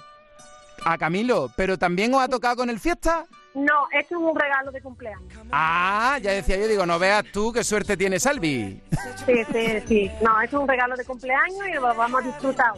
A 0.86 0.98
Camilo, 0.98 1.50
pero 1.56 1.78
también 1.78 2.14
os 2.14 2.22
ha 2.22 2.28
tocado 2.28 2.58
con 2.58 2.70
el 2.70 2.80
fiesta. 2.80 3.26
No, 3.56 3.88
esto 3.92 4.16
es 4.16 4.22
un 4.22 4.38
regalo 4.38 4.72
de 4.72 4.82
cumpleaños. 4.82 5.34
Ah, 5.52 6.20
ya 6.22 6.32
decía 6.32 6.58
yo, 6.58 6.68
digo, 6.68 6.86
no 6.86 7.00
veas 7.00 7.24
tú 7.34 7.52
qué 7.52 7.64
suerte 7.64 7.98
tiene 7.98 8.20
Salvi. 8.20 8.80
Sí, 9.26 9.44
sí, 9.52 9.82
sí. 9.88 10.12
No, 10.22 10.40
esto 10.42 10.58
es 10.58 10.62
un 10.62 10.68
regalo 10.68 10.96
de 10.96 11.04
cumpleaños 11.06 11.68
y 11.68 11.74
lo 11.74 11.82
vamos 11.96 12.22
a 12.22 12.28
disfrutar. 12.28 12.74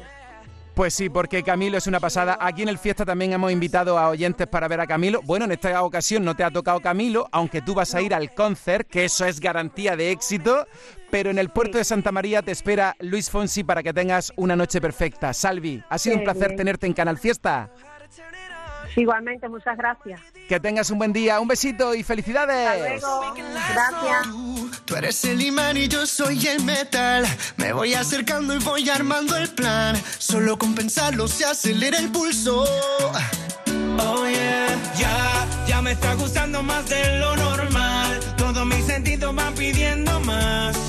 Pues 0.74 0.94
sí, 0.94 1.10
porque 1.10 1.44
Camilo 1.44 1.78
es 1.78 1.88
una 1.88 2.00
pasada. 2.00 2.38
Aquí 2.40 2.62
en 2.62 2.70
el 2.70 2.78
Fiesta 2.78 3.04
también 3.04 3.34
hemos 3.34 3.52
invitado 3.52 4.00
a 4.00 4.08
oyentes 4.08 4.48
para 4.48 4.70
ver 4.70 4.80
a 4.80 4.88
Camilo. 4.88 5.22
Bueno, 5.24 5.44
en 5.44 5.52
esta 5.52 5.84
ocasión 5.84 6.24
no 6.24 6.36
te 6.36 6.46
ha 6.46 6.52
tocado 6.52 6.80
Camilo, 6.80 7.28
aunque 7.34 7.62
tú 7.62 7.74
vas 7.74 7.94
a 7.96 8.02
ir 8.02 8.14
al 8.14 8.34
concert, 8.34 8.88
que 8.88 9.04
eso 9.04 9.26
es 9.26 9.42
garantía 9.42 9.98
de 9.98 10.12
éxito. 10.12 10.66
Pero 11.12 11.30
en 11.30 11.39
el 11.39 11.49
puerto 11.49 11.78
de 11.78 11.84
Santa 11.84 12.12
María 12.12 12.41
te 12.41 12.51
espera 12.51 12.95
Luis 12.99 13.30
Fonsi 13.30 13.64
para 13.64 13.82
que 13.82 13.93
tengas 13.93 14.32
una 14.36 14.55
noche 14.55 14.80
perfecta. 14.80 15.34
Salvi, 15.34 15.84
ha 15.89 15.97
sido 15.97 16.18
un 16.18 16.24
placer 16.24 16.55
tenerte 16.55 16.86
en 16.88 16.93
Canal 16.93 17.18
Fiesta. 17.18 17.72
Igualmente, 18.95 19.47
muchas 19.47 19.78
gracias. 19.78 20.20
Que 20.47 20.60
tengas 20.60 20.89
un 20.89 20.97
buen 20.97 21.14
día, 21.14 21.39
un 21.39 21.47
besito 21.47 21.93
y 21.93 22.03
felicidades. 22.03 23.01
Gracias. 23.01 24.28
Tú 24.86 24.95
eres 24.95 25.24
el 25.26 25.41
imán 25.41 25.78
y 25.78 25.88
yo 25.88 26.05
soy 26.05 26.47
el 26.47 26.64
metal. 26.64 27.26
Me 27.57 27.72
voy 27.72 27.93
acercando 27.93 28.55
y 28.55 28.60
voy 28.60 28.89
armando 28.89 29.38
el 29.38 29.49
plan. 29.49 29.95
Solo 30.18 30.57
con 30.57 30.74
pensarlo 30.76 31.28
se 31.28 31.45
acelera 31.45 31.99
el 31.99 32.12
pulso. 32.12 32.64
Oh 33.99 34.28
yeah, 34.28 34.68
ya, 34.97 35.47
ya 35.68 35.82
me 35.82 35.91
está 35.91 36.16
gustando 36.16 36.64
más 36.64 36.89
de 36.89 37.20
lo 37.20 37.36
normal. 37.36 38.20
Todos 38.38 38.66
mis 38.66 38.86
sentidos 38.86 39.36
van 39.36 39.53
pidiendo 39.53 40.20
más. 40.22 40.89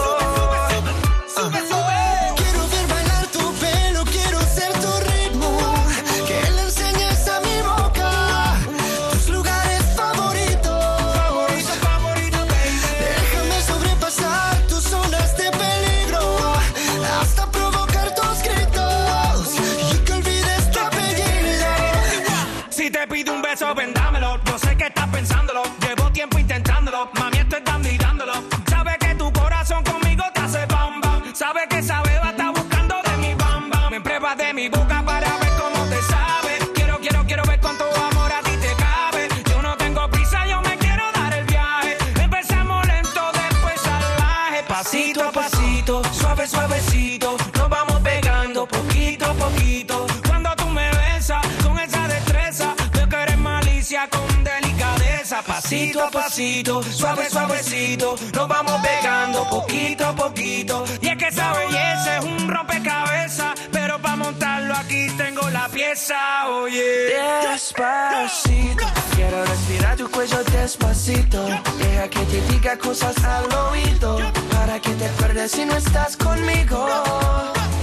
Cosas 72.91 73.23
al 73.23 73.45
oído. 73.69 74.17
Para 74.51 74.79
que 74.81 74.91
te 74.95 75.05
acuerdes 75.05 75.51
si 75.51 75.63
no 75.63 75.75
estás 75.77 76.17
conmigo. 76.17 76.85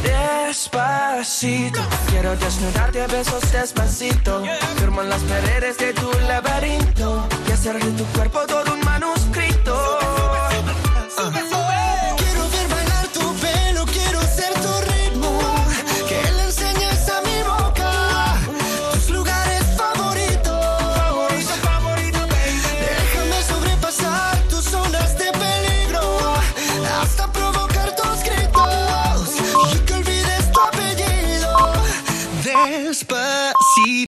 Despacito, 0.03 1.81
quiero 2.11 2.37
desnudarte 2.37 3.01
a 3.01 3.07
besos 3.07 3.41
despacito. 3.51 4.43
Firmo 4.77 5.01
en 5.01 5.09
las 5.09 5.23
paredes 5.23 5.79
de 5.79 5.95
tu 5.95 6.11
laberinto. 6.29 7.27
Y 7.49 7.53
hacer 7.53 7.83
de 7.83 7.91
tu 7.93 8.05
cuerpo 8.17 8.41
todo 8.47 8.75
un 8.75 8.81
manuscrito. 8.81 9.18